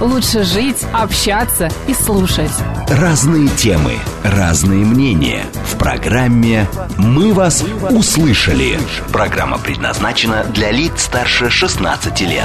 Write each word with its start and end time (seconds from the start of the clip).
лучше 0.00 0.42
жить, 0.44 0.84
общаться 0.92 1.70
и 1.86 1.94
слушать. 1.94 2.50
Разные 2.88 3.48
темы, 3.48 3.94
разные 4.22 4.84
мнения. 4.84 5.44
В 5.72 5.78
программе 5.78 6.68
«Мы 6.98 7.32
вас 7.32 7.64
услышали». 7.90 8.78
Программа 9.12 9.58
предназначена 9.58 10.44
для 10.52 10.70
лиц 10.70 10.92
старше 11.02 11.50
16 11.50 12.20
лет. 12.22 12.44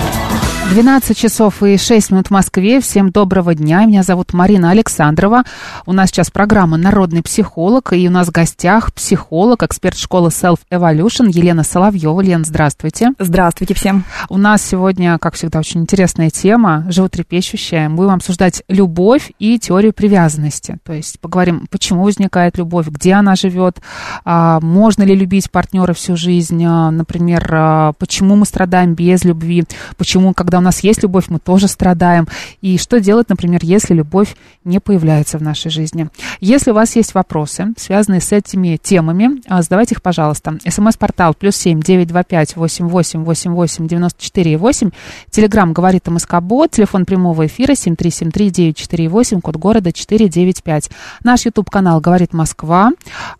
12 0.72 1.18
часов 1.18 1.64
и 1.64 1.78
6 1.78 2.12
минут 2.12 2.28
в 2.28 2.32
Москве. 2.32 2.80
Всем 2.80 3.12
доброго 3.12 3.56
дня. 3.56 3.86
Меня 3.86 4.04
зовут 4.04 4.34
Марина 4.34 4.70
Александрова. 4.72 5.44
У 5.86 5.94
нас 5.94 6.10
сейчас 6.10 6.30
программа 6.30 6.78
«Народный 6.78 7.24
психолог». 7.24 7.92
И 7.94 8.08
у 8.08 8.12
нас 8.12 8.28
в 8.28 8.32
гостях 8.32 8.94
психолог, 8.94 9.64
эксперт 9.64 9.98
школы 9.98 10.30
Self 10.30 10.60
Evolution 10.72 11.30
Елена 11.30 11.64
Соловьева. 11.64 12.22
Лен, 12.22 12.46
здравствуйте. 12.46 13.14
Здравствуйте 13.18 13.74
всем. 13.74 14.04
У 14.30 14.38
нас 14.38 14.62
сегодня, 14.62 15.18
как 15.18 15.34
всегда, 15.34 15.60
очень 15.60 15.82
интересная 15.82 16.30
тема, 16.30 16.86
животрепещущая. 16.90 17.39
Мы 17.42 17.96
будем 17.96 18.12
обсуждать 18.12 18.64
любовь 18.68 19.32
и 19.40 19.60
теорию 19.60 19.94
привязанности. 19.94 20.78
То 20.84 20.94
есть 20.94 21.20
поговорим, 21.20 21.68
почему 21.70 22.04
возникает 22.04 22.58
любовь, 22.58 22.88
где 22.88 23.14
она 23.14 23.36
живет, 23.36 23.80
а, 24.26 24.60
можно 24.62 25.04
ли 25.04 25.16
любить 25.16 25.52
партнера 25.52 25.94
всю 25.94 26.16
жизнь, 26.16 26.64
а, 26.66 26.92
например, 26.92 27.50
а, 27.52 27.94
почему 27.94 28.36
мы 28.36 28.46
страдаем 28.46 28.94
без 28.94 29.24
любви, 29.24 29.64
почему, 29.98 30.34
когда 30.34 30.60
у 30.60 30.62
нас 30.62 30.80
есть 30.82 31.04
любовь, 31.04 31.26
мы 31.30 31.40
тоже 31.40 31.68
страдаем, 31.68 32.28
и 32.62 32.78
что 32.78 33.00
делать, 33.00 33.30
например, 33.30 33.62
если 33.64 33.94
любовь 33.94 34.36
не 34.64 34.80
появляется 34.80 35.38
в 35.38 35.42
нашей 35.42 35.72
жизни. 35.72 36.10
Если 36.40 36.72
у 36.72 36.74
вас 36.74 36.96
есть 36.96 37.14
вопросы, 37.14 37.74
связанные 37.78 38.22
с 38.22 38.32
этими 38.32 38.78
темами, 38.82 39.42
задавайте 39.62 39.96
их, 39.96 40.02
пожалуйста. 40.02 40.58
СМС-портал 40.68 41.34
плюс 41.34 41.56
семь 41.56 41.82
девять 41.82 42.08
два 42.08 42.24
пять 42.24 42.56
восемь 42.56 42.88
восемь 42.88 43.24
восемь 43.24 43.52
восемь 43.52 43.88
девяносто 43.88 44.22
четыре 44.24 44.58
восемь. 44.58 44.92
Телеграмм 45.32 45.74
говорит 45.74 46.08
МСК 46.08 46.40
Бот, 46.42 46.72
телефон 46.72 47.06
прямого 47.06 47.29
эфира 47.46 47.74
7373948, 47.74 49.42
код 49.42 49.56
города 49.56 49.92
495. 49.92 50.90
Наш 51.24 51.46
YouTube-канал 51.46 52.00
«Говорит 52.00 52.34
Москва», 52.34 52.92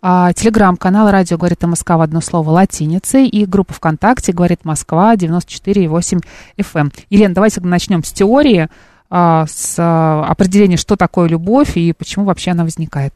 а, 0.02 0.32
телеграм-канал 0.32 1.10
«Радио 1.10 1.36
говорит 1.36 1.62
МСК» 1.62 1.90
в 1.90 2.00
одно 2.00 2.20
слово 2.20 2.50
латиницей 2.50 3.26
и 3.28 3.44
группа 3.46 3.74
ВКонтакте 3.74 4.32
«Говорит 4.32 4.64
Москва» 4.64 5.14
94,8 5.14 6.22
FM. 6.56 6.80
Эм. 6.80 6.92
Елена, 7.10 7.34
давайте 7.34 7.60
начнем 7.60 8.04
с 8.04 8.12
теории, 8.12 8.68
с 9.10 9.74
а, 9.78 10.24
определения, 10.28 10.76
что 10.76 10.96
такое 10.96 11.28
любовь 11.28 11.76
и 11.76 11.92
почему 11.92 12.24
вообще 12.24 12.52
она 12.52 12.62
возникает. 12.62 13.12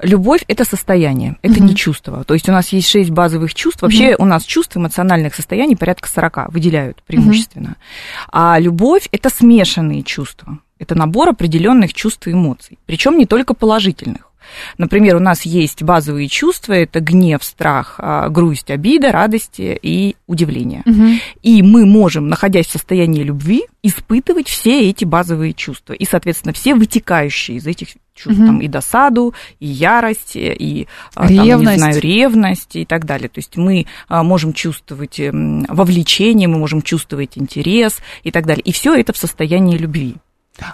Любовь 0.00 0.44
это 0.48 0.64
состояние, 0.64 1.36
это 1.42 1.54
mm-hmm. 1.54 1.62
не 1.62 1.76
чувство. 1.76 2.24
То 2.24 2.34
есть 2.34 2.48
у 2.48 2.52
нас 2.52 2.70
есть 2.70 2.88
шесть 2.88 3.10
базовых 3.10 3.54
чувств. 3.54 3.82
Вообще 3.82 4.12
mm-hmm. 4.12 4.16
у 4.18 4.24
нас 4.24 4.44
чувств 4.44 4.76
эмоциональных 4.76 5.34
состояний 5.34 5.76
порядка 5.76 6.08
40 6.08 6.52
выделяют 6.52 7.02
преимущественно. 7.02 7.68
Mm-hmm. 7.68 8.28
А 8.32 8.58
любовь 8.58 9.08
это 9.12 9.28
смешанные 9.28 10.02
чувства. 10.02 10.58
Это 10.78 10.94
набор 10.94 11.28
определенных 11.28 11.92
чувств 11.92 12.26
и 12.26 12.32
эмоций. 12.32 12.78
Причем 12.86 13.18
не 13.18 13.26
только 13.26 13.52
положительных. 13.52 14.29
Например, 14.78 15.16
у 15.16 15.20
нас 15.20 15.42
есть 15.42 15.82
базовые 15.82 16.28
чувства, 16.28 16.74
это 16.74 17.00
гнев, 17.00 17.42
страх, 17.42 17.96
а, 17.98 18.28
грусть, 18.28 18.70
обида, 18.70 19.12
радость 19.12 19.56
и 19.58 20.16
удивление. 20.26 20.82
Угу. 20.86 21.06
И 21.42 21.62
мы 21.62 21.86
можем, 21.86 22.28
находясь 22.28 22.66
в 22.66 22.72
состоянии 22.72 23.22
любви, 23.22 23.64
испытывать 23.82 24.48
все 24.48 24.88
эти 24.88 25.04
базовые 25.04 25.54
чувства 25.54 25.94
и, 25.94 26.04
соответственно, 26.04 26.52
все 26.52 26.74
вытекающие 26.74 27.56
из 27.56 27.66
этих 27.66 27.88
чувств, 28.14 28.40
угу. 28.40 28.46
там 28.46 28.60
и 28.60 28.68
досаду, 28.68 29.34
и 29.58 29.66
ярость, 29.66 30.36
и 30.36 30.86
ревность. 31.16 31.16
Там, 31.16 31.60
не 31.60 31.78
знаю, 31.78 32.00
ревность 32.00 32.76
и 32.76 32.84
так 32.84 33.04
далее. 33.06 33.28
То 33.28 33.38
есть 33.38 33.56
мы 33.56 33.86
а, 34.08 34.22
можем 34.22 34.52
чувствовать 34.52 35.18
эм, 35.20 35.64
вовлечение, 35.68 36.48
мы 36.48 36.58
можем 36.58 36.82
чувствовать 36.82 37.38
интерес 37.38 37.98
и 38.22 38.30
так 38.30 38.46
далее. 38.46 38.62
И 38.62 38.72
все 38.72 38.94
это 38.94 39.12
в 39.12 39.16
состоянии 39.16 39.78
любви. 39.78 40.16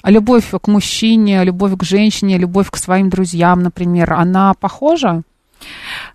А 0.03 0.11
любовь 0.11 0.51
к 0.51 0.69
мужчине, 0.69 1.45
любовь 1.45 1.77
к 1.77 1.83
женщине, 1.85 2.39
любовь 2.39 2.71
к 2.71 2.77
своим 2.77 3.11
друзьям, 3.11 3.63
например, 3.63 4.13
она 4.13 4.55
похожа? 4.55 5.23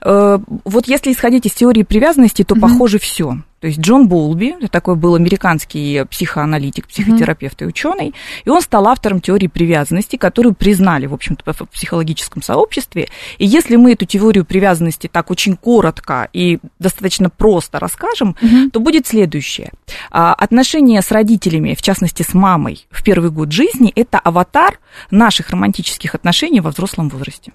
Э, 0.01 0.39
вот 0.65 0.87
если 0.87 1.11
исходить 1.11 1.45
из 1.45 1.53
теории 1.53 1.83
привязанности, 1.83 2.43
то 2.43 2.55
mm-hmm. 2.55 2.61
похоже 2.61 2.99
все. 2.99 3.37
То 3.61 3.67
есть 3.67 3.79
Джон 3.79 4.07
Болби, 4.07 4.55
такой 4.69 4.95
был 4.95 5.13
американский 5.13 6.03
психоаналитик, 6.09 6.87
психотерапевт 6.87 7.61
mm-hmm. 7.61 7.65
и 7.65 7.67
ученый, 7.67 8.15
и 8.43 8.49
он 8.49 8.59
стал 8.61 8.87
автором 8.87 9.21
теории 9.21 9.45
привязанности, 9.45 10.15
которую 10.15 10.55
признали, 10.55 11.05
в 11.05 11.13
общем-то, 11.13 11.53
в 11.53 11.67
психологическом 11.67 12.41
сообществе. 12.41 13.07
И 13.37 13.45
если 13.45 13.75
мы 13.75 13.93
эту 13.93 14.05
теорию 14.05 14.45
привязанности 14.45 15.07
так 15.07 15.29
очень 15.29 15.55
коротко 15.55 16.27
и 16.33 16.57
достаточно 16.79 17.29
просто 17.29 17.77
расскажем, 17.77 18.35
mm-hmm. 18.41 18.71
то 18.71 18.79
будет 18.79 19.05
следующее. 19.05 19.69
А, 20.09 20.33
отношения 20.33 20.99
с 20.99 21.11
родителями, 21.11 21.75
в 21.75 21.83
частности 21.83 22.23
с 22.23 22.33
мамой, 22.33 22.87
в 22.89 23.03
первый 23.03 23.29
год 23.29 23.51
жизни– 23.51 23.93
это 23.95 24.17
аватар 24.17 24.79
наших 25.11 25.51
романтических 25.51 26.15
отношений 26.15 26.61
во 26.61 26.71
взрослом 26.71 27.09
возрасте. 27.09 27.53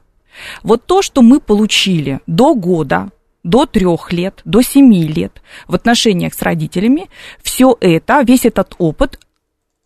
Вот 0.63 0.87
то, 0.87 1.03
что 1.03 1.23
мы 1.23 1.41
получили 1.41 2.21
до 2.27 2.55
года, 2.55 3.09
до 3.47 3.65
трех 3.65 4.13
лет, 4.13 4.41
до 4.45 4.61
семи 4.61 5.07
лет 5.07 5.41
в 5.69 5.75
отношениях 5.75 6.35
с 6.35 6.43
родителями, 6.43 7.09
все 7.43 7.77
это, 7.81 8.21
весь 8.23 8.45
этот 8.45 8.75
опыт 8.79 9.21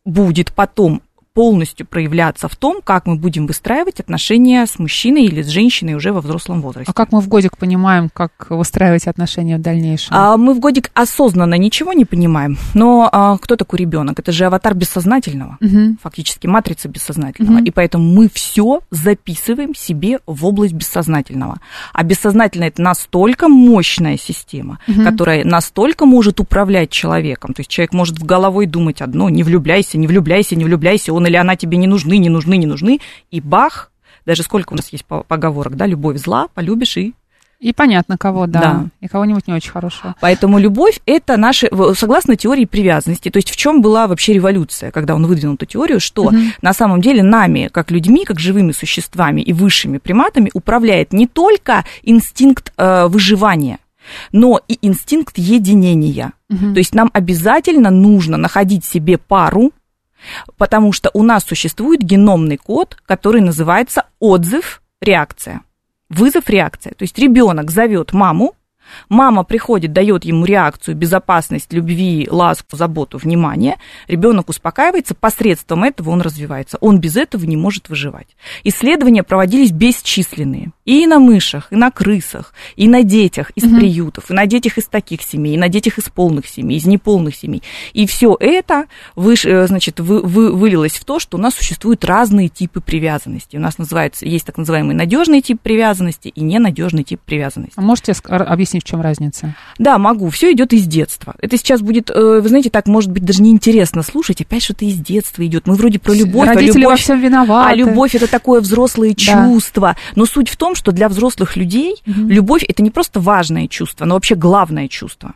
будет 0.04 0.52
потом 0.52 1.02
полностью 1.32 1.86
проявляться 1.86 2.48
в 2.48 2.56
том, 2.56 2.80
как 2.82 3.06
мы 3.06 3.16
будем 3.16 3.46
выстраивать 3.46 4.00
отношения 4.00 4.66
с 4.66 4.78
мужчиной 4.78 5.24
или 5.24 5.42
с 5.42 5.48
женщиной 5.48 5.94
уже 5.94 6.12
во 6.12 6.20
взрослом 6.20 6.60
возрасте. 6.60 6.90
А 6.90 6.92
как 6.92 7.12
мы 7.12 7.20
в 7.20 7.28
годик 7.28 7.56
понимаем, 7.56 8.10
как 8.12 8.46
выстраивать 8.50 9.06
отношения 9.06 9.56
в 9.56 9.60
дальнейшем? 9.60 10.14
А, 10.14 10.36
мы 10.36 10.54
в 10.54 10.58
годик 10.58 10.90
осознанно 10.94 11.54
ничего 11.54 11.92
не 11.92 12.04
понимаем, 12.04 12.58
но 12.74 13.08
а, 13.12 13.38
кто 13.38 13.54
такой 13.56 13.78
ребенок? 13.78 14.18
Это 14.18 14.32
же 14.32 14.46
аватар 14.46 14.74
бессознательного, 14.74 15.56
угу. 15.60 15.96
фактически 16.02 16.48
матрица 16.48 16.88
бессознательного, 16.88 17.58
угу. 17.58 17.64
и 17.64 17.70
поэтому 17.70 18.04
мы 18.04 18.28
все 18.28 18.80
записываем 18.90 19.74
себе 19.74 20.18
в 20.26 20.44
область 20.44 20.74
бессознательного. 20.74 21.60
А 21.92 22.02
бессознательное 22.02 22.68
это 22.68 22.82
настолько 22.82 23.48
мощная 23.48 24.16
система, 24.16 24.80
угу. 24.88 25.04
которая 25.04 25.44
настолько 25.44 26.06
может 26.06 26.40
управлять 26.40 26.90
человеком. 26.90 27.54
То 27.54 27.60
есть 27.60 27.70
человек 27.70 27.92
может 27.92 28.18
в 28.18 28.24
головой 28.24 28.66
думать 28.66 29.00
одно: 29.00 29.28
не 29.28 29.44
влюбляйся, 29.44 29.96
не 29.96 30.08
влюбляйся, 30.08 30.56
не 30.56 30.64
влюбляйся, 30.64 31.12
он 31.12 31.19
или 31.26 31.36
она 31.36 31.56
тебе 31.56 31.76
не 31.76 31.86
нужны, 31.86 32.18
не 32.18 32.28
нужны, 32.28 32.56
не 32.56 32.66
нужны, 32.66 33.00
и 33.30 33.40
бах, 33.40 33.90
даже 34.26 34.42
сколько 34.42 34.72
у 34.72 34.76
нас 34.76 34.88
есть 34.92 35.04
поговорок, 35.04 35.76
да, 35.76 35.86
любовь 35.86 36.18
зла, 36.18 36.48
полюбишь 36.54 36.96
и 36.96 37.14
и 37.60 37.74
понятно, 37.74 38.16
кого, 38.16 38.46
да. 38.46 38.60
да. 38.60 38.86
И 39.02 39.06
кого-нибудь 39.06 39.46
не 39.46 39.52
очень 39.52 39.70
хорошего. 39.70 40.14
Поэтому 40.20 40.58
любовь 40.58 40.98
это 41.04 41.36
наша, 41.36 41.68
согласно 41.94 42.34
теории 42.34 42.64
привязанности, 42.64 43.28
то 43.28 43.36
есть 43.36 43.50
в 43.50 43.56
чем 43.56 43.82
была 43.82 44.06
вообще 44.06 44.32
революция, 44.32 44.90
когда 44.90 45.14
он 45.14 45.26
выдвинул 45.26 45.56
эту 45.56 45.66
теорию, 45.66 46.00
что 46.00 46.24
угу. 46.24 46.36
на 46.62 46.72
самом 46.72 47.02
деле 47.02 47.22
нами, 47.22 47.68
как 47.70 47.90
людьми, 47.90 48.24
как 48.24 48.40
живыми 48.40 48.72
существами 48.72 49.42
и 49.42 49.52
высшими 49.52 49.98
приматами, 49.98 50.50
управляет 50.54 51.12
не 51.12 51.26
только 51.26 51.84
инстинкт 52.02 52.72
э, 52.78 53.06
выживания, 53.08 53.78
но 54.32 54.58
и 54.66 54.78
инстинкт 54.80 55.36
единения. 55.36 56.32
Угу. 56.48 56.72
То 56.72 56.78
есть 56.78 56.94
нам 56.94 57.10
обязательно 57.12 57.90
нужно 57.90 58.38
находить 58.38 58.86
себе 58.86 59.18
пару, 59.18 59.72
Потому 60.56 60.92
что 60.92 61.10
у 61.14 61.22
нас 61.22 61.44
существует 61.44 62.00
геномный 62.00 62.56
код, 62.56 62.96
который 63.06 63.40
называется 63.40 64.06
отзыв-реакция. 64.18 65.62
Вызов-реакция. 66.08 66.94
То 66.94 67.02
есть 67.02 67.18
ребенок 67.18 67.70
зовет 67.70 68.12
маму, 68.12 68.54
Мама 69.08 69.44
приходит, 69.44 69.92
дает 69.92 70.24
ему 70.24 70.44
реакцию, 70.44 70.96
безопасность, 70.96 71.72
любви, 71.72 72.28
ласку, 72.30 72.76
заботу, 72.76 73.18
внимание. 73.18 73.76
Ребенок 74.08 74.48
успокаивается, 74.48 75.14
посредством 75.14 75.84
этого 75.84 76.10
он 76.10 76.20
развивается. 76.20 76.78
Он 76.80 76.98
без 76.98 77.16
этого 77.16 77.44
не 77.44 77.56
может 77.56 77.88
выживать. 77.88 78.36
Исследования 78.64 79.22
проводились 79.22 79.72
бесчисленные. 79.72 80.72
И 80.90 81.06
на 81.06 81.20
мышах, 81.20 81.68
и 81.70 81.76
на 81.76 81.92
крысах, 81.92 82.52
и 82.74 82.88
на 82.88 83.04
детях 83.04 83.52
из 83.54 83.62
приютов, 83.62 84.28
и 84.28 84.34
на 84.34 84.46
детях 84.46 84.76
из 84.76 84.86
таких 84.86 85.22
семей, 85.22 85.54
и 85.54 85.56
на 85.56 85.68
детях 85.68 85.98
из 85.98 86.08
полных 86.08 86.48
семей, 86.48 86.78
из 86.78 86.84
неполных 86.84 87.36
семей. 87.36 87.62
И 87.92 88.08
все 88.08 88.36
это 88.40 88.86
выш, 89.14 89.44
э, 89.44 89.68
значит, 89.68 90.00
вы, 90.00 90.20
вы, 90.20 90.52
вылилось 90.52 90.94
в 90.94 91.04
то, 91.04 91.20
что 91.20 91.38
у 91.38 91.40
нас 91.40 91.54
существуют 91.54 92.04
разные 92.04 92.48
типы 92.48 92.80
привязанности. 92.80 93.56
У 93.56 93.60
нас 93.60 93.78
называется, 93.78 94.26
есть 94.26 94.44
так 94.44 94.58
называемый 94.58 94.96
надежный 94.96 95.40
тип 95.42 95.60
привязанности 95.62 96.26
и 96.26 96.40
ненадежный 96.40 97.04
тип 97.04 97.20
привязанности. 97.24 97.74
А 97.76 97.82
можете 97.82 98.12
объяснить, 98.28 98.82
в 98.82 98.88
чем 98.88 99.00
разница? 99.00 99.54
Да, 99.78 99.96
могу. 99.96 100.28
Все 100.30 100.50
идет 100.50 100.72
из 100.72 100.88
детства. 100.88 101.36
Это 101.38 101.56
сейчас 101.56 101.82
будет, 101.82 102.10
э, 102.10 102.40
вы 102.40 102.48
знаете, 102.48 102.68
так 102.68 102.88
может 102.88 103.12
быть 103.12 103.24
даже 103.24 103.42
неинтересно 103.42 104.02
слушать. 104.02 104.40
Опять 104.40 104.64
что-то 104.64 104.84
из 104.84 104.96
детства 104.98 105.46
идет. 105.46 105.68
Мы 105.68 105.76
вроде 105.76 106.00
про 106.00 106.14
любовь, 106.14 106.48
а 106.48 106.54
Родители 106.54 106.80
любовь, 106.80 106.94
во 106.94 106.96
всем 106.96 107.20
виноваты. 107.20 107.70
а 107.70 107.74
любовь 107.76 108.16
это 108.16 108.26
такое 108.26 108.60
взрослое 108.60 109.14
Да. 109.14 109.46
чувство. 109.46 109.96
Но 110.16 110.26
суть 110.26 110.48
в 110.48 110.56
том, 110.56 110.74
что 110.80 110.92
для 110.92 111.10
взрослых 111.10 111.56
людей 111.56 111.96
любовь 112.06 112.64
это 112.66 112.82
не 112.82 112.90
просто 112.90 113.20
важное 113.20 113.68
чувство, 113.68 114.06
но 114.06 114.14
вообще 114.14 114.34
главное 114.34 114.88
чувство. 114.88 115.34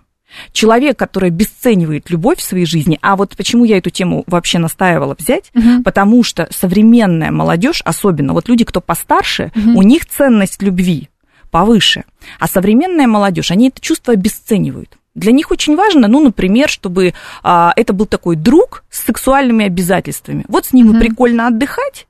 Человек, 0.52 0.98
который 0.98 1.28
обесценивает 1.28 2.08
любовь 2.08 2.38
в 2.38 2.42
своей 2.42 2.64
жизни, 2.64 2.98
а 3.02 3.14
вот 3.14 3.36
почему 3.36 3.66
я 3.66 3.76
эту 3.76 3.90
тему 3.90 4.24
вообще 4.26 4.58
настаивала 4.58 5.14
взять, 5.18 5.52
потому 5.84 6.24
что 6.24 6.48
современная 6.50 7.30
молодежь, 7.30 7.82
особенно 7.84 8.32
вот 8.32 8.48
люди, 8.48 8.64
кто 8.64 8.80
постарше, 8.80 9.52
у 9.54 9.82
них 9.82 10.06
ценность 10.06 10.62
любви 10.62 11.10
повыше. 11.50 12.04
А 12.40 12.48
современная 12.48 13.06
молодежь, 13.06 13.50
они 13.50 13.68
это 13.68 13.80
чувство 13.80 14.14
обесценивают. 14.14 14.96
Для 15.14 15.30
них 15.30 15.52
очень 15.52 15.76
важно, 15.76 16.08
ну, 16.08 16.20
например, 16.20 16.68
чтобы 16.68 17.14
а, 17.44 17.72
это 17.76 17.92
был 17.92 18.06
такой 18.06 18.34
друг 18.34 18.82
с 18.90 19.04
сексуальными 19.04 19.64
обязательствами. 19.66 20.44
Вот 20.48 20.66
с 20.66 20.72
ним 20.72 20.96
и 20.96 20.98
прикольно 20.98 21.46
отдыхать, 21.46 22.08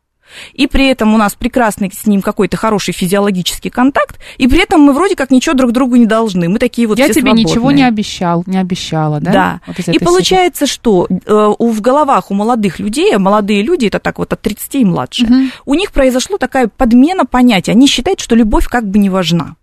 и 0.52 0.66
при 0.66 0.88
этом 0.88 1.14
у 1.14 1.18
нас 1.18 1.34
прекрасный 1.34 1.90
с 1.92 2.06
ним 2.06 2.22
какой-то 2.22 2.56
хороший 2.56 2.92
физиологический 2.92 3.70
контакт, 3.70 4.18
и 4.38 4.46
при 4.48 4.62
этом 4.62 4.80
мы 4.80 4.92
вроде 4.92 5.16
как 5.16 5.30
ничего 5.30 5.54
друг 5.54 5.72
другу 5.72 5.96
не 5.96 6.06
должны. 6.06 6.48
Мы 6.48 6.58
такие 6.58 6.86
вот 6.86 6.98
Я 6.98 7.08
тебе 7.08 7.32
ничего 7.32 7.52
свободные. 7.52 7.76
не 7.76 7.88
обещал, 7.88 8.42
не 8.46 8.58
обещала, 8.58 9.20
да? 9.20 9.32
Да. 9.32 9.60
Вот 9.66 9.78
и 9.88 9.98
получается, 9.98 10.66
что 10.66 11.06
э, 11.08 11.54
в 11.58 11.80
головах 11.80 12.30
у 12.30 12.34
молодых 12.34 12.78
людей, 12.78 13.14
а 13.14 13.18
молодые 13.18 13.62
люди, 13.62 13.86
это 13.86 13.98
так 13.98 14.18
вот 14.18 14.32
от 14.32 14.40
30 14.40 14.74
и 14.76 14.84
младше, 14.84 15.26
у 15.64 15.74
них 15.74 15.92
произошло 15.92 16.38
такая 16.38 16.68
подмена 16.68 17.24
понятия. 17.24 17.72
Они 17.72 17.86
считают, 17.86 18.20
что 18.20 18.34
любовь 18.34 18.66
как 18.66 18.88
бы 18.88 18.98
не 18.98 19.10
важна. 19.10 19.56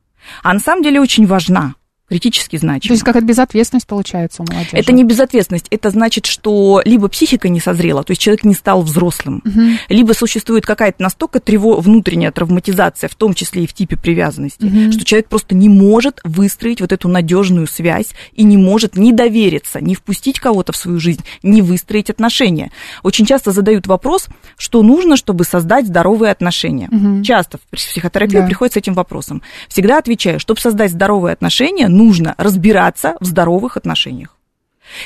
А 0.43 0.53
на 0.53 0.59
самом 0.59 0.83
деле 0.83 1.01
очень 1.01 1.25
важна, 1.25 1.73
критически 2.11 2.57
То 2.57 2.61
значима. 2.61 2.91
есть 2.93 3.03
какая-то 3.05 3.25
безответственность 3.25 3.87
получается 3.87 4.43
у 4.43 4.45
молодежи. 4.51 4.75
Это 4.75 4.91
не 4.91 5.05
безответственность, 5.05 5.67
это 5.71 5.89
значит, 5.91 6.25
что 6.25 6.81
либо 6.83 7.07
психика 7.07 7.47
не 7.47 7.61
созрела, 7.61 8.03
то 8.03 8.11
есть 8.11 8.21
человек 8.21 8.43
не 8.43 8.53
стал 8.53 8.81
взрослым, 8.81 9.41
либо 9.87 10.11
существует 10.11 10.65
какая-то 10.65 11.01
настолько 11.01 11.39
трево- 11.39 11.79
внутренняя 11.79 12.31
травматизация, 12.33 13.07
в 13.09 13.15
том 13.15 13.33
числе 13.33 13.63
и 13.63 13.67
в 13.67 13.73
типе 13.73 13.95
привязанности, 13.95 14.91
что 14.91 15.05
человек 15.05 15.29
просто 15.29 15.55
не 15.55 15.69
может 15.69 16.19
выстроить 16.25 16.81
вот 16.81 16.91
эту 16.91 17.07
надежную 17.07 17.65
связь 17.67 18.09
и 18.33 18.43
не 18.43 18.57
может 18.57 18.97
не 18.97 19.13
довериться, 19.13 19.79
не 19.79 19.95
впустить 19.95 20.37
кого-то 20.39 20.73
в 20.73 20.75
свою 20.75 20.99
жизнь, 20.99 21.23
не 21.43 21.61
выстроить 21.61 22.09
отношения. 22.09 22.71
Очень 23.03 23.25
часто 23.25 23.53
задают 23.53 23.87
вопрос, 23.87 24.27
что 24.57 24.83
нужно, 24.83 25.15
чтобы 25.15 25.45
создать 25.45 25.87
здоровые 25.87 26.33
отношения. 26.33 26.89
Часто 27.23 27.57
в 27.57 27.61
психотерапию 27.77 28.41
Да. 28.41 28.47
приходит 28.47 28.73
с 28.73 28.77
этим 28.77 28.95
вопросом. 28.95 29.41
Всегда 29.69 29.97
отвечаю, 29.97 30.39
чтобы 30.41 30.59
создать 30.59 30.91
здоровые 30.91 31.31
отношения, 31.33 31.87
нужно 32.01 32.35
разбираться 32.37 33.15
в 33.19 33.25
здоровых 33.25 33.77
отношениях. 33.77 34.35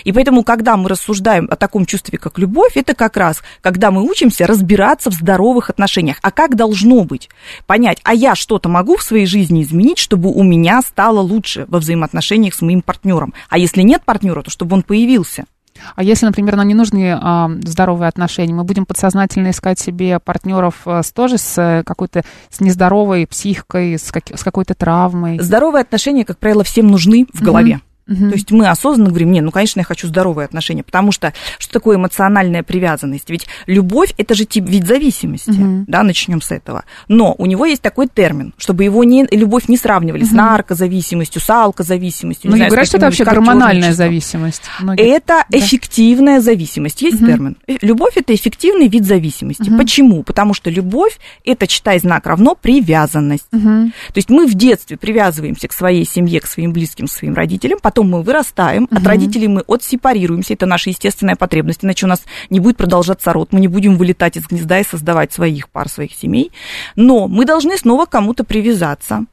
И 0.03 0.11
поэтому, 0.11 0.43
когда 0.43 0.77
мы 0.77 0.89
рассуждаем 0.89 1.47
о 1.51 1.55
таком 1.55 1.85
чувстве, 1.85 2.17
как 2.17 2.39
любовь, 2.39 2.75
это 2.75 2.95
как 2.95 3.17
раз, 3.17 3.41
когда 3.61 3.91
мы 3.91 4.01
учимся 4.01 4.47
разбираться 4.47 5.11
в 5.11 5.13
здоровых 5.13 5.69
отношениях. 5.69 6.17
А 6.21 6.31
как 6.31 6.55
должно 6.55 7.03
быть? 7.03 7.29
Понять, 7.67 7.99
а 8.03 8.13
я 8.13 8.35
что-то 8.35 8.69
могу 8.69 8.97
в 8.97 9.03
своей 9.03 9.25
жизни 9.25 9.61
изменить, 9.61 9.99
чтобы 9.99 10.31
у 10.31 10.43
меня 10.43 10.81
стало 10.81 11.19
лучше 11.19 11.65
во 11.67 11.79
взаимоотношениях 11.79 12.53
с 12.53 12.61
моим 12.61 12.81
партнером. 12.81 13.33
А 13.49 13.57
если 13.57 13.81
нет 13.81 14.01
партнера, 14.03 14.41
то 14.41 14.49
чтобы 14.49 14.75
он 14.75 14.83
появился. 14.83 15.45
А 15.95 16.03
если, 16.03 16.25
например, 16.25 16.55
нам 16.55 16.67
не 16.67 16.73
нужны 16.73 17.17
а, 17.19 17.49
здоровые 17.63 18.07
отношения, 18.07 18.53
мы 18.53 18.63
будем 18.63 18.85
подсознательно 18.85 19.49
искать 19.51 19.79
себе 19.79 20.19
партнеров 20.19 20.81
а, 20.85 21.03
с, 21.03 21.11
тоже 21.11 21.37
с 21.37 21.57
э, 21.57 21.83
какой-то 21.83 22.23
с 22.49 22.61
нездоровой 22.61 23.27
психикой, 23.27 23.97
с, 23.97 24.11
как- 24.11 24.37
с 24.37 24.43
какой-то 24.43 24.73
травмой. 24.73 25.39
Здоровые 25.39 25.81
отношения, 25.81 26.25
как 26.25 26.37
правило, 26.37 26.63
всем 26.63 26.87
нужны 26.87 27.27
в 27.33 27.41
голове. 27.41 27.81
То 28.07 28.13
есть 28.33 28.51
мы 28.51 28.67
осознанно 28.67 29.09
говорим, 29.09 29.31
не, 29.31 29.41
ну, 29.41 29.49
конечно, 29.51 29.79
я 29.79 29.83
хочу 29.83 30.07
здоровые 30.07 30.45
отношения, 30.45 30.83
потому 30.83 31.11
что 31.11 31.33
что 31.57 31.73
такое 31.73 31.97
эмоциональная 31.97 32.61
привязанность? 32.63 33.29
Ведь 33.29 33.47
любовь– 33.65 34.13
это 34.17 34.35
же 34.35 34.45
тип 34.45 34.67
вид 34.69 34.85
зависимости, 34.87 35.51
да, 35.87 36.03
начнем 36.03 36.41
с 36.41 36.51
этого. 36.51 36.83
Но 37.07 37.33
у 37.37 37.45
него 37.47 37.65
есть 37.65 37.81
такой 37.81 38.07
термин, 38.07 38.53
чтобы 38.57 38.83
его 38.83 39.03
не, 39.03 39.25
любовь 39.31 39.67
не 39.67 39.77
сравнивали 39.77 40.23
с 40.23 40.31
наркозависимостью, 40.31 41.41
с 41.41 41.49
алкозависимостью. 41.49 42.51
Ну, 42.51 42.57
говорят, 42.69 42.87
что 42.87 42.97
это 42.97 43.05
вообще 43.07 43.23
гормональная 43.45 43.93
зависимость. 43.93 44.61
Многие- 44.79 45.07
Это 45.15 45.43
Да. 45.49 45.57
эффективная 45.57 46.39
зависимость. 46.41 47.01
Есть 47.01 47.19
термин. 47.25 47.57
Э, 47.67 47.77
Любовь 47.81 48.13
это 48.17 48.33
эффективный 48.35 48.87
вид 48.87 49.05
зависимости. 49.05 49.69
Почему? 49.77 50.23
Потому 50.23 50.53
что 50.53 50.69
любовь 50.69 51.17
это 51.43 51.67
читай 51.67 51.99
знак 51.99 52.25
равно 52.27 52.55
привязанность. 52.55 53.47
То 53.49 54.17
есть 54.17 54.29
мы 54.29 54.45
в 54.47 54.53
детстве 54.53 54.97
привязываемся 54.97 55.67
к 55.67 55.73
своей 55.73 56.05
семье, 56.05 56.39
к 56.39 56.45
своим 56.47 56.71
близким, 56.73 57.07
к 57.07 57.11
своим 57.11 57.33
родителям, 57.33 57.79
потом 57.95 58.09
мы 58.09 58.23
вырастаем, 58.23 58.89
от 58.91 59.07
родителей 59.07 59.47
мы 59.47 59.63
отсепарируемся, 59.69 60.53
это 60.53 60.65
наша 60.65 60.89
естественная 60.89 61.37
потребность, 61.37 61.85
иначе 61.85 62.05
у 62.05 62.09
нас 62.09 62.23
не 62.49 62.59
будет 62.59 62.75
продолжаться 62.75 63.31
род, 63.31 63.53
мы 63.53 63.61
не 63.61 63.69
будем 63.69 63.95
вылетать 63.95 64.35
из 64.35 64.47
гнезда 64.47 64.81
и 64.81 64.83
создавать 64.83 65.31
своих 65.31 65.69
пар, 65.69 65.87
своих 65.87 66.11
семей. 66.11 66.51
Но 66.97 67.29
мы 67.29 67.45
должны 67.45 67.77
снова 67.77 68.05
к 68.05 68.09
кому-то 68.09 68.43
привязаться. 68.43 69.23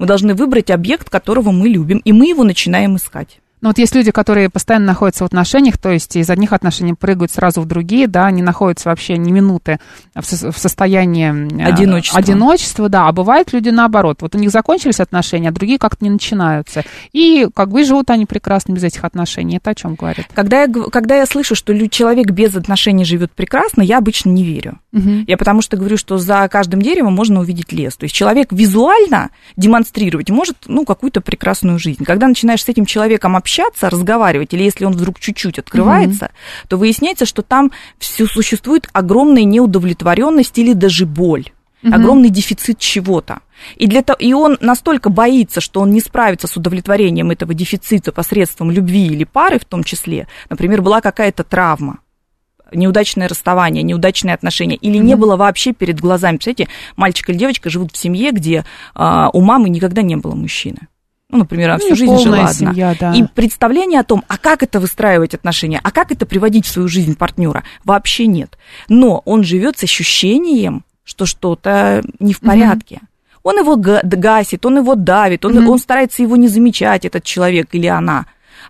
Мы 0.00 0.06
должны 0.06 0.34
выбрать 0.34 0.72
объект, 0.72 1.08
которого 1.08 1.52
мы 1.52 1.68
любим, 1.68 1.98
и 1.98 2.12
мы 2.12 2.26
его 2.26 2.42
начинаем 2.42 2.96
искать. 2.96 3.38
Ну, 3.64 3.70
вот 3.70 3.78
есть 3.78 3.94
люди, 3.94 4.10
которые 4.10 4.50
постоянно 4.50 4.84
находятся 4.84 5.24
в 5.24 5.26
отношениях, 5.26 5.78
то 5.78 5.90
есть 5.90 6.16
из 6.16 6.28
одних 6.28 6.52
отношений 6.52 6.92
прыгают 6.92 7.32
сразу 7.32 7.62
в 7.62 7.64
другие, 7.64 8.06
да, 8.06 8.30
не 8.30 8.42
находятся 8.42 8.90
вообще 8.90 9.16
ни 9.16 9.32
минуты 9.32 9.78
в, 10.14 10.22
со- 10.22 10.52
в 10.52 10.58
состоянии 10.58 11.32
э, 11.32 11.64
Одиночества. 11.64 12.18
одиночества, 12.18 12.88
да, 12.90 13.08
а 13.08 13.12
бывают 13.12 13.54
люди 13.54 13.70
наоборот. 13.70 14.18
Вот 14.20 14.34
у 14.34 14.38
них 14.38 14.50
закончились 14.50 15.00
отношения, 15.00 15.48
а 15.48 15.50
другие 15.50 15.78
как-то 15.78 16.04
не 16.04 16.10
начинаются. 16.10 16.82
И 17.14 17.48
как 17.54 17.70
бы 17.70 17.84
живут 17.84 18.10
они 18.10 18.26
прекрасно 18.26 18.74
без 18.74 18.84
этих 18.84 19.02
отношений. 19.02 19.56
Это 19.56 19.70
о 19.70 19.74
чем 19.74 19.94
говорит? 19.94 20.26
Когда 20.34 20.64
я, 20.64 20.68
когда 20.68 21.16
я 21.16 21.24
слышу, 21.24 21.54
что 21.54 21.72
человек 21.88 22.32
без 22.32 22.54
отношений 22.54 23.06
живет 23.06 23.32
прекрасно, 23.32 23.80
я 23.80 23.96
обычно 23.96 24.28
не 24.28 24.44
верю. 24.44 24.78
Я 25.26 25.38
потому 25.38 25.62
что 25.62 25.78
говорю, 25.78 25.96
что 25.96 26.18
за 26.18 26.46
каждым 26.48 26.82
деревом 26.82 27.14
можно 27.14 27.40
увидеть 27.40 27.72
лес. 27.72 27.96
То 27.96 28.04
есть 28.04 28.14
человек 28.14 28.52
визуально 28.52 29.30
демонстрировать 29.56 30.28
может 30.28 30.58
ну, 30.66 30.84
какую-то 30.84 31.22
прекрасную 31.22 31.78
жизнь. 31.78 32.04
Когда 32.04 32.28
начинаешь 32.28 32.62
с 32.62 32.68
этим 32.68 32.84
человеком 32.84 33.36
общаться, 33.36 33.53
разговаривать, 33.90 34.54
или 34.54 34.62
если 34.62 34.84
он 34.84 34.92
вдруг 34.92 35.18
чуть-чуть 35.18 35.58
открывается, 35.58 36.30
то 36.68 36.76
выясняется, 36.76 37.26
что 37.26 37.42
там 37.42 37.72
все 37.98 38.26
существует 38.26 38.88
огромная 38.92 39.44
неудовлетворенность 39.44 40.58
или 40.58 40.72
даже 40.72 41.06
боль. 41.06 41.50
Огромный 41.82 42.30
дефицит 42.30 42.78
чего-то. 42.78 43.40
И, 43.76 43.86
для 43.86 44.02
того, 44.02 44.16
и 44.18 44.32
он 44.32 44.56
настолько 44.60 45.10
боится, 45.10 45.60
что 45.60 45.80
он 45.80 45.90
не 45.90 46.00
справится 46.00 46.46
с 46.46 46.56
удовлетворением 46.56 47.30
этого 47.30 47.52
дефицита 47.52 48.10
посредством 48.10 48.70
любви 48.70 49.06
или 49.06 49.24
пары 49.24 49.58
в 49.58 49.66
том 49.66 49.84
числе. 49.84 50.26
Например, 50.48 50.80
была 50.80 51.02
какая-то 51.02 51.44
травма 51.44 51.98
неудачное 52.72 53.28
расставание, 53.28 53.82
неудачные 53.82 54.34
отношения, 54.34 54.76
или 54.76 54.98
не 54.98 55.14
было 55.14 55.36
вообще 55.36 55.72
перед 55.72 56.00
глазами. 56.00 56.36
Представляете, 56.36 56.68
мальчик 56.96 57.30
или 57.30 57.36
девочка 57.36 57.70
живут 57.70 57.92
в 57.92 57.96
семье, 57.96 58.32
где 58.32 58.64
а, 58.94 59.30
у 59.32 59.40
мамы 59.40 59.68
никогда 59.68 60.02
не 60.02 60.16
было 60.16 60.34
мужчины. 60.34 60.88
Ну, 61.34 61.40
например, 61.40 61.70
она 61.70 61.78
Ну, 61.80 61.84
всю 61.86 61.96
жизнь 61.96 62.16
жила 62.22 62.36
одна. 62.38 62.52
семья, 62.52 62.94
да. 62.98 63.12
И 63.12 63.24
представление 63.34 64.00
о 64.00 64.04
том, 64.04 64.24
а 64.28 64.38
как 64.38 64.62
это 64.62 64.78
выстраивать 64.80 65.34
отношения, 65.34 65.80
а 65.82 65.90
как 65.90 66.12
это 66.12 66.26
приводить 66.26 66.64
в 66.64 66.70
свою 66.70 66.88
жизнь 66.88 67.16
партнера, 67.16 67.64
вообще 67.84 68.26
нет. 68.26 68.56
Но 68.88 69.20
он 69.24 69.42
живет 69.44 69.76
с 69.78 69.82
ощущением, 69.84 70.84
что 71.04 71.26
что-то 71.26 72.02
не 72.20 72.32
в 72.32 72.40
порядке. 72.40 73.00
Он 73.42 73.58
его 73.58 73.76
га- 73.76 74.00
гасит, 74.02 74.64
он 74.64 74.78
его 74.78 74.94
давит, 74.94 75.44
он, 75.44 75.52
он 75.68 75.78
старается 75.78 76.22
его 76.22 76.36
не 76.36 76.48
замечать, 76.48 77.04
этот 77.04 77.24
человек 77.24 77.68
или 77.72 77.86
она. 77.88 78.24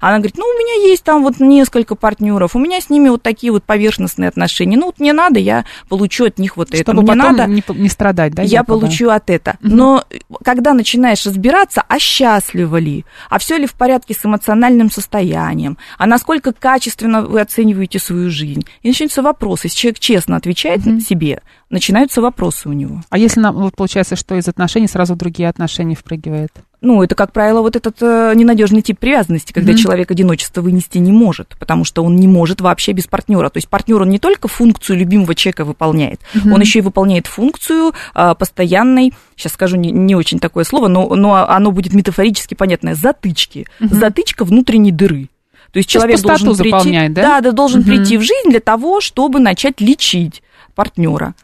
Она 0.04 0.18
говорит, 0.18 0.37
ну, 0.37 0.44
у 0.44 0.58
меня 0.58 0.87
есть 0.87 1.02
там 1.02 1.23
вот 1.23 1.40
несколько 1.40 1.94
партнеров, 1.94 2.54
у 2.54 2.58
меня 2.58 2.78
с 2.78 2.90
ними 2.90 3.08
вот 3.08 3.23
такие 3.23 3.50
вот 3.50 3.64
поверхностные 3.64 4.28
отношения. 4.28 4.76
Ну, 4.76 4.87
вот 4.87 5.00
мне 5.00 5.14
надо, 5.14 5.40
я 5.40 5.64
получу 5.88 6.26
от 6.26 6.38
них 6.38 6.58
вот 6.58 6.68
это. 6.75 6.82
Чтобы 6.82 7.00
Мне 7.00 7.12
потом 7.12 7.37
надо, 7.37 7.50
не, 7.50 7.64
не 7.68 7.88
страдать, 7.88 8.34
да? 8.34 8.42
я 8.42 8.64
получу 8.64 9.08
от 9.08 9.30
это. 9.30 9.56
Но 9.62 10.04
когда 10.44 10.75
начинаешь 10.75 11.25
разбираться, 11.25 11.82
а 11.88 11.99
счастливы 11.99 12.80
ли, 12.82 13.06
а 13.30 13.38
все 13.38 13.56
ли 13.56 13.66
в 13.66 13.73
порядке 13.73 14.12
с 14.12 14.23
эмоциональным 14.26 14.90
состоянием, 14.90 15.78
а 15.96 16.04
насколько 16.04 16.52
качественно 16.52 17.23
вы 17.23 17.40
оцениваете 17.40 17.99
свою 17.99 18.28
жизнь, 18.28 18.66
и 18.82 18.88
начинаются 18.88 19.23
вопросы. 19.23 19.68
Если 19.68 19.78
человек 19.78 20.00
честно 20.00 20.37
отвечает 20.37 20.82
себе, 21.02 21.40
начинаются 21.70 22.20
вопросы 22.20 22.68
у 22.68 22.73
него. 22.73 23.00
А 23.08 23.16
если 23.16 23.40
нам, 23.40 23.54
вот 23.54 23.75
получается, 23.75 24.16
что 24.16 24.34
из 24.34 24.49
отношений 24.49 24.87
сразу 24.87 25.14
в 25.14 25.16
другие 25.16 25.49
отношения 25.49 25.94
впрыгивает? 25.94 26.52
Ну, 26.85 27.03
это, 27.03 27.14
как 27.14 27.33
правило, 27.33 27.62
вот 27.62 27.75
этот 27.76 27.97
э, 28.00 28.33
ненадежный 28.35 28.83
тип 28.83 28.99
привязанности, 28.99 29.53
когда 29.53 29.73
Мгм. 29.73 29.81
человек 29.81 30.11
одиночество 30.11 30.61
вынести 30.61 30.99
не 30.99 31.11
может, 31.12 31.57
потому 31.59 31.85
что 31.85 32.05
он 32.05 32.17
не 32.17 32.29
может 32.29 32.61
вообще 32.61 32.93
без 32.93 33.07
партнера. 33.07 33.49
То 33.49 33.59
есть 33.59 33.69
партнер 33.69 34.03
он 34.03 34.11
не 34.11 34.19
только 34.19 34.49
функцию 34.49 34.99
любимого 34.99 35.35
человека 35.35 35.64
выполняет, 35.64 36.21
Мгм. 36.35 36.53
он 36.53 36.61
еще 36.61 36.79
и 36.81 36.83
выполняет 36.83 37.26
функцию 37.26 37.93
а, 38.14 38.35
постоянной, 38.35 39.12
сейчас 39.37 39.53
скажу 39.55 39.76
не, 39.76 39.91
не 39.91 40.14
очень 40.14 40.38
такое 40.38 40.64
слово, 40.64 40.88
но, 40.88 41.14
но 41.14 41.35
оно 41.49 41.73
будет 41.73 41.95
метафорически 41.95 42.55
понятное, 42.55 42.95
затычки. 42.95 43.67
Мгм. 43.81 43.95
Затычка 43.99 44.45
внутренней 44.45 44.93
дыры. 44.93 45.29
То 45.73 45.79
есть 45.79 45.91
То 45.91 45.97
есть 45.97 46.05
человек 46.07 46.21
должен 46.21 46.49
пустоту 46.49 46.62
прийти, 46.62 46.79
заполняет, 46.79 47.12
да? 47.14 47.41
да, 47.41 47.50
должен 47.50 47.81
Мгм. 47.81 47.88
прийти 47.88 48.17
в 48.17 48.21
жизнь 48.21 48.50
для 48.50 48.61
того, 48.61 49.00
чтобы 49.00 49.41
начать 49.41 49.81
лечить 49.81 50.43
партнера. 50.75 51.35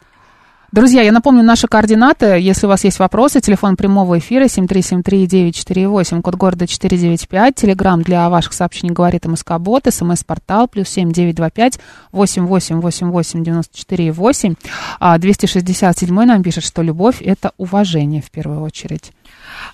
Друзья, 0.73 1.03
я 1.03 1.11
напомню 1.11 1.43
наши 1.43 1.67
координаты. 1.67 2.39
Если 2.39 2.67
у 2.67 2.69
вас 2.69 2.85
есть 2.85 3.01
вопросы, 3.01 3.41
телефон 3.41 3.75
прямого 3.77 4.21
эфира 4.21 4.45
7373948, 4.45 6.23
код 6.23 6.37
города 6.37 6.69
495, 6.69 7.57
телеграмм 7.57 8.03
для 8.03 8.31
ваших 8.31 8.53
сообщений 8.53 8.95
говорит 8.95 9.27
МСК-бот, 9.27 9.89
смс-портал, 9.91 10.69
плюс 10.69 10.89
7925 10.91 11.81
8888 12.13 13.43
94 13.43 14.13
8. 14.13 14.55
А 15.01 15.19
267 15.19 16.15
нам 16.25 16.43
пишет, 16.45 16.63
что 16.63 16.83
любовь– 16.83 17.17
это 17.21 17.51
уважение 17.59 18.23
в 18.23 18.31
первую 18.31 18.63
очередь. 18.63 19.11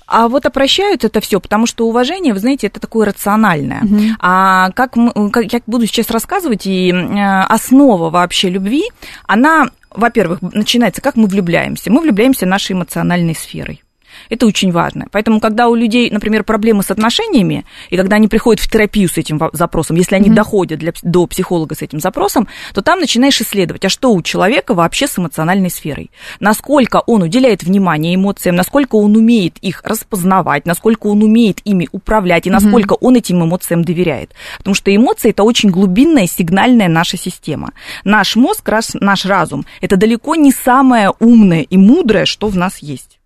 А 0.07 0.29
вот 0.29 0.47
опрощают 0.47 1.05
это 1.05 1.21
все, 1.21 1.41
потому 1.41 1.67
что 1.67 1.87
уважение, 1.87 2.33
вы 2.33 2.41
знаете, 2.41 2.69
это 2.69 2.81
такое 2.81 3.07
рациональное. 3.07 3.81
Мгм. 3.83 4.17
А 4.19 4.71
как, 4.71 4.97
мы- 4.97 5.31
как 5.31 5.53
я 5.53 5.61
буду 5.67 5.87
сейчас 5.87 6.11
рассказывать, 6.11 6.67
и 6.67 6.91
э, 6.91 7.41
основа 7.43 8.09
вообще 8.09 8.49
любви, 8.49 8.85
она, 9.27 9.69
во-первых, 9.97 10.43
начинается, 10.43 11.03
как 11.03 11.17
мы 11.17 11.27
влюбляемся. 11.27 11.91
Мы 11.91 12.01
влюбляемся 12.01 12.47
нашей 12.47 12.73
эмоциональной 12.73 13.35
сферой. 13.35 13.83
Это 14.29 14.47
очень 14.47 14.73
важно. 14.73 15.07
Поэтому, 15.11 15.41
когда 15.41 15.69
у 15.69 15.75
людей, 15.75 16.11
например, 16.11 16.45
проблемы 16.45 16.83
с 16.83 16.91
отношениями, 16.91 17.65
и 17.91 17.97
когда 17.97 18.17
они 18.17 18.29
приходят 18.29 18.63
в 18.63 18.71
терапию 18.71 19.09
с 19.09 19.19
этим 19.19 19.41
запросом, 19.53 19.97
если 19.97 20.15
они 20.17 20.27
Мгм. 20.29 20.35
доходят 20.37 20.79
для, 20.79 20.93
до 21.03 21.27
психолога 21.27 21.75
с 21.75 21.83
этим 21.83 22.01
запросом, 22.01 22.49
то 22.75 22.83
там 22.83 23.01
начинаешь 23.01 23.41
исследовать, 23.41 23.85
а 23.85 23.89
что 23.89 24.13
у 24.13 24.23
человека 24.23 24.75
вообще 24.75 25.07
с 25.07 25.19
эмоциональной 25.19 25.71
сферой. 25.71 26.11
Насколько 26.41 27.03
он 27.07 27.23
уделяет 27.23 27.63
внимание 27.63 28.15
эмоциям, 28.15 28.57
насколько 28.57 28.97
он 28.97 29.17
умеет 29.17 29.59
их 29.59 29.83
распознавать, 29.85 30.67
насколько 30.67 31.07
он 31.07 31.23
умеет 31.23 31.61
ими 31.65 31.89
управлять, 31.93 32.47
и 32.47 32.51
насколько 32.51 32.95
он 32.95 33.17
этим 33.17 33.43
эмоциям 33.45 33.85
доверяет. 33.85 34.33
Потому 34.59 34.75
что 34.75 34.95
эмоции– 34.95 35.31
это 35.31 35.43
очень 35.43 35.71
глубинная 35.71 36.27
сигнальная 36.27 36.89
наша 36.89 37.17
система. 37.17 37.73
Наш 38.05 38.37
мозг, 38.37 38.69
раз- 38.69 38.95
наш 38.95 39.25
разум– 39.25 39.65
это 39.81 39.97
далеко 39.97 40.35
не 40.35 40.53
самое 40.53 41.13
умное 41.21 41.63
и 41.63 41.77
мудрое, 41.77 42.25
что 42.27 42.49
в 42.49 42.57
нас 42.57 42.79
есть. 42.79 43.19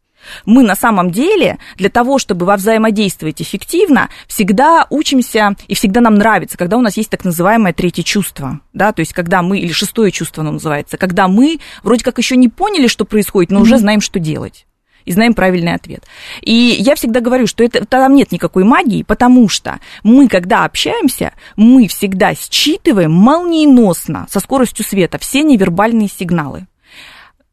Мы 0.45 0.62
на 0.62 0.77
самом 0.77 1.11
деле 1.11 1.59
для 1.77 1.91
того, 1.91 2.19
чтобы 2.19 2.47
во 2.47 2.57
взаимодействовать 2.57 3.41
эффективно, 3.43 4.09
всегда 4.27 4.87
учимся 4.91 5.55
и 5.69 5.75
всегда 5.75 6.00
нам 6.00 6.15
нравится, 6.15 6.59
когда 6.59 6.77
у 6.77 6.81
нас 6.81 6.97
есть 6.97 7.11
так 7.11 7.25
называемое 7.25 7.73
третье 7.73 8.03
чувство, 8.03 8.61
да, 8.73 8.93
то 8.93 9.00
есть 9.00 9.12
когда 9.12 9.43
мы, 9.43 9.59
или 9.59 9.73
шестое 9.73 10.11
чувство 10.11 10.43
оно 10.43 10.53
называется, 10.53 10.97
когда 10.97 11.29
мы 11.29 11.59
вроде 11.83 12.05
как 12.05 12.19
еще 12.19 12.37
не 12.37 12.49
поняли, 12.49 12.87
что 12.87 13.05
происходит, 13.05 13.50
но 13.50 13.61
уже 13.61 13.79
знаем, 13.79 14.00
что 14.00 14.19
делать 14.19 14.67
и 15.05 15.12
знаем 15.12 15.35
правильный 15.35 15.75
ответ. 15.75 16.05
И 16.43 16.53
я 16.53 16.95
всегда 16.95 17.21
говорю, 17.21 17.47
что 17.47 17.65
это, 17.65 17.85
там 17.85 18.15
нет 18.15 18.33
никакой 18.33 18.65
магии, 18.65 19.03
потому 19.03 19.49
что 19.49 19.81
мы, 20.03 20.29
когда 20.29 20.65
общаемся, 20.65 21.33
мы 21.57 21.89
всегда 21.89 22.35
считываем 22.35 23.12
молниеносно, 23.12 24.27
со 24.31 24.41
скоростью 24.41 24.85
света, 24.85 25.19
все 25.19 25.43
невербальные 25.43 26.09
сигналы 26.09 26.67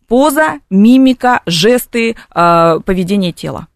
поза, 0.08 0.60
мимика, 0.70 1.42
жесты, 1.46 2.16
э, 2.34 2.80
поведение 2.86 3.32
тела. 3.32 3.68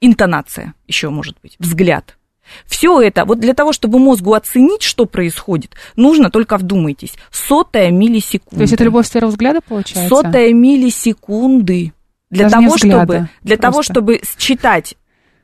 Интонация 0.00 0.74
еще 0.86 1.10
может 1.10 1.36
быть, 1.42 1.56
взгляд. 1.58 2.16
Все 2.64 3.00
это, 3.00 3.24
вот 3.24 3.40
для 3.40 3.54
того, 3.54 3.72
чтобы 3.72 3.98
мозгу 3.98 4.34
оценить, 4.34 4.82
что 4.82 5.06
происходит, 5.06 5.72
нужно, 5.96 6.30
только 6.30 6.56
вдумайтесь, 6.58 7.14
сотая 7.30 7.90
миллисекунды. 7.90 8.56
То 8.56 8.62
есть 8.62 8.72
это 8.74 8.84
любовь 8.84 9.06
с 9.06 9.10
первого 9.10 9.30
взгляда 9.30 9.60
получается? 9.66 10.08
Сотая 10.08 10.52
миллисекунды. 10.52 11.92
Для 12.30 12.44
Даже 12.48 12.54
того, 12.54 12.74
взгляда, 12.74 13.04
чтобы, 13.04 13.28
для 13.42 13.56
того, 13.56 13.82
чтобы 13.82 14.20
считать 14.38 14.94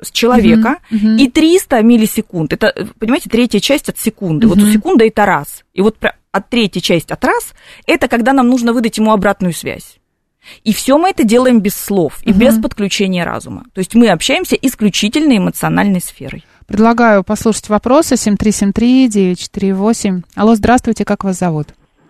с 0.00 0.10
человека, 0.10 0.78
Мгм, 0.90 1.12
мгм. 1.12 1.16
и 1.18 1.28
300 1.30 1.80
миллисекунд. 1.82 2.52
Это, 2.52 2.88
понимаете, 2.98 3.30
третья 3.30 3.60
часть 3.60 3.88
от 3.88 3.98
секунды. 3.98 4.48
Вот 4.48 4.58
Мгм. 4.58 4.72
секунда 4.72 5.06
это 5.06 5.24
раз. 5.24 5.64
И 5.74 5.80
вот 5.80 5.96
от 6.32 6.48
третья 6.50 6.80
часть 6.80 7.12
от 7.12 7.24
раз, 7.24 7.52
это 7.86 8.08
когда 8.08 8.32
нам 8.32 8.48
нужно 8.48 8.72
выдать 8.72 8.98
ему 8.98 9.12
обратную 9.12 9.52
связь. 9.54 9.98
И 10.64 10.72
все 10.72 10.96
мы 10.98 11.10
это 11.10 11.24
делаем 11.24 11.60
без 11.60 11.74
слов 11.74 12.20
и 12.24 12.30
Мгм. 12.30 12.38
без 12.38 12.58
подключения 12.60 13.24
разума. 13.24 13.64
То 13.74 13.80
есть 13.80 13.94
мы 13.94 14.08
общаемся 14.10 14.56
исключительно 14.56 15.36
эмоциональной 15.36 16.00
сферой. 16.00 16.44
Предлагаю 16.66 17.22
послушать 17.24 17.68
вопросы 17.68 18.16
7373948. 18.16 20.22
Алло, 20.36 20.54
здравствуйте, 20.54 21.04
как 21.04 21.24
вас 21.24 21.38
зовут? 21.38 21.68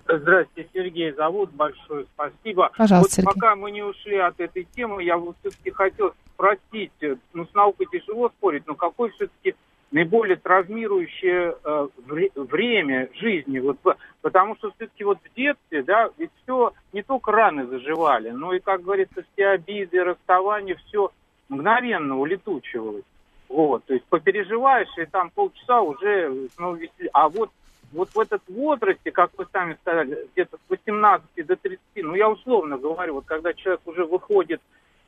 Здравствуйте, 0.08 0.68
Сергей 0.74 1.12
зовут, 1.12 1.50
большое 1.52 2.04
спасибо. 2.14 2.70
Пожалуйста, 2.76 3.08
вот 3.22 3.22
Сергей. 3.32 3.32
пока 3.40 3.56
мы 3.56 3.70
не 3.70 3.82
ушли 3.82 4.16
от 4.18 4.38
этой 4.40 4.66
темы, 4.76 5.02
я 5.04 5.16
вот 5.16 5.36
все-таки 5.40 5.70
хотел 5.70 6.12
спросить, 6.34 6.90
э, 7.00 7.16
ну, 7.32 7.46
с 7.46 7.54
наукой 7.54 7.86
тяжело 7.90 8.28
спорить, 8.28 8.64
но 8.66 8.74
какое 8.74 9.10
все-таки 9.12 9.54
наиболее 9.90 10.36
травмирующее 10.36 11.54
э, 11.64 11.88
вре- 12.06 12.30
время 12.34 13.08
жизни, 13.20 13.58
вот, 13.60 13.78
по- 13.78 13.96
потому 14.20 14.54
что 14.56 14.70
все-таки 14.76 15.04
вот 15.04 15.18
в 15.18 15.34
детстве, 15.36 15.82
да, 15.82 16.10
ведь 16.18 16.30
все 16.42 16.72
не 16.92 17.02
только 17.02 17.32
раны 17.32 17.66
заживали, 17.66 18.30
но 18.30 18.52
и, 18.52 18.60
как 18.60 18.82
говорится, 18.82 19.24
все 19.32 19.48
обиды, 19.48 20.04
расставания, 20.04 20.76
все 20.86 21.10
мгновенно 21.48 22.18
улетучивалось. 22.18 23.04
Вот, 23.48 23.84
то 23.84 23.94
есть 23.94 24.06
попереживаешь, 24.06 24.88
и 24.96 25.04
там 25.04 25.30
полчаса 25.30 25.82
уже 25.82 26.48
снова 26.54 26.76
веселье. 26.76 27.10
А 27.12 27.28
вот 27.28 27.50
вот 27.92 28.08
в 28.14 28.18
этот 28.18 28.42
возрасте, 28.48 29.10
как 29.10 29.30
вы 29.36 29.46
сами 29.52 29.76
сказали, 29.82 30.26
где-то 30.32 30.56
с 30.56 30.70
18 30.70 31.46
до 31.46 31.56
30, 31.56 31.80
ну 31.96 32.14
я 32.14 32.30
условно 32.30 32.78
говорю, 32.78 33.14
вот 33.14 33.26
когда 33.26 33.52
человек 33.52 33.80
уже 33.84 34.04
выходит 34.06 34.60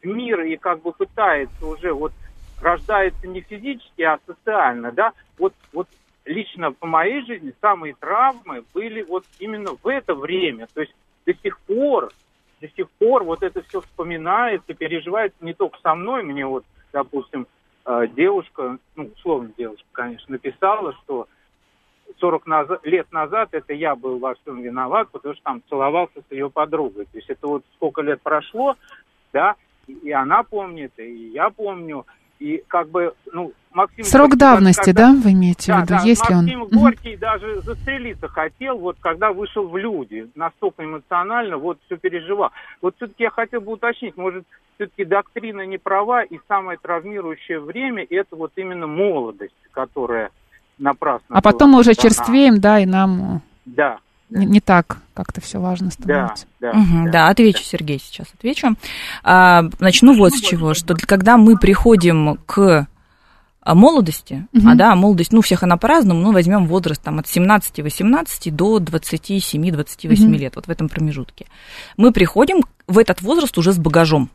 в 0.03 0.07
мир 0.07 0.43
и 0.43 0.57
как 0.57 0.83
бы 0.83 0.93
пытается 0.93 1.67
уже 1.67 1.93
вот 1.93 2.13
рождается 2.61 3.27
не 3.27 3.41
физически, 3.41 4.03
а 4.03 4.19
социально, 4.27 4.93
да, 4.93 5.13
вот, 5.39 5.55
вот 5.73 5.89
лично 6.25 6.73
по 6.73 6.87
моей 6.87 7.25
жизни 7.25 7.55
самые 7.61 7.95
травмы 7.95 8.65
были 8.73 9.03
вот 9.03 9.25
именно 9.39 9.71
в 9.83 9.89
это 9.89 10.15
время, 10.15 10.69
то 10.73 10.83
есть 10.83 10.95
до 11.27 11.35
сих 11.35 11.59
пор, 11.61 12.13
до 12.61 12.69
сих 12.69 12.91
пор 12.93 13.25
вот 13.25 13.43
это 13.43 13.63
все 13.63 13.81
вспоминается, 13.81 14.75
переживается 14.75 15.45
не 15.45 15.55
только 15.55 15.79
со 15.83 15.95
мной, 15.95 16.23
мне 16.23 16.47
вот, 16.47 16.65
допустим, 16.93 17.47
э, 17.87 18.07
девушка, 18.15 18.79
ну, 18.97 19.11
условно 19.15 19.51
девушка, 19.57 19.85
конечно, 19.93 20.33
написала, 20.33 20.95
что 21.05 21.29
40 22.19 22.47
назад, 22.47 22.81
лет 22.85 23.11
назад 23.13 23.49
это 23.53 23.73
я 23.73 23.95
был 23.95 24.19
во 24.19 24.35
всем 24.35 24.63
виноват, 24.63 25.09
потому 25.11 25.35
что 25.35 25.43
там 25.43 25.63
целовался 25.69 26.21
с 26.29 26.33
ее 26.33 26.51
подругой. 26.51 27.07
То 27.07 27.19
есть 27.19 27.31
это 27.31 27.47
вот 27.47 27.65
сколько 27.75 28.03
лет 28.03 28.21
прошло, 28.23 28.77
да, 29.33 29.57
и- 29.87 30.11
она 30.13 30.43
помнит, 30.43 30.93
и 30.99 31.29
я 31.29 31.51
помню. 31.51 32.07
И 32.45 32.63
как 32.69 32.91
бы, 32.91 33.15
ну, 33.33 33.55
Максим... 33.73 34.05
Срок 34.05 34.33
Горький, 34.33 34.39
давности, 34.39 34.85
когда- 34.93 35.13
да, 35.13 35.19
вы 35.19 35.33
имеете 35.33 35.63
в 35.63 35.77
да, 35.77 35.81
виду? 35.81 35.95
да, 35.95 36.01
Есть 36.03 36.29
ли 36.29 36.35
он? 36.37 36.43
Максим 36.43 36.61
Мгм. 36.61 36.79
Горький 36.79 37.17
даже 37.17 37.63
застрелиться 37.63 38.29
хотел, 38.29 38.77
вот 38.77 38.99
когда 39.01 39.33
вышел 39.33 39.67
в 39.67 39.75
люди, 39.79 40.29
настолько 40.35 40.85
эмоционально, 40.85 41.57
вот 41.57 41.79
все 41.87 41.97
переживал. 41.97 42.51
Вот 42.83 42.97
все-таки 42.97 43.23
я 43.23 43.31
хотел 43.31 43.63
бы 43.63 43.73
уточнить, 43.73 44.19
может, 44.19 44.45
все-таки 44.75 45.07
доктрина 45.07 45.65
не 45.65 45.79
права, 45.79 46.23
и 46.23 46.39
самое 46.47 46.79
травмирующее 46.83 47.61
время 47.61 48.07
это 48.11 48.37
вот 48.37 48.53
именно 48.57 48.87
молодость, 48.87 49.55
которая 49.71 50.31
напрасно 50.77 51.25
А 51.31 51.41
потом 51.41 51.71
мы 51.71 51.79
уже 51.79 51.95
черствеем, 51.95 52.61
да, 52.61 52.79
и 52.79 52.85
нам 52.85 53.41
Да, 53.65 53.95
э, 53.95 53.99
не, 54.35 54.47
не 54.47 54.61
так 54.61 54.99
как-то 55.15 55.41
все 55.41 55.61
важно 55.61 55.87
да, 55.87 55.93
становится. 55.93 56.47
да. 56.61 56.73
Мгм, 56.73 57.11
да, 57.11 57.29
отвечу, 57.29 57.63
Сергей, 57.63 58.01
сейчас 58.01 58.27
отвечу. 58.37 58.75
А, 59.23 59.63
начну 59.79 60.17
вот 60.17 60.33
с 60.33 60.41
чего, 60.41 60.75
что 60.75 60.95
когда 60.95 61.37
мы 61.37 61.57
приходим 61.57 62.39
к 62.47 62.87
а, 63.67 63.75
молодости, 63.75 64.47
Мгм. 64.53 64.69
а 64.69 64.75
да, 64.75 64.95
молодость, 64.95 65.33
ну, 65.33 65.41
всех 65.41 65.63
она 65.63 65.77
по-разному, 65.77 66.21
ну, 66.21 66.33
возьмем 66.33 66.67
возраст 66.67 67.01
там 67.03 67.19
от 67.19 67.27
17-18 67.27 68.51
до 68.51 68.79
27-28 68.79 70.25
Мгм. 70.25 70.35
лет, 70.35 70.57
вот 70.57 70.67
в 70.67 70.71
этом 70.71 70.89
промежутке. 70.89 71.47
Мы 71.97 72.13
приходим 72.13 72.63
в 72.87 72.99
этот 72.99 73.23
возраст 73.23 73.57
уже 73.57 73.73
с 73.73 73.79
багажом, 73.79 74.31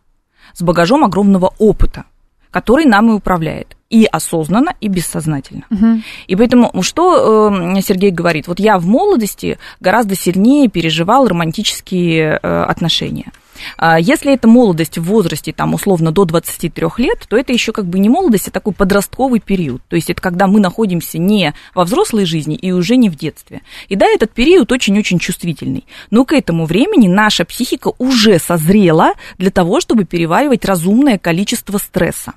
с 0.53 0.62
багажом 0.62 1.03
огромного 1.03 1.53
опыта, 1.60 2.06
который 2.51 2.86
нам 2.86 3.12
и 3.12 3.13
управляет, 3.13 3.75
и 3.89 4.05
осознанно, 4.05 4.75
и 4.81 4.88
бессознательно. 4.88 5.65
Мгм. 5.69 6.03
И 6.27 6.36
поэтому, 6.36 6.72
что 6.84 7.51
э, 7.51 7.81
Сергей 7.81 8.12
говорит, 8.12 8.48
вот 8.48 8.60
я 8.60 8.77
в 8.77 8.86
молодости 8.86 9.58
гораздо 9.79 10.15
сильнее 10.15 10.67
переживал 10.67 11.27
романтические 11.27 12.39
э, 12.41 12.63
отношения. 12.63 13.31
А 13.77 14.00
Если 14.00 14.34
это 14.34 14.48
молодость 14.48 14.98
в 14.98 15.03
возрасте, 15.03 15.51
там, 15.53 15.74
условно, 15.74 16.12
до 16.12 16.25
23 16.25 16.88
лет, 16.98 17.25
то 17.27 17.38
это 17.38 17.51
еще 17.53 17.72
как 17.72 17.86
бы 17.86 18.00
не 18.00 18.10
молодость, 18.10 18.48
а 18.48 18.51
такой 18.51 18.74
подростковый 18.74 19.39
период. 19.39 19.81
То 19.88 19.96
есть 19.96 20.10
это 20.10 20.22
когда 20.22 20.48
мы 20.48 20.60
находимся 20.60 21.17
не 21.17 21.53
во 21.74 21.84
взрослой 21.84 22.25
жизни 22.25 22.55
и 22.55 22.72
уже 22.72 22.96
не 22.96 23.10
в 23.10 23.15
детстве. 23.15 23.62
И 23.88 23.96
да, 23.96 24.05
этот 24.08 24.31
период 24.31 24.72
очень-очень 24.72 25.19
чувствительный. 25.19 25.86
Но 26.10 26.25
к 26.25 26.34
этому 26.34 26.65
времени 26.65 27.08
наша 27.08 27.46
психика 27.46 27.91
уже 27.98 28.39
созрела 28.39 29.13
для 29.38 29.51
того, 29.51 29.79
чтобы 29.81 30.05
переваривать 30.05 30.65
разумное 30.65 31.17
количество 31.17 31.77
стресса. 31.77 32.34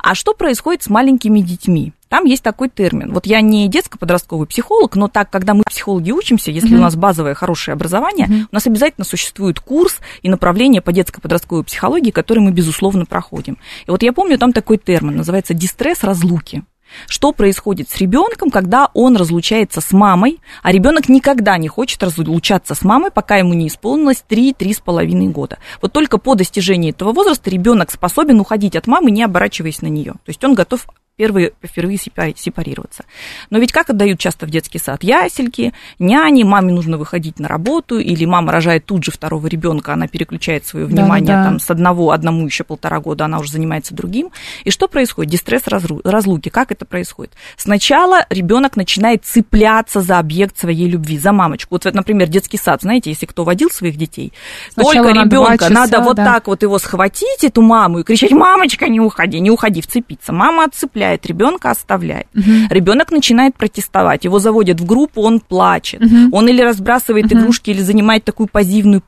А 0.00 0.14
что 0.14 0.34
происходит 0.34 0.82
с 0.82 0.90
маленькими 0.90 1.40
детьми? 1.40 1.92
Там 2.08 2.24
есть 2.24 2.42
такой 2.42 2.70
термин. 2.70 3.12
Вот 3.12 3.26
я 3.26 3.42
не 3.42 3.68
детско-подростковый 3.68 4.46
психолог, 4.46 4.96
но 4.96 5.08
так, 5.08 5.30
когда 5.30 5.52
мы 5.52 5.62
психологи 5.64 6.10
учимся, 6.10 6.50
если 6.50 6.70
mm-hmm. 6.70 6.78
у 6.78 6.80
нас 6.80 6.96
базовое 6.96 7.34
хорошее 7.34 7.74
образование, 7.74 8.26
mm-hmm. 8.26 8.46
у 8.50 8.54
нас 8.54 8.66
обязательно 8.66 9.04
существует 9.04 9.60
курс 9.60 9.98
и 10.22 10.30
направление 10.30 10.80
по 10.80 10.90
детско-подростковой 10.92 11.64
психологии, 11.64 12.10
который 12.10 12.38
мы, 12.38 12.50
безусловно, 12.50 13.04
проходим. 13.04 13.58
И 13.86 13.90
вот 13.90 14.02
я 14.02 14.12
помню, 14.14 14.38
там 14.38 14.52
такой 14.52 14.78
термин, 14.78 15.16
называется 15.16 15.52
дистресс 15.52 16.02
разлуки. 16.02 16.64
Что 17.06 17.32
происходит 17.32 17.90
с 17.90 17.98
ребенком, 17.98 18.50
когда 18.50 18.90
он 18.94 19.16
разлучается 19.16 19.80
с 19.80 19.92
мамой, 19.92 20.40
а 20.62 20.72
ребенок 20.72 21.08
никогда 21.08 21.58
не 21.58 21.68
хочет 21.68 22.02
разлучаться 22.02 22.74
с 22.74 22.82
мамой, 22.82 23.10
пока 23.10 23.36
ему 23.36 23.54
не 23.54 23.68
исполнилось 23.68 24.24
3-3,5 24.28 25.30
года. 25.30 25.58
Вот 25.80 25.92
только 25.92 26.18
по 26.18 26.34
достижении 26.34 26.90
этого 26.90 27.12
возраста 27.12 27.50
ребенок 27.50 27.90
способен 27.90 28.40
уходить 28.40 28.76
от 28.76 28.86
мамы, 28.86 29.10
не 29.10 29.22
оборачиваясь 29.22 29.82
на 29.82 29.88
нее. 29.88 30.12
То 30.12 30.28
есть 30.28 30.42
он 30.44 30.54
готов 30.54 30.86
первые, 31.18 31.52
впервые 31.62 31.98
сепарироваться. 31.98 33.04
Но 33.50 33.58
ведь 33.58 33.72
как 33.72 33.90
отдают 33.90 34.18
часто 34.18 34.46
в 34.46 34.50
детский 34.50 34.78
сад? 34.78 35.02
Ясельки, 35.02 35.74
няни, 35.98 36.44
маме 36.44 36.72
нужно 36.72 36.96
выходить 36.96 37.40
на 37.40 37.48
работу, 37.48 37.98
или 37.98 38.24
мама 38.24 38.52
рожает 38.52 38.86
тут 38.86 39.04
же 39.04 39.10
второго 39.10 39.48
ребенка, 39.48 39.92
она 39.92 40.06
переключает 40.06 40.64
свое 40.64 40.86
внимание 40.86 41.26
да, 41.26 41.42
да. 41.42 41.44
там 41.44 41.58
с 41.58 41.70
одного, 41.70 42.12
одному 42.12 42.46
еще 42.46 42.62
полтора 42.62 43.00
года, 43.00 43.24
она 43.24 43.40
уже 43.40 43.50
занимается 43.50 43.94
другим. 43.94 44.30
И 44.62 44.70
что 44.70 44.86
происходит? 44.86 45.32
Дистресс 45.32 45.64
разлуки. 45.66 46.48
Как 46.48 46.70
это 46.70 46.84
происходит? 46.84 47.32
Сначала 47.56 48.24
ребенок 48.30 48.76
начинает 48.76 49.24
цепляться 49.24 50.00
за 50.00 50.20
объект 50.20 50.56
своей 50.56 50.88
любви, 50.88 51.18
за 51.18 51.32
мамочку. 51.32 51.74
Вот, 51.74 51.84
например, 51.92 52.28
детский 52.28 52.58
сад, 52.58 52.82
знаете, 52.82 53.10
если 53.10 53.26
кто 53.26 53.42
водил 53.42 53.70
своих 53.70 53.96
детей, 53.96 54.32
Сначала 54.72 54.94
только 54.94 55.20
ребенка 55.20 55.68
надо 55.68 56.00
вот 56.00 56.16
да. 56.16 56.24
так 56.24 56.46
вот 56.46 56.62
его 56.62 56.78
схватить, 56.78 57.42
эту 57.42 57.60
маму, 57.60 57.98
и 57.98 58.02
кричать, 58.04 58.30
мамочка, 58.30 58.88
не 58.88 59.00
уходи, 59.00 59.40
не 59.40 59.50
уходи, 59.50 59.80
вцепиться. 59.80 60.32
Мама 60.32 60.64
отцепляет 60.64 61.07
оставляет, 61.08 61.26
ребенка 61.26 61.70
оставляет. 61.70 62.26
Угу. 62.34 62.68
Ребенок 62.70 63.10
начинает 63.10 63.54
протестовать, 63.54 64.24
его 64.24 64.38
заводят 64.38 64.80
в 64.80 64.86
группу, 64.86 65.22
он 65.22 65.40
плачет. 65.40 66.02
Угу. 66.02 66.36
Он 66.36 66.48
или 66.48 66.62
разбрасывает 66.62 67.26
угу. 67.26 67.34
игрушки, 67.34 67.70
или 67.70 67.80
занимает 67.80 68.24
такую 68.24 68.48
пассивную, 68.48 69.02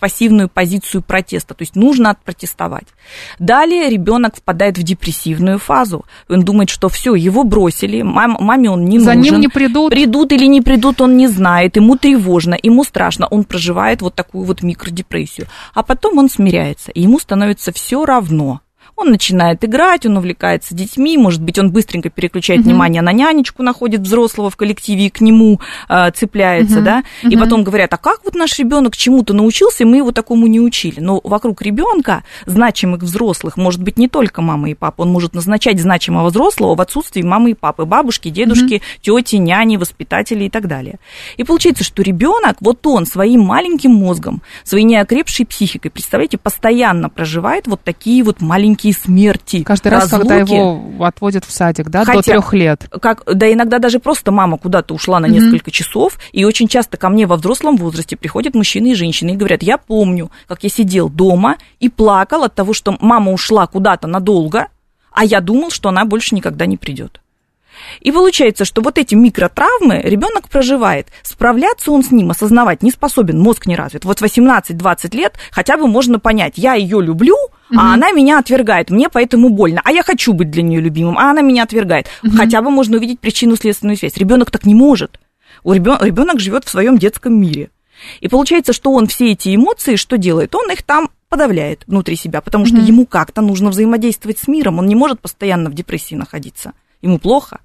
пассивную 0.00 0.48
позицию 0.48 1.02
протеста. 1.02 1.54
То 1.54 1.62
есть 1.62 1.76
нужно 1.76 2.10
отпротестовать. 2.10 2.86
Далее 3.38 3.88
ребенок 3.88 4.36
впадает 4.36 4.78
в 4.78 4.82
депрессивную 4.82 5.58
фазу. 5.58 6.04
Он 6.28 6.42
думает, 6.42 6.70
что 6.70 6.88
все, 6.88 7.14
его 7.14 7.44
бросили, 7.44 8.02
мам, 8.02 8.36
маме 8.40 8.70
он 8.70 8.84
не 8.84 8.98
За 8.98 9.14
нужен. 9.14 9.22
За 9.22 9.30
ним 9.30 9.40
не 9.40 9.48
придут. 9.48 9.90
Придут 9.90 10.32
или 10.32 10.46
не 10.46 10.60
придут, 10.60 11.00
он 11.00 11.16
не 11.16 11.28
знает. 11.28 11.76
Ему 11.76 11.96
тревожно, 11.96 12.56
ему 12.62 12.84
страшно. 12.84 13.26
Он 13.26 13.44
проживает 13.44 14.02
вот 14.02 14.14
такую 14.14 14.44
вот 14.44 14.62
микродепрессию. 14.62 15.46
А 15.74 15.82
потом 15.82 16.18
он 16.18 16.28
смиряется, 16.28 16.90
и 16.92 17.02
ему 17.02 17.18
становится 17.18 17.72
все 17.72 18.04
равно 18.04 18.60
он 18.96 19.10
начинает 19.10 19.62
играть, 19.64 20.06
он 20.06 20.16
увлекается 20.16 20.74
детьми, 20.74 21.18
может 21.18 21.42
быть, 21.42 21.58
он 21.58 21.70
быстренько 21.70 22.08
переключает 22.08 22.60
угу. 22.60 22.70
внимание 22.70 23.02
на 23.02 23.12
нянечку, 23.12 23.62
находит 23.62 24.00
взрослого 24.00 24.50
в 24.50 24.56
коллективе 24.56 25.06
и 25.06 25.10
к 25.10 25.20
нему 25.20 25.60
э, 25.88 26.10
цепляется, 26.12 26.78
угу. 26.78 26.84
да, 26.84 27.02
угу. 27.22 27.30
и 27.30 27.36
потом 27.36 27.62
говорят, 27.62 27.92
а 27.92 27.98
как 27.98 28.20
вот 28.24 28.34
наш 28.34 28.58
ребенок 28.58 28.96
чему-то 28.96 29.34
научился, 29.34 29.84
и 29.84 29.86
мы 29.86 29.98
его 29.98 30.12
такому 30.12 30.46
не 30.46 30.60
учили. 30.60 31.00
Но 31.00 31.20
вокруг 31.22 31.60
ребенка 31.60 32.24
значимых 32.46 33.02
взрослых 33.02 33.58
может 33.58 33.82
быть 33.82 33.98
не 33.98 34.08
только 34.08 34.40
мама 34.40 34.70
и 34.70 34.74
папа, 34.74 35.02
он 35.02 35.10
может 35.12 35.34
назначать 35.34 35.78
значимого 35.78 36.30
взрослого 36.30 36.74
в 36.74 36.80
отсутствии 36.80 37.22
мамы 37.22 37.50
и 37.50 37.54
папы, 37.54 37.84
бабушки, 37.84 38.30
дедушки, 38.30 38.82
угу. 39.06 39.20
тети, 39.20 39.36
няни, 39.36 39.76
воспитатели 39.76 40.44
и 40.44 40.50
так 40.50 40.68
далее. 40.68 40.98
И 41.36 41.44
получается, 41.44 41.84
что 41.84 42.02
ребенок, 42.02 42.56
вот 42.60 42.86
он 42.86 43.04
своим 43.04 43.42
маленьким 43.42 43.92
мозгом, 43.92 44.40
своей 44.64 44.84
неокрепшей 44.84 45.44
психикой, 45.44 45.90
представляете, 45.90 46.38
постоянно 46.38 47.10
проживает 47.10 47.66
вот 47.66 47.82
такие 47.82 48.22
вот 48.22 48.40
маленькие 48.40 48.85
такие 48.86 48.94
смерти. 48.94 49.62
Каждый 49.62 49.88
раз, 49.88 50.04
разлуки. 50.04 50.28
когда 50.28 50.36
его 50.36 51.04
отводят 51.04 51.44
в 51.44 51.50
садик, 51.50 51.88
да, 51.88 52.04
Хотя, 52.04 52.18
до 52.18 52.22
трех 52.22 52.52
лет. 52.54 52.88
Как, 53.00 53.22
да, 53.26 53.52
иногда 53.52 53.78
даже 53.78 53.98
просто 53.98 54.30
мама 54.30 54.58
куда-то 54.58 54.94
ушла 54.94 55.20
на 55.20 55.26
несколько 55.26 55.70
mm-hmm. 55.70 55.74
часов, 55.74 56.18
и 56.32 56.44
очень 56.44 56.68
часто 56.68 56.96
ко 56.96 57.08
мне 57.08 57.26
во 57.26 57.36
взрослом 57.36 57.76
возрасте 57.76 58.16
приходят 58.16 58.54
мужчины 58.54 58.92
и 58.92 58.94
женщины 58.94 59.30
и 59.30 59.36
говорят, 59.36 59.62
я 59.62 59.78
помню, 59.78 60.30
как 60.46 60.62
я 60.62 60.68
сидел 60.68 61.08
дома 61.08 61.56
и 61.80 61.88
плакал 61.88 62.44
от 62.44 62.54
того, 62.54 62.72
что 62.72 62.96
мама 63.00 63.32
ушла 63.32 63.66
куда-то 63.66 64.06
надолго, 64.06 64.68
а 65.12 65.24
я 65.24 65.40
думал, 65.40 65.70
что 65.70 65.88
она 65.88 66.04
больше 66.04 66.34
никогда 66.34 66.66
не 66.66 66.76
придет. 66.76 67.20
И 68.00 68.12
получается, 68.12 68.64
что 68.64 68.82
вот 68.82 68.98
эти 68.98 69.14
микротравмы 69.14 70.00
ребенок 70.02 70.48
проживает. 70.48 71.08
Справляться 71.22 71.90
он 71.90 72.02
с 72.02 72.10
ним, 72.10 72.30
осознавать 72.30 72.82
не 72.82 72.90
способен, 72.90 73.38
мозг 73.38 73.66
не 73.66 73.76
развит. 73.76 74.04
Вот 74.04 74.20
18-20 74.20 75.16
лет 75.16 75.34
хотя 75.50 75.76
бы 75.76 75.86
можно 75.86 76.18
понять, 76.18 76.54
я 76.56 76.74
ее 76.74 77.00
люблю, 77.00 77.36
угу. 77.36 77.78
а 77.78 77.94
она 77.94 78.10
меня 78.12 78.38
отвергает, 78.38 78.90
мне 78.90 79.08
поэтому 79.08 79.50
больно. 79.50 79.80
А 79.84 79.92
я 79.92 80.02
хочу 80.02 80.32
быть 80.32 80.50
для 80.50 80.62
нее 80.62 80.80
любимым, 80.80 81.18
а 81.18 81.30
она 81.30 81.42
меня 81.42 81.62
отвергает. 81.62 82.06
Угу. 82.22 82.36
Хотя 82.36 82.62
бы 82.62 82.70
можно 82.70 82.96
увидеть 82.96 83.20
причину-следственную 83.20 83.96
связь. 83.96 84.16
Ребенок 84.16 84.50
так 84.50 84.64
не 84.64 84.74
может. 84.74 85.20
У 85.64 85.72
ребен... 85.72 85.96
Ребенок 86.00 86.40
живет 86.40 86.64
в 86.64 86.70
своем 86.70 86.98
детском 86.98 87.38
мире. 87.40 87.70
И 88.20 88.28
получается, 88.28 88.72
что 88.72 88.92
он 88.92 89.06
все 89.06 89.32
эти 89.32 89.54
эмоции, 89.54 89.96
что 89.96 90.18
делает? 90.18 90.54
Он 90.54 90.70
их 90.70 90.82
там 90.82 91.08
подавляет 91.28 91.82
внутри 91.86 92.16
себя, 92.16 92.40
потому 92.40 92.66
что 92.66 92.76
ему 92.76 93.06
как-то 93.06 93.40
нужно 93.42 93.70
взаимодействовать 93.70 94.38
с 94.38 94.48
миром. 94.48 94.78
Он 94.78 94.86
не 94.86 94.94
может 94.94 95.20
постоянно 95.20 95.70
в 95.70 95.74
депрессии 95.74 96.14
находиться. 96.14 96.72
Ему 97.02 97.18
плохо. 97.18 97.60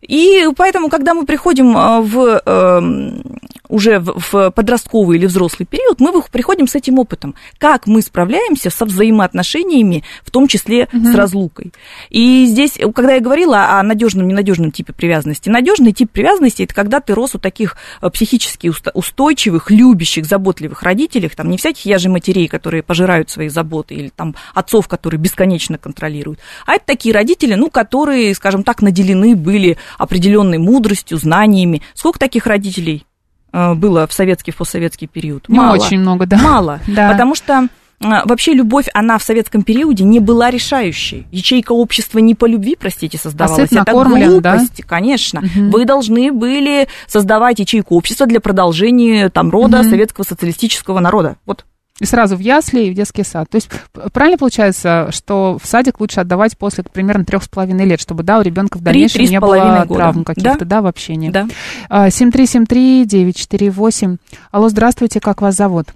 И 0.00 0.48
поэтому, 0.56 0.88
когда 0.88 1.14
мы 1.14 1.26
приходим 1.26 1.76
э, 1.76 2.00
в, 2.00 2.42
э, 2.44 3.22
уже 3.68 4.00
в 4.00 4.50
подростковый 4.50 5.18
или 5.18 5.26
взрослый 5.26 5.66
период, 5.66 6.00
мы 6.00 6.22
приходим 6.22 6.66
с 6.66 6.74
этим 6.74 6.98
опытом. 6.98 7.34
Как 7.58 7.86
мы 7.86 8.02
справляемся 8.02 8.70
со 8.70 8.84
взаимоотношениями, 8.84 10.04
в 10.24 10.30
том 10.30 10.48
числе 10.48 10.88
угу. 10.92 11.04
с 11.04 11.14
разлукой. 11.14 11.72
И 12.10 12.46
здесь, 12.46 12.78
когда 12.94 13.14
я 13.14 13.20
говорила 13.20 13.78
о 13.78 13.82
надежном, 13.82 14.28
ненадежном 14.28 14.72
типе 14.72 14.92
привязанности, 14.92 15.48
надежный 15.48 15.92
тип 15.92 16.10
привязанности 16.10 16.62
это 16.62 16.74
когда 16.74 17.00
ты 17.00 17.14
рос 17.14 17.34
у 17.34 17.38
таких 17.38 17.76
э, 18.00 18.10
психически 18.10 18.72
устойчивых, 18.94 19.70
любящих, 19.70 20.26
заботливых 20.26 20.82
родителей, 20.82 21.28
там 21.28 21.50
не 21.50 21.56
всяких 21.56 21.84
я 21.86 21.98
же 21.98 22.08
матерей, 22.08 22.48
которые 22.48 22.82
пожирают 22.82 23.30
свои 23.30 23.48
заботы, 23.48 23.94
или 23.94 24.08
там 24.08 24.34
отцов, 24.54 24.88
которые 24.88 25.20
бесконечно 25.20 25.78
контролируют, 25.78 26.40
а 26.66 26.74
это 26.74 26.86
такие 26.86 27.14
родители, 27.14 27.54
ну, 27.54 27.70
которые, 27.70 28.34
скажем 28.34 28.62
так, 28.62 28.82
наделены 28.82 29.36
были 29.36 29.76
определенной 29.96 30.58
мудростью, 30.58 31.18
знаниями. 31.18 31.82
Сколько 31.94 32.18
таких 32.18 32.46
родителей 32.46 33.06
э, 33.52 33.74
было 33.74 34.06
в 34.06 34.12
советский, 34.12 34.50
в 34.50 34.56
постсоветский 34.56 35.06
период? 35.06 35.48
Не 35.48 35.58
Мало. 35.58 35.76
очень 35.76 35.98
много, 36.00 36.26
да. 36.26 36.38
Мало, 36.38 36.80
да. 36.86 37.10
потому 37.10 37.34
что 37.34 37.68
э, 38.00 38.06
вообще 38.24 38.52
любовь, 38.52 38.86
она 38.94 39.18
в 39.18 39.22
советском 39.22 39.62
периоде 39.62 40.04
не 40.04 40.20
была 40.20 40.50
решающей. 40.50 41.26
Ячейка 41.30 41.72
общества 41.72 42.18
не 42.18 42.34
по 42.34 42.46
любви, 42.46 42.76
простите, 42.78 43.18
создавалась. 43.18 43.72
А 43.72 43.82
Это 43.82 43.92
глупость, 43.92 44.76
да? 44.78 44.84
конечно. 44.86 45.40
Угу. 45.40 45.70
Вы 45.70 45.84
должны 45.84 46.32
были 46.32 46.88
создавать 47.06 47.58
ячейку 47.58 47.96
общества 47.96 48.26
для 48.26 48.40
продолжения 48.40 49.28
там 49.30 49.50
рода 49.50 49.80
угу. 49.80 49.88
советского 49.88 50.24
социалистического 50.24 51.00
народа. 51.00 51.36
Вот 51.46 51.64
и 52.00 52.04
сразу 52.04 52.36
в 52.36 52.40
ясли 52.40 52.86
и 52.86 52.90
в 52.90 52.94
детский 52.94 53.24
сад. 53.24 53.50
То 53.50 53.56
есть 53.56 53.68
правильно 54.12 54.38
получается, 54.38 55.10
что 55.12 55.58
в 55.58 55.66
садик 55.66 55.98
лучше 56.00 56.20
отдавать 56.20 56.56
после 56.56 56.84
примерно 56.84 57.24
трех 57.24 57.42
с 57.42 57.48
половиной 57.48 57.86
лет, 57.86 58.00
чтобы, 58.00 58.22
да, 58.22 58.38
у 58.38 58.42
ребенка 58.42 58.78
в 58.78 58.82
дальнейшем 58.82 59.22
не 59.22 59.40
было 59.40 59.84
года. 59.86 60.00
травм 60.00 60.22
каких-то, 60.24 60.60
да, 60.60 60.64
да 60.64 60.82
в 60.82 60.86
общении. 60.86 61.30
Да. 61.30 61.48
7373948. 61.90 64.18
А, 64.50 64.56
Алло, 64.56 64.68
здравствуйте, 64.68 65.20
как 65.20 65.42
вас 65.42 65.56
зовут? 65.56 65.88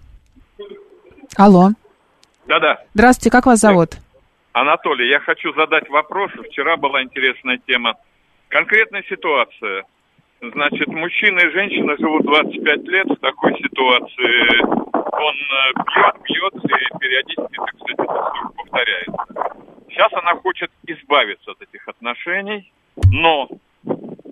Алло. 1.37 1.71
Да-да. 2.47 2.79
Здравствуйте, 2.95 3.31
как 3.31 3.47
вас 3.47 3.61
зовут? 3.61 3.97
Анатолий, 4.53 5.09
я 5.09 5.21
хочу 5.21 5.55
задать 5.55 5.89
вопрос. 5.89 6.31
Вчера 6.51 6.77
была 6.77 7.03
интересная 7.03 7.59
тема. 7.67 7.95
Конкретная 8.49 9.03
ситуация. 9.09 9.85
Значит, 10.43 10.89
мужчина 10.89 11.39
и 11.39 11.51
женщина 11.51 11.97
живут 11.99 12.25
25 12.25 12.89
лет 12.89 13.07
в 13.07 13.17
такой 13.19 13.57
ситуации. 13.59 14.61
Он 14.93 15.35
э, 15.35 15.85
пьет, 15.87 16.23
пьет 16.25 16.55
и 16.65 16.99
периодически, 16.99 17.57
так 17.57 17.75
сказать, 17.77 17.99
это 18.01 18.33
все 18.35 18.49
повторяется. 18.57 19.63
Сейчас 19.89 20.13
она 20.15 20.35
хочет 20.35 20.73
избавиться 20.89 21.53
от 21.53 21.63
этих 21.63 21.87
отношений, 21.87 22.73
но 23.13 23.49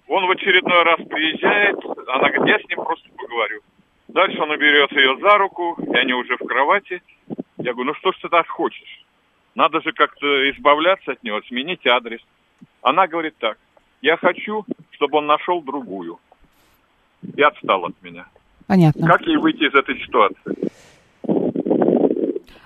он 0.09 0.27
в 0.27 0.31
очередной 0.33 0.83
раз 0.83 0.99
приезжает, 1.09 1.79
она 2.09 2.29
говорит, 2.31 2.59
я 2.59 2.59
с 2.59 2.69
ним 2.69 2.85
просто 2.85 3.09
поговорю. 3.17 3.61
Дальше 4.09 4.43
он 4.43 4.59
берет 4.59 4.91
ее 4.91 5.17
за 5.21 5.39
руку, 5.39 5.77
и 5.81 5.97
они 5.97 6.13
уже 6.15 6.37
в 6.37 6.45
кровати. 6.45 7.05
Я 7.59 7.73
говорю, 7.73 7.93
ну 7.93 7.95
что 7.95 8.11
ж 8.11 8.17
ты 8.23 8.29
так 8.29 8.49
хочешь? 8.49 9.05
Надо 9.55 9.81
же 9.81 9.93
как-то 9.93 10.51
избавляться 10.51 11.13
от 11.13 11.23
него, 11.23 11.41
сменить 11.43 11.87
адрес. 11.87 12.21
Она 12.83 13.07
говорит 13.07 13.37
так, 13.39 13.59
я 14.03 14.17
хочу, 14.17 14.65
чтобы 15.01 15.19
он 15.19 15.27
нашел 15.27 15.63
другую. 15.63 16.19
И 17.37 17.43
отстал 17.43 17.87
от 17.87 18.03
меня. 18.03 18.27
Понятно. 18.67 19.07
Как 19.07 19.23
ей 19.23 19.37
выйти 19.39 19.65
из 19.65 19.75
этой 19.75 19.99
ситуации? 19.99 20.71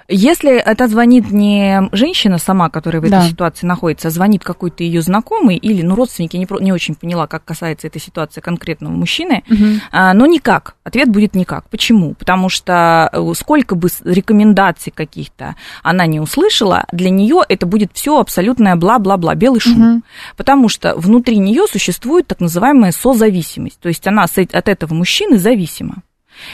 Если 0.09 0.55
это 0.57 0.87
звонит 0.89 1.31
не 1.31 1.89
женщина 1.93 2.39
сама, 2.39 2.69
которая 2.69 3.01
в 3.01 3.05
этой 3.05 3.13
Да. 3.13 3.29
ситуации 3.29 3.67
находится, 3.67 4.09
а 4.09 4.11
звонит 4.11 4.45
какой-то 4.45 4.83
ее 4.85 5.01
знакомый 5.01 5.57
или, 5.57 5.83
ну, 5.83 5.95
родственники, 5.95 6.37
не, 6.37 6.47
не 6.61 6.73
очень 6.73 6.95
поняла, 6.95 7.27
как 7.27 7.45
касается 7.45 7.87
этой 7.87 8.01
ситуации 8.01 8.41
конкретного 8.41 8.93
мужчины, 8.93 9.45
а, 9.93 10.13
но 10.13 10.27
никак. 10.27 10.77
Ответ 10.85 11.09
будет 11.09 11.35
никак. 11.35 11.69
Почему? 11.71 12.15
Потому 12.15 12.49
что 12.49 13.09
э, 13.13 13.33
сколько 13.35 13.75
бы 13.75 13.89
рекомендаций 14.05 14.93
каких-то 14.95 15.55
она 15.83 16.07
не 16.07 16.21
услышала, 16.21 16.85
для 16.93 17.11
нее 17.11 17.41
это 17.49 17.65
будет 17.67 17.91
все 17.95 18.21
абсолютное 18.21 18.77
бла-бла-бла, 18.77 19.35
белый 19.35 19.61
шум. 19.61 20.03
Потому 20.37 20.69
что 20.69 20.95
внутри 20.97 21.39
нее 21.39 21.65
существует 21.71 22.27
так 22.27 22.41
называемая 22.41 22.93
созависимость. 22.93 23.81
То 23.81 23.89
есть 23.89 24.07
она 24.07 24.25
от 24.25 24.69
этого 24.69 24.95
мужчины 24.95 25.39
зависима. 25.39 26.03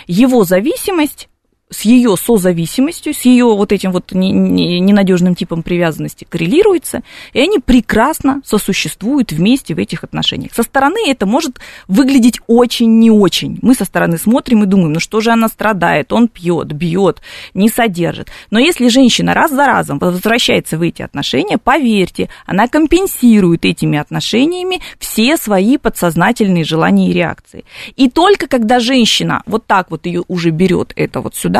Его 0.06 0.44
зависимость 0.44 1.29
с 1.70 1.82
ее 1.82 2.16
созависимостью, 2.16 3.14
с 3.14 3.24
ее 3.24 3.44
вот 3.44 3.72
этим 3.72 3.92
вот 3.92 4.12
не- 4.12 4.32
не- 4.32 4.80
ненадежным 4.80 5.34
типом 5.34 5.62
привязанности 5.62 6.26
коррелируется, 6.28 7.02
и 7.32 7.40
они 7.40 7.58
прекрасно 7.58 8.42
сосуществуют 8.44 9.32
вместе 9.32 9.74
в 9.74 9.78
этих 9.78 10.02
отношениях. 10.04 10.52
Со 10.52 10.64
стороны 10.64 10.98
это 11.06 11.26
может 11.26 11.60
выглядеть 11.86 12.40
очень 12.48 12.98
не 12.98 13.10
очень. 13.10 13.58
Мы 13.62 13.74
со 13.74 13.84
стороны 13.84 14.18
смотрим 14.18 14.64
и 14.64 14.66
думаем, 14.66 14.94
ну 14.94 15.00
что 15.00 15.20
же 15.20 15.30
она 15.30 15.48
страдает, 15.48 16.12
он 16.12 16.28
пьет, 16.28 16.72
бьет, 16.72 17.20
не 17.54 17.68
содержит. 17.68 18.28
Но 18.50 18.58
если 18.58 18.88
женщина 18.88 19.32
раз 19.32 19.52
за 19.52 19.66
разом 19.66 19.98
возвращается 19.98 20.76
в 20.76 20.82
эти 20.82 21.02
отношения, 21.02 21.58
поверьте, 21.58 22.28
она 22.46 22.66
компенсирует 22.66 23.64
этими 23.64 23.98
отношениями 23.98 24.80
все 24.98 25.36
свои 25.36 25.76
подсознательные 25.78 26.64
желания 26.64 27.10
и 27.10 27.12
реакции. 27.12 27.64
И 27.96 28.08
только 28.08 28.48
когда 28.48 28.80
женщина 28.80 29.42
вот 29.46 29.66
так 29.66 29.90
вот 29.90 30.06
ее 30.06 30.24
уже 30.26 30.50
берет 30.50 30.92
это 30.96 31.20
вот 31.20 31.36
сюда, 31.36 31.59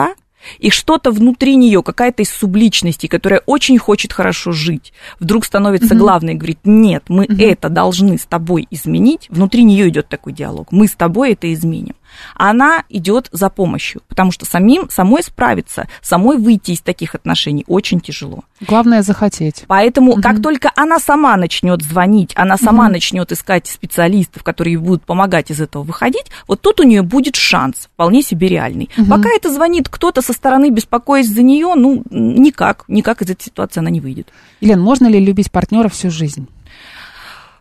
и 0.58 0.70
что-то 0.70 1.10
внутри 1.10 1.56
нее, 1.56 1.82
какая-то 1.82 2.22
из 2.22 2.30
субличностей, 2.30 3.08
которая 3.08 3.42
очень 3.46 3.78
хочет 3.78 4.12
хорошо 4.12 4.52
жить, 4.52 4.92
вдруг 5.18 5.44
становится 5.44 5.94
главной 5.94 6.34
и 6.34 6.36
говорит, 6.36 6.58
нет, 6.64 7.04
мы 7.08 7.24
это 7.26 7.68
должны 7.68 8.18
с 8.18 8.24
тобой 8.24 8.66
изменить, 8.70 9.26
внутри 9.28 9.64
нее 9.64 9.88
идет 9.88 10.08
такой 10.08 10.32
диалог, 10.32 10.72
мы 10.72 10.86
с 10.86 10.92
тобой 10.92 11.32
это 11.32 11.52
изменим. 11.52 11.94
Она 12.34 12.84
идет 12.88 13.28
за 13.32 13.50
помощью, 13.50 14.02
потому 14.08 14.32
что 14.32 14.44
самим, 14.44 14.88
самой 14.90 15.22
справиться, 15.22 15.88
самой 16.02 16.36
выйти 16.36 16.72
из 16.72 16.80
таких 16.80 17.14
отношений 17.14 17.64
очень 17.66 18.00
тяжело. 18.00 18.44
Главное 18.60 19.02
захотеть. 19.02 19.64
Поэтому, 19.66 20.20
как 20.20 20.42
только 20.42 20.70
она 20.76 20.98
сама 20.98 21.36
начнет 21.36 21.82
звонить, 21.82 22.32
она 22.36 22.56
сама 22.56 22.88
начнет 22.88 23.32
искать 23.32 23.66
специалистов, 23.66 24.42
которые 24.42 24.78
будут 24.78 25.04
помогать 25.04 25.50
из 25.50 25.60
этого 25.60 25.82
выходить, 25.82 26.26
вот 26.46 26.60
тут 26.60 26.80
у 26.80 26.82
нее 26.82 27.02
будет 27.02 27.36
шанс, 27.36 27.88
вполне 27.92 28.22
себе 28.22 28.48
реальный. 28.48 28.90
Пока 29.08 29.30
это 29.30 29.52
звонит 29.52 29.88
кто-то 29.88 30.22
со 30.22 30.32
стороны, 30.32 30.70
беспокоясь 30.70 31.28
за 31.28 31.42
нее, 31.42 31.74
ну, 31.74 32.02
никак, 32.10 32.84
никак 32.88 33.22
из 33.22 33.30
этой 33.30 33.44
ситуации 33.44 33.80
она 33.80 33.90
не 33.90 34.00
выйдет. 34.00 34.28
Елена, 34.60 34.82
можно 34.82 35.06
ли 35.06 35.20
любить 35.20 35.50
партнера 35.50 35.88
всю 35.88 36.10
жизнь? 36.10 36.48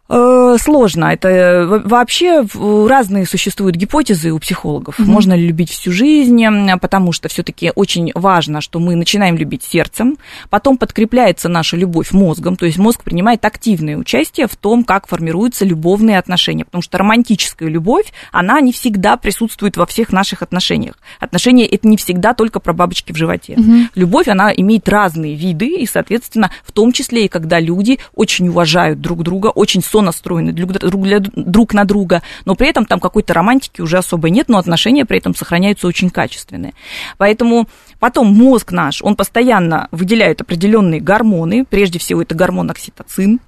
Э, 0.09 0.55
Сложно. 0.59 1.05
Это 1.05 1.27
э, 1.29 1.65
во- 1.65 1.79
вообще 1.79 2.43
разные 2.87 3.25
существуют 3.27 3.75
гипотезы 3.75 4.31
у 4.31 4.39
психологов. 4.39 4.97
Можно 4.97 5.33
ли 5.33 5.47
любить 5.47 5.69
всю 5.69 5.91
жизнь, 5.91 6.43
потому 6.81 7.11
что 7.11 7.29
все-таки 7.29 7.71
очень 7.75 8.11
важно, 8.15 8.61
что 8.61 8.79
мы 8.79 8.95
начинаем 8.95 9.37
любить 9.37 9.63
сердцем, 9.63 10.17
потом 10.49 10.77
подкрепляется 10.77 11.49
наша 11.49 11.77
любовь 11.77 12.11
мозгом, 12.11 12.55
то 12.55 12.65
есть 12.65 12.77
мозг 12.77 13.03
принимает 13.03 13.45
активное 13.45 13.97
участие 13.97 14.47
в 14.47 14.55
том, 14.55 14.83
как 14.83 15.07
формируются 15.07 15.65
любовные 15.65 16.17
отношения, 16.17 16.65
потому 16.65 16.81
что 16.81 16.97
романтическая 16.97 17.69
любовь, 17.69 18.11
она 18.31 18.59
не 18.61 18.71
всегда 18.71 19.17
присутствует 19.17 19.77
во 19.77 19.85
всех 19.85 20.11
наших 20.11 20.41
отношениях. 20.41 20.95
Отношения 21.19 21.65
это 21.67 21.87
не 21.87 21.97
всегда 21.97 22.33
только 22.33 22.59
про 22.59 22.73
бабочки 22.73 23.11
в 23.11 23.15
животе. 23.17 23.57
Любовь, 23.95 24.27
она 24.27 24.51
имеет 24.51 24.89
разные 24.89 25.35
виды, 25.35 25.67
и, 25.67 25.85
соответственно, 25.85 26.49
в 26.63 26.71
том 26.71 26.91
числе 26.93 27.25
и 27.25 27.27
когда 27.27 27.59
люди 27.59 27.99
очень 28.15 28.47
уважают 28.49 29.01
друг 29.01 29.23
друга, 29.23 29.47
очень 29.47 29.81
сонастроены 29.99 30.51
друг, 30.53 30.71
друг, 30.71 31.03
для- 31.03 31.19
друг 31.19 31.73
на 31.73 31.83
друга, 31.83 32.21
но 32.45 32.55
при 32.55 32.69
этом 32.69 32.85
там 32.85 32.99
какой-то 32.99 33.33
романтики 33.33 33.81
уже 33.81 33.97
особо 33.97 34.29
нет, 34.29 34.47
но 34.49 34.57
отношения 34.57 35.05
при 35.05 35.17
этом 35.17 35.35
сохраняются 35.35 35.87
очень 35.87 36.09
качественные. 36.09 36.73
Поэтому 37.17 37.67
потом 37.99 38.27
мозг 38.27 38.71
наш, 38.71 39.01
он 39.01 39.15
постоянно 39.15 39.87
выделяет 39.91 40.41
определенные 40.41 41.01
гормоны, 41.01 41.65
прежде 41.69 41.99
всего 41.99 42.21
это 42.21 42.33
гормон 42.35 42.71
окситоцин, 42.71 43.39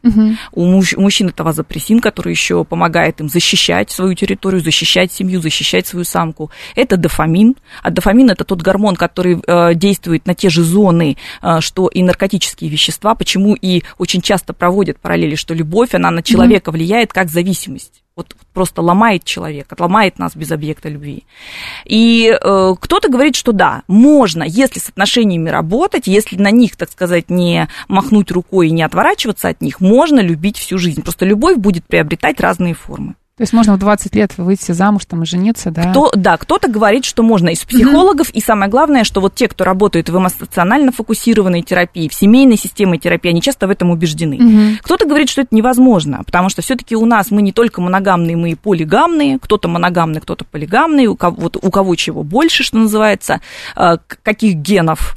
у, 0.51 0.65
муж- 0.65 0.93
у 0.97 1.01
мужчин 1.01 1.29
это 1.29 1.43
вазопрессин, 1.43 1.99
который 1.99 2.31
еще 2.31 2.63
помогает 2.65 3.21
им 3.21 3.29
защищать 3.29 3.89
свою 3.91 4.13
территорию, 4.13 4.61
защищать 4.61 5.11
семью, 5.11 5.41
защищать 5.41 5.87
свою 5.87 6.03
самку. 6.05 6.51
Это 6.75 6.97
дофамин. 6.97 7.55
А 7.81 7.89
дофамин 7.91 8.29
это 8.29 8.43
тот 8.43 8.61
гормон, 8.61 8.95
который 8.95 9.41
э, 9.47 9.73
действует 9.75 10.25
на 10.27 10.35
те 10.35 10.49
же 10.49 10.63
зоны, 10.63 11.15
э, 11.41 11.61
что 11.61 11.87
и 11.87 12.03
наркотические 12.03 12.69
вещества. 12.69 13.15
Почему 13.15 13.55
и 13.55 13.83
очень 13.97 14.21
часто 14.21 14.53
проводят 14.53 14.99
параллели, 14.99 15.35
что 15.35 15.53
любовь, 15.53 15.93
она 15.93 16.11
на 16.11 16.21
человека 16.41 16.71
влияет 16.71 17.13
как 17.13 17.29
зависимость. 17.29 18.01
Вот 18.15 18.35
просто 18.53 18.81
ломает 18.81 19.23
человека, 19.23 19.75
ломает 19.79 20.19
нас 20.19 20.35
без 20.35 20.51
объекта 20.51 20.89
любви. 20.89 21.23
И 21.85 22.29
э, 22.29 22.75
кто-то 22.79 23.09
говорит, 23.09 23.35
что 23.35 23.53
да, 23.53 23.83
можно, 23.87 24.43
если 24.43 24.79
с 24.79 24.89
отношениями 24.89 25.49
работать, 25.49 26.07
если 26.07 26.35
на 26.35 26.51
них, 26.51 26.75
так 26.75 26.91
сказать, 26.91 27.29
не 27.29 27.69
махнуть 27.87 28.31
рукой 28.31 28.67
и 28.67 28.71
не 28.71 28.83
отворачиваться 28.83 29.47
от 29.47 29.61
них, 29.61 29.79
можно 29.79 30.19
любить 30.19 30.57
всю 30.57 30.77
жизнь. 30.77 31.01
Просто 31.01 31.25
любовь 31.25 31.57
будет 31.57 31.85
приобретать 31.85 32.41
разные 32.41 32.73
формы. 32.73 33.15
То 33.37 33.43
есть 33.43 33.53
можно 33.53 33.75
в 33.75 33.79
20 33.79 34.13
лет 34.15 34.37
выйти 34.37 34.71
замуж 34.73 35.05
там 35.05 35.23
и 35.23 35.25
жениться, 35.25 35.71
да? 35.71 35.91
Кто, 35.91 36.11
да, 36.15 36.37
кто-то 36.37 36.69
говорит, 36.69 37.05
что 37.05 37.23
можно 37.23 37.49
из 37.49 37.63
психологов, 37.63 38.29
и 38.29 38.41
самое 38.41 38.69
главное, 38.69 39.03
что 39.03 39.21
вот 39.21 39.35
те, 39.35 39.47
кто 39.47 39.63
работают 39.63 40.09
в 40.09 40.17
эмоционально 40.17 40.91
фокусированной 40.91 41.61
терапии, 41.61 42.09
в 42.09 42.13
семейной 42.13 42.57
системе 42.57 42.97
терапии, 42.97 43.29
они 43.29 43.41
часто 43.41 43.67
в 43.67 43.69
этом 43.69 43.89
убеждены. 43.89 44.77
Кто-то 44.83 45.05
говорит, 45.05 45.29
что 45.29 45.41
это 45.41 45.55
невозможно, 45.55 46.23
потому 46.25 46.49
что 46.49 46.61
все-таки 46.61 46.95
у 46.95 47.05
нас 47.05 47.31
мы 47.31 47.41
не 47.41 47.53
только 47.53 47.81
моногамные, 47.81 48.35
мы 48.35 48.51
и 48.51 48.55
полигамные, 48.55 49.39
кто-то 49.39 49.67
моногамный, 49.67 50.21
кто-то 50.21 50.45
полигамный, 50.45 51.07
у 51.07 51.15
кого, 51.15 51.35
вот, 51.41 51.57
у 51.61 51.71
кого 51.71 51.95
чего 51.95 52.23
больше, 52.23 52.63
что 52.63 52.77
называется, 52.77 53.41
э, 53.75 53.97
каких 54.23 54.55
генов 54.55 55.15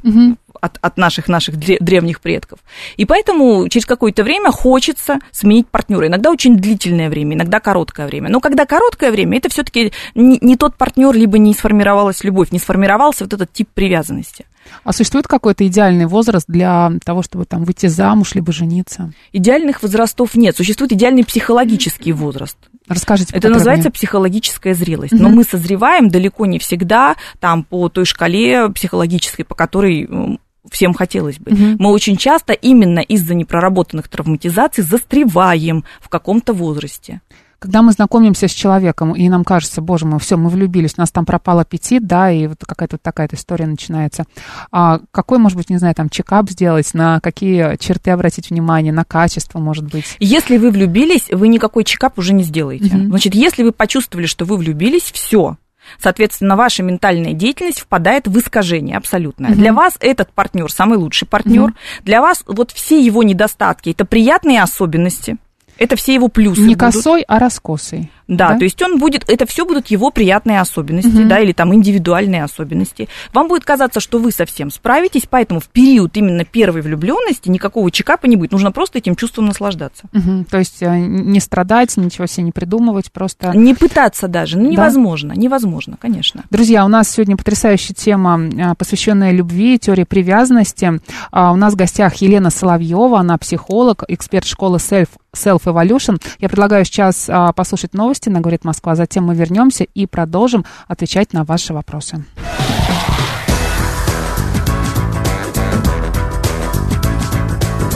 от, 0.61 0.77
от 0.81 0.97
наших 0.97 1.27
наших 1.27 1.55
дре- 1.55 1.77
древних 1.79 2.21
предков. 2.21 2.59
И 2.97 3.05
поэтому 3.05 3.67
через 3.69 3.85
какое-то 3.85 4.23
время 4.23 4.51
хочется 4.51 5.19
сменить 5.31 5.67
партнера. 5.67 6.07
Иногда 6.07 6.31
очень 6.31 6.57
длительное 6.57 7.09
время, 7.09 7.35
иногда 7.35 7.59
короткое 7.59 8.07
время. 8.07 8.29
Но 8.29 8.39
когда 8.39 8.65
короткое 8.65 9.11
время, 9.11 9.37
это 9.37 9.49
все-таки 9.49 9.91
не, 10.13 10.37
не 10.41 10.57
тот 10.57 10.75
партнер, 10.75 11.13
либо 11.13 11.37
не 11.37 11.53
сформировалась 11.53 12.23
любовь, 12.23 12.51
не 12.51 12.59
сформировался 12.59 13.23
вот 13.23 13.33
этот 13.33 13.51
тип 13.51 13.69
привязанности. 13.73 14.45
А 14.83 14.93
существует 14.93 15.27
какой-то 15.27 15.65
идеальный 15.67 16.05
возраст 16.05 16.45
для 16.47 16.91
того, 17.03 17.21
чтобы 17.21 17.45
там 17.45 17.63
выйти 17.63 17.87
замуж, 17.87 18.33
либо 18.35 18.51
жениться? 18.51 19.13
Идеальных 19.31 19.83
возрастов 19.83 20.35
нет. 20.35 20.57
Существует 20.57 20.91
идеальный 20.93 21.23
психологический 21.23 22.11
возраст. 22.11 22.57
Расскажите 22.87 23.35
Это 23.35 23.49
называется 23.49 23.89
психологическая 23.89 24.73
зрелость. 24.73 25.13
Но 25.13 25.29
мы 25.29 25.43
созреваем 25.43 26.09
далеко 26.09 26.45
не 26.45 26.59
всегда 26.59 27.15
там 27.39 27.63
по 27.63 27.89
той 27.89 28.05
шкале 28.05 28.69
психологической, 28.69 29.45
по 29.45 29.55
которой 29.55 30.39
всем 30.71 30.93
хотелось 30.93 31.39
бы. 31.39 31.51
Мы 31.79 31.91
очень 31.91 32.17
часто 32.17 32.53
именно 32.53 32.99
из-за 32.99 33.35
непроработанных 33.35 34.07
травматизаций 34.07 34.83
застреваем 34.83 35.83
в 36.01 36.09
каком-то 36.09 36.53
возрасте. 36.53 37.21
Когда 37.57 37.81
мы 37.81 37.93
знакомимся 37.93 38.47
с 38.47 38.51
человеком, 38.51 39.13
и 39.13 39.27
нам 39.29 39.43
кажется, 39.43 39.81
боже 39.81 40.05
мой, 40.05 40.19
все, 40.19 40.37
мы 40.37 40.49
влюбились, 40.49 40.95
у 40.97 41.01
нас 41.01 41.11
там 41.11 41.25
пропал 41.25 41.59
аппетит, 41.59 42.05
да, 42.05 42.29
и 42.29 42.47
вот 42.47 42.57
какая-то 42.59 42.95
вот 42.95 43.01
такая 43.01 43.27
история 43.31 43.65
начинается. 43.65 44.25
А 44.71 44.99
какой, 45.11 45.39
может 45.39 45.57
быть, 45.57 45.69
не 45.69 45.77
знаю, 45.77 45.95
там, 45.95 46.09
чекап 46.09 46.49
сделать, 46.49 46.93
на 46.93 47.19
какие 47.21 47.77
черты 47.77 48.11
обратить 48.11 48.49
внимание, 48.49 48.93
на 48.93 49.05
качество, 49.05 49.57
может 49.57 49.85
быть? 49.85 50.15
Если 50.19 50.57
вы 50.57 50.69
влюбились, 50.69 51.29
вы 51.31 51.47
никакой 51.47 51.85
чекап 51.85 52.19
уже 52.19 52.33
не 52.33 52.43
сделаете. 52.43 52.89
Значит, 52.89 53.33
если 53.33 53.63
вы 53.63 53.71
почувствовали, 53.71 54.27
что 54.27 54.45
вы 54.45 54.57
влюбились, 54.57 55.11
все. 55.11 55.57
Соответственно, 55.99 56.55
ваша 56.55 56.83
ментальная 56.83 57.33
деятельность 57.33 57.79
впадает 57.79 58.27
в 58.27 58.37
искажение 58.37 58.97
абсолютное. 58.97 59.51
Для 59.51 59.73
вас 59.73 59.97
этот 59.99 60.31
партнер 60.31 60.71
самый 60.71 60.97
лучший 60.97 61.27
партнер. 61.27 61.73
Для 62.03 62.21
вас 62.21 62.43
вот 62.47 62.71
все 62.71 62.99
его 62.99 63.23
недостатки 63.23 63.89
это 63.89 64.05
приятные 64.05 64.61
особенности. 64.61 65.37
Это 65.77 65.95
все 65.95 66.13
его 66.13 66.29
плюсы. 66.29 66.61
Не 66.61 66.75
будут. 66.75 66.79
косой, 66.79 67.21
а 67.27 67.37
раскосый. 67.37 68.09
Да, 68.27 68.49
Да? 68.53 68.57
то 68.57 68.63
есть 68.63 68.81
он 68.81 68.97
будет, 68.97 69.23
это 69.29 69.45
все 69.45 69.65
будут 69.65 69.87
его 69.87 70.09
приятные 70.11 70.59
особенности, 70.61 71.23
да, 71.23 71.39
или 71.39 71.51
там 71.51 71.73
индивидуальные 71.73 72.43
особенности. 72.43 73.07
Вам 73.33 73.47
будет 73.47 73.63
казаться, 73.65 73.99
что 73.99 74.17
вы 74.19 74.31
совсем 74.31 74.71
справитесь, 74.71 75.23
поэтому 75.29 75.59
в 75.59 75.67
период 75.67 76.15
именно 76.17 76.43
первой 76.45 76.81
влюбленности 76.81 77.49
никакого 77.49 77.91
чекапа 77.91 78.25
не 78.25 78.35
будет. 78.35 78.51
Нужно 78.51 78.71
просто 78.71 78.97
этим 78.97 79.15
чувством 79.15 79.45
наслаждаться. 79.45 80.03
Мгм. 80.11 80.45
То 80.45 80.57
есть 80.57 80.81
э, 80.81 80.97
не 80.97 81.39
страдать, 81.39 81.95
ничего 81.97 82.25
себе 82.27 82.43
не 82.43 82.51
придумывать, 82.51 83.11
просто... 83.11 83.51
Не 83.55 83.73
пытаться 83.73 84.27
даже, 84.27 84.57
ну 84.57 84.65
Да. 84.65 84.71
невозможно, 84.71 85.33
невозможно, 85.33 85.97
конечно. 85.99 86.43
Друзья, 86.49 86.85
у 86.85 86.87
нас 86.87 87.09
сегодня 87.09 87.37
потрясающая 87.37 87.93
тема, 87.95 88.39
а, 88.59 88.75
посвященная 88.75 89.31
любви, 89.31 89.77
теории 89.79 90.03
привязанности. 90.03 90.99
А, 91.31 91.51
У 91.51 91.55
нас 91.55 91.73
в 91.73 91.75
гостях 91.77 92.15
Елена 92.15 92.49
Соловьева, 92.49 93.19
она 93.19 93.37
психолог, 93.37 94.03
эксперт 94.07 94.45
школы 94.45 94.77
Self, 94.77 95.09
Self 95.33 95.63
Evolution. 95.65 96.21
Я 96.39 96.49
предлагаю 96.49 96.85
сейчас 96.85 97.29
а, 97.29 97.51
послушать 97.53 97.93
новости 98.15 98.29
на 98.29 98.39
«Говорит 98.39 98.63
Москва». 98.63 98.95
Затем 98.95 99.25
мы 99.25 99.35
вернемся 99.35 99.83
и 99.83 100.05
продолжим 100.05 100.65
отвечать 100.87 101.33
на 101.33 101.43
ваши 101.43 101.73
вопросы. 101.73 102.23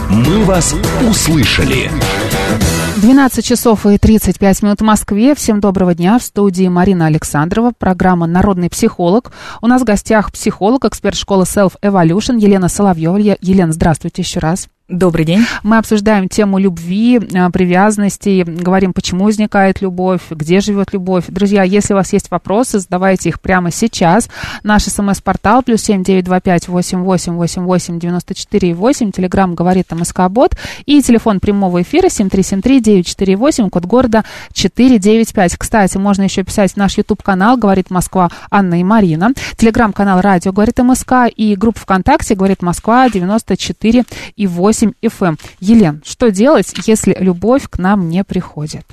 Мы 0.10 0.44
вас 0.44 0.76
услышали. 1.10 1.90
12 2.98 3.46
часов 3.46 3.86
и 3.86 3.98
35 3.98 4.64
минут 4.64 4.82
в 4.82 4.84
Москве. 4.84 5.34
Всем 5.36 5.62
доброго 5.62 5.96
дня. 5.96 6.20
В 6.20 6.24
студии 6.24 6.68
Марина 6.68 7.06
Александрова, 7.06 7.72
программа 7.78 8.28
«Народный 8.28 8.70
психолог». 8.70 9.32
У 9.62 9.68
нас 9.68 9.82
в 9.82 9.86
гостях 9.86 10.34
психолог, 10.34 10.84
эксперт 10.84 11.16
школы 11.16 11.44
Self 11.44 11.74
Evolution 11.82 12.38
Елена 12.40 12.68
Соловьева. 12.68 13.18
Елена, 13.18 13.72
здравствуйте 13.72 14.22
еще 14.22 14.40
раз. 14.40 14.68
Добрый 14.89 15.23
день. 15.23 15.45
Мы 15.62 15.78
обсуждаем 15.78 16.28
тему 16.28 16.58
любви, 16.58 17.21
а, 17.36 17.52
привязанности, 17.52 18.43
говорим, 18.43 18.91
почему 18.93 19.25
возникает 19.25 19.82
любовь, 19.82 20.21
где 20.32 20.62
живет 20.62 20.93
любовь. 20.93 21.25
Друзья, 21.28 21.62
если 21.62 21.93
у 21.93 21.97
вас 21.97 22.12
есть 22.12 22.32
вопросы, 22.32 22.80
задавайте 22.80 23.30
их 23.30 23.39
прямо 23.39 23.69
сейчас. 23.69 24.30
Наш 24.63 24.86
смс-портал 24.86 25.62
плюс 25.62 25.84
семь 25.84 26.04
девять 26.04 26.25
два 26.25 26.39
пять 26.39 26.67
восемь 26.67 27.04
восемь 27.04 27.34
восемь 27.34 27.65
восемь 27.65 27.99
девяносто 27.99 28.34
четыре 28.34 28.73
восемь. 28.73 29.12
Телеграмм 29.12 29.54
говорит 29.54 29.91
МСК 29.91 30.21
Бот. 30.28 30.58
И 30.88 31.04
телефон 31.04 31.39
прямого 31.39 31.84
эфира 31.84 32.10
семь 32.10 32.32
три 32.32 32.41
семь 32.41 32.63
три 32.63 32.82
девять 32.82 33.06
четыре 33.06 33.36
восемь, 33.36 33.69
код 33.69 33.86
города 33.86 34.25
четыре 34.54 34.97
девять 34.97 35.32
пять. 35.34 35.56
Кстати, 35.56 35.97
можно 35.97 36.23
еще 36.23 36.43
писать 36.43 36.73
в 36.73 36.78
наш 36.78 36.97
YouTube-канал 36.97 37.58
«Говорит 37.58 37.91
Москва» 37.91 38.32
Анна 38.49 38.80
и 38.80 38.84
Марина. 38.84 39.34
Телеграм-канал 39.56 40.21
«Радио 40.21 40.52
говорит 40.52 40.80
МСК» 40.80 41.28
и 41.36 41.56
группа 41.56 41.80
ВКонтакте 41.80 42.34
«Говорит 42.34 42.63
Москва» 42.63 43.08
девяносто 43.08 43.56
четыре 43.56 44.04
и 44.36 44.47
восемь 44.47 44.79
8 44.80 44.94
FM. 45.02 45.39
Елен, 45.60 46.02
что 46.06 46.32
делать, 46.32 46.74
если 46.86 47.15
любовь 47.20 47.68
к 47.70 47.78
нам 47.80 48.10
не 48.10 48.24
приходит? 48.24 48.86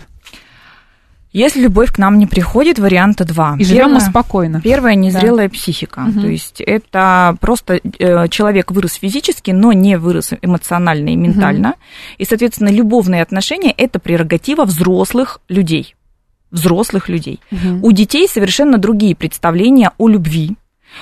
Если 1.32 1.60
любовь 1.60 1.92
к 1.92 1.98
нам 1.98 2.18
не 2.18 2.26
приходит, 2.26 2.78
варианта 2.78 3.24
два. 3.24 3.56
И 3.58 3.64
живем 3.64 3.92
мы 3.92 4.00
спокойно. 4.00 4.62
Первое 4.62 4.94
незрелая 4.94 5.48
да. 5.48 5.52
психика. 5.52 6.06
Угу. 6.08 6.20
То 6.20 6.26
есть 6.28 6.60
это 6.62 7.36
просто 7.40 7.74
э, 7.98 8.28
человек 8.28 8.70
вырос 8.70 8.94
физически, 8.94 9.50
но 9.50 9.72
не 9.72 9.98
вырос 9.98 10.30
эмоционально 10.40 11.10
и 11.10 11.16
ментально. 11.16 11.70
Угу. 11.70 11.76
И, 12.18 12.24
соответственно, 12.24 12.70
любовные 12.70 13.22
отношения 13.22 13.70
это 13.70 13.98
прерогатива 13.98 14.64
взрослых 14.64 15.40
людей. 15.48 15.94
Взрослых 16.50 17.10
людей. 17.10 17.40
Угу. 17.52 17.86
У 17.86 17.92
детей 17.92 18.26
совершенно 18.28 18.78
другие 18.78 19.14
представления 19.14 19.92
о 19.98 20.08
любви 20.08 20.56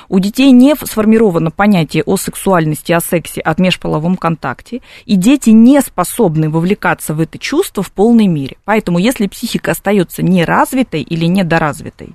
у 0.09 0.19
детей 0.19 0.51
не 0.53 0.75
сформировано 0.77 1.51
понятие 1.51 2.03
о 2.05 2.17
сексуальности, 2.17 2.93
о 2.93 3.01
сексе, 3.01 3.41
о 3.41 3.55
межполовом 3.61 4.17
контакте, 4.17 4.81
и 5.05 5.17
дети 5.17 5.51
не 5.51 5.81
способны 5.81 6.51
вовлекаться 6.51 7.15
в 7.15 7.21
это 7.21 7.39
чувство 7.39 7.83
в 7.83 7.93
полной 7.93 8.27
мере. 8.27 8.57
Поэтому, 8.65 8.99
если 8.99 9.27
психика 9.27 9.73
остается 9.73 10.23
неразвитой 10.23 11.03
или 11.03 11.27
недоразвитой, 11.27 12.11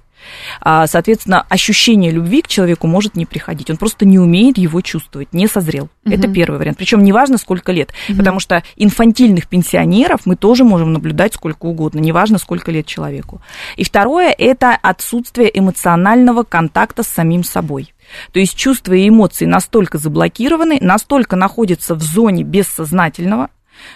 соответственно, 0.62 1.46
ощущение 1.50 2.12
любви 2.12 2.42
к 2.42 2.48
человеку 2.48 2.88
может 2.88 3.16
не 3.16 3.26
приходить. 3.26 3.70
Он 3.70 3.78
просто 3.78 4.06
не 4.06 4.20
умеет 4.20 4.58
его 4.58 4.82
чувствовать, 4.82 5.34
не 5.34 5.48
созрел. 5.48 5.90
Угу. 6.06 6.14
Это 6.14 6.28
первый 6.28 6.58
вариант. 6.58 6.78
Причем 6.78 7.04
неважно, 7.04 7.38
сколько 7.38 7.72
лет, 7.72 7.92
угу. 8.08 8.18
потому 8.18 8.40
что 8.40 8.64
инфантильных 8.76 9.48
пенсионеров 9.48 10.22
мы 10.26 10.36
тоже 10.36 10.64
можем 10.64 10.94
наблюдать 10.94 11.34
сколько 11.34 11.66
угодно, 11.66 12.00
неважно, 12.00 12.38
сколько 12.38 12.72
лет 12.72 12.86
человеку. 12.86 13.42
И 13.76 13.84
второе– 13.84 14.34
это 14.38 14.76
отсутствие 14.76 15.58
эмоционального 15.58 16.44
контакта 16.44 17.04
с 17.04 17.08
самим 17.08 17.44
собой. 17.44 17.94
То 18.32 18.40
есть 18.40 18.56
чувства 18.56 18.94
и 18.94 19.08
эмоции 19.08 19.46
настолько 19.46 19.98
заблокированы, 19.98 20.80
настолько 20.82 21.36
находятся 21.36 21.96
в 21.96 22.02
зоне 22.02 22.44
бессознательного, 22.44 23.50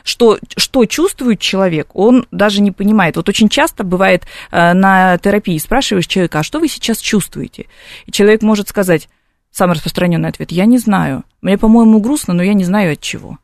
что, 0.03 0.39
что 0.55 0.85
чувствует 0.85 1.39
человек, 1.39 1.89
он 1.93 2.25
даже 2.31 2.61
не 2.61 2.71
понимает. 2.71 3.15
Вот 3.15 3.29
очень 3.29 3.49
часто 3.49 3.83
бывает 3.83 4.23
э, 4.51 4.73
на 4.73 5.17
терапии, 5.17 5.57
спрашиваешь 5.57 6.07
человека, 6.07 6.39
а 6.39 6.43
что 6.43 6.59
вы 6.59 6.67
сейчас 6.67 6.99
чувствуете? 6.99 7.67
И 8.05 8.11
человек 8.11 8.41
может 8.41 8.69
сказать, 8.69 9.09
самый 9.51 9.73
распространенный 9.73 10.29
ответ, 10.29 10.51
я 10.51 10.65
не 10.65 10.77
знаю. 10.77 11.23
Мне, 11.41 11.57
по-моему, 11.57 11.99
грустно, 11.99 12.33
но 12.33 12.43
я 12.43 12.53
не 12.53 12.63
знаю 12.63 12.93
от 12.93 13.01
чего. 13.01 13.37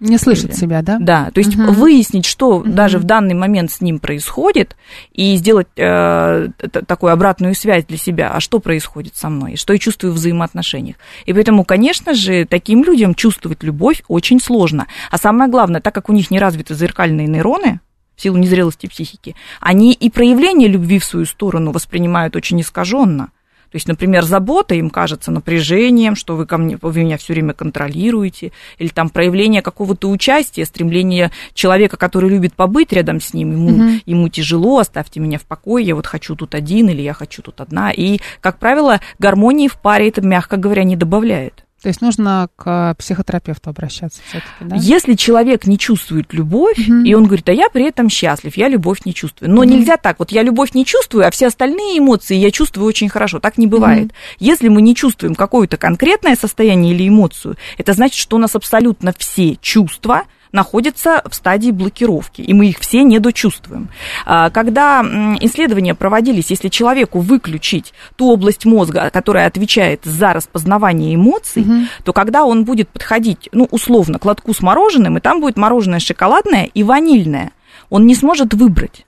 Не 0.00 0.16
слышит 0.16 0.54
себя, 0.54 0.82
да? 0.82 0.98
Да, 1.00 1.30
то 1.32 1.38
есть 1.38 1.56
угу. 1.56 1.72
выяснить, 1.72 2.24
что 2.24 2.58
угу. 2.58 2.68
даже 2.68 2.98
в 2.98 3.04
данный 3.04 3.34
момент 3.34 3.72
с 3.72 3.80
ним 3.80 3.98
происходит, 3.98 4.76
и 5.12 5.34
сделать 5.36 5.66
э, 5.76 6.48
такую 6.86 7.12
обратную 7.12 7.54
связь 7.54 7.84
для 7.84 7.98
себя, 7.98 8.30
а 8.32 8.40
что 8.40 8.60
происходит 8.60 9.16
со 9.16 9.28
мной, 9.28 9.56
что 9.56 9.72
я 9.72 9.78
чувствую 9.78 10.12
в 10.12 10.16
взаимоотношениях. 10.16 10.96
И 11.26 11.32
поэтому, 11.32 11.64
конечно 11.64 12.14
же, 12.14 12.46
таким 12.46 12.84
людям 12.84 13.14
чувствовать 13.14 13.64
любовь 13.64 14.04
очень 14.06 14.40
сложно. 14.40 14.86
А 15.10 15.18
самое 15.18 15.50
главное, 15.50 15.80
так 15.80 15.94
как 15.94 16.08
у 16.08 16.12
них 16.12 16.30
не 16.30 16.38
развиты 16.38 16.74
зеркальные 16.74 17.26
нейроны, 17.26 17.80
в 18.14 18.22
силу 18.22 18.36
незрелости 18.36 18.86
психики, 18.86 19.36
они 19.60 19.92
и 19.92 20.10
проявление 20.10 20.68
любви 20.68 20.98
в 20.98 21.04
свою 21.04 21.24
сторону 21.24 21.70
воспринимают 21.70 22.34
очень 22.34 22.60
искаженно. 22.60 23.30
То 23.70 23.76
есть, 23.76 23.86
например, 23.86 24.24
забота 24.24 24.74
им 24.74 24.88
кажется 24.88 25.30
напряжением, 25.30 26.16
что 26.16 26.36
вы, 26.36 26.46
ко 26.46 26.56
мне, 26.56 26.78
вы 26.80 27.00
меня 27.00 27.18
все 27.18 27.34
время 27.34 27.52
контролируете, 27.52 28.52
или 28.78 28.88
там 28.88 29.10
проявление 29.10 29.60
какого-то 29.60 30.08
участия, 30.08 30.64
стремление 30.64 31.30
человека, 31.52 31.96
который 31.96 32.30
любит 32.30 32.54
побыть 32.54 32.92
рядом 32.92 33.20
с 33.20 33.34
ним, 33.34 33.52
ему, 33.52 33.68
угу. 33.68 34.00
ему 34.06 34.28
тяжело, 34.28 34.78
оставьте 34.78 35.20
меня 35.20 35.38
в 35.38 35.42
покое, 35.42 35.84
я 35.84 35.94
вот 35.94 36.06
хочу 36.06 36.34
тут 36.34 36.54
один, 36.54 36.88
или 36.88 37.02
я 37.02 37.12
хочу 37.12 37.42
тут 37.42 37.60
одна. 37.60 37.90
И, 37.90 38.18
как 38.40 38.58
правило, 38.58 39.00
гармонии 39.18 39.68
в 39.68 39.78
паре 39.80 40.08
это, 40.08 40.22
мягко 40.22 40.56
говоря, 40.56 40.84
не 40.84 40.96
добавляет. 40.96 41.67
То 41.82 41.88
есть 41.88 42.00
нужно 42.00 42.48
к 42.56 42.94
психотерапевту 42.98 43.70
обращаться 43.70 44.20
все-таки, 44.28 44.48
да? 44.60 44.76
Если 44.76 45.14
человек 45.14 45.66
не 45.66 45.78
чувствует 45.78 46.32
любовь, 46.32 46.78
угу. 46.78 47.04
и 47.04 47.14
он 47.14 47.24
говорит, 47.24 47.48
а 47.48 47.52
я 47.52 47.68
при 47.68 47.84
этом 47.86 48.08
счастлив, 48.08 48.56
я 48.56 48.68
любовь 48.68 49.04
не 49.04 49.14
чувствую. 49.14 49.50
Но 49.50 49.60
угу. 49.60 49.70
нельзя 49.70 49.96
так, 49.96 50.18
вот 50.18 50.32
я 50.32 50.42
любовь 50.42 50.74
не 50.74 50.84
чувствую, 50.84 51.26
а 51.26 51.30
все 51.30 51.46
остальные 51.46 51.98
эмоции 51.98 52.36
я 52.36 52.50
чувствую 52.50 52.86
очень 52.86 53.08
хорошо. 53.08 53.38
Так 53.38 53.58
не 53.58 53.68
бывает. 53.68 54.06
Угу. 54.06 54.12
Если 54.40 54.68
мы 54.68 54.82
не 54.82 54.96
чувствуем 54.96 55.36
какое-то 55.36 55.76
конкретное 55.76 56.34
состояние 56.34 56.94
или 56.94 57.08
эмоцию, 57.08 57.56
это 57.76 57.92
значит, 57.92 58.18
что 58.18 58.36
у 58.36 58.40
нас 58.40 58.56
абсолютно 58.56 59.14
все 59.16 59.56
чувства– 59.60 60.24
находятся 60.52 61.22
в 61.28 61.34
стадии 61.34 61.70
блокировки, 61.70 62.42
и 62.42 62.52
мы 62.54 62.68
их 62.68 62.78
все 62.78 63.02
недочувствуем. 63.02 63.88
А, 64.24 64.50
когда 64.50 65.02
исследования 65.40 65.94
проводились, 65.94 66.50
если 66.50 66.68
человеку 66.68 67.20
выключить 67.20 67.92
ту 68.16 68.30
область 68.30 68.64
мозга, 68.64 69.10
которая 69.10 69.46
отвечает 69.46 70.00
за 70.04 70.32
распознавание 70.32 71.14
эмоций, 71.14 71.62
угу. 71.62 71.72
то 72.04 72.12
когда 72.12 72.44
он 72.44 72.64
будет 72.64 72.88
подходить, 72.88 73.48
ну, 73.52 73.68
условно, 73.70 74.18
к 74.18 74.24
лотку 74.24 74.54
с 74.54 74.60
мороженым, 74.60 75.18
и 75.18 75.20
там 75.20 75.40
будет 75.40 75.56
мороженое 75.56 76.00
шоколадное 76.00 76.64
и 76.72 76.82
ванильное, 76.82 77.52
он 77.90 78.06
не 78.06 78.14
сможет 78.14 78.54
выбрать. 78.54 79.06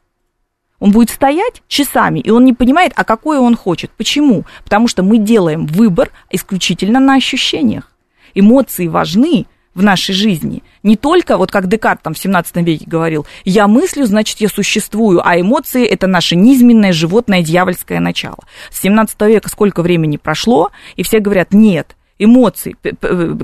Он 0.78 0.92
будет 0.92 1.10
стоять 1.10 1.62
часами, 1.68 2.20
и 2.20 2.30
он 2.30 2.44
не 2.44 2.54
понимает, 2.54 2.92
а 2.96 3.04
какое 3.04 3.38
он 3.38 3.54
хочет. 3.54 3.90
Почему? 3.96 4.44
Потому 4.64 4.88
что 4.88 5.02
мы 5.02 5.18
делаем 5.18 5.66
выбор 5.66 6.10
исключительно 6.30 6.98
на 7.00 7.14
ощущениях. 7.14 7.92
Эмоции 8.34 8.88
важны, 8.88 9.46
в 9.74 9.82
нашей 9.82 10.14
жизни. 10.14 10.62
Не 10.82 10.96
только, 10.96 11.36
вот 11.36 11.50
как 11.50 11.68
Декарт 11.68 12.02
там 12.02 12.14
в 12.14 12.18
17 12.18 12.56
веке 12.56 12.84
говорил, 12.86 13.26
я 13.44 13.68
мыслю, 13.68 14.04
значит, 14.06 14.40
я 14.40 14.48
существую, 14.48 15.26
а 15.26 15.40
эмоции– 15.40 15.86
это 15.86 16.06
наше 16.06 16.36
низменное 16.36 16.92
животное 16.92 17.42
дьявольское 17.42 18.00
начало. 18.00 18.38
С 18.70 18.80
17 18.80 19.20
века 19.22 19.48
сколько 19.48 19.82
времени 19.82 20.16
прошло, 20.16 20.70
и 20.96 21.02
все 21.02 21.20
говорят, 21.20 21.52
нет, 21.52 21.96
эмоции 22.18 22.76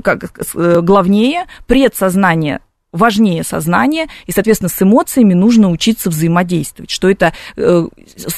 как, 0.01 0.31
э, 0.55 0.81
главнее, 0.81 1.45
предсознание 1.65 2.59
важнее 2.91 3.43
сознания, 3.43 4.07
и, 4.25 4.31
соответственно, 4.31 4.69
с 4.69 4.81
эмоциями 4.81 5.33
нужно 5.33 5.69
учиться 5.69 6.09
взаимодействовать, 6.09 6.89
что 6.89 7.09
это 7.09 7.33
э, 7.55 7.87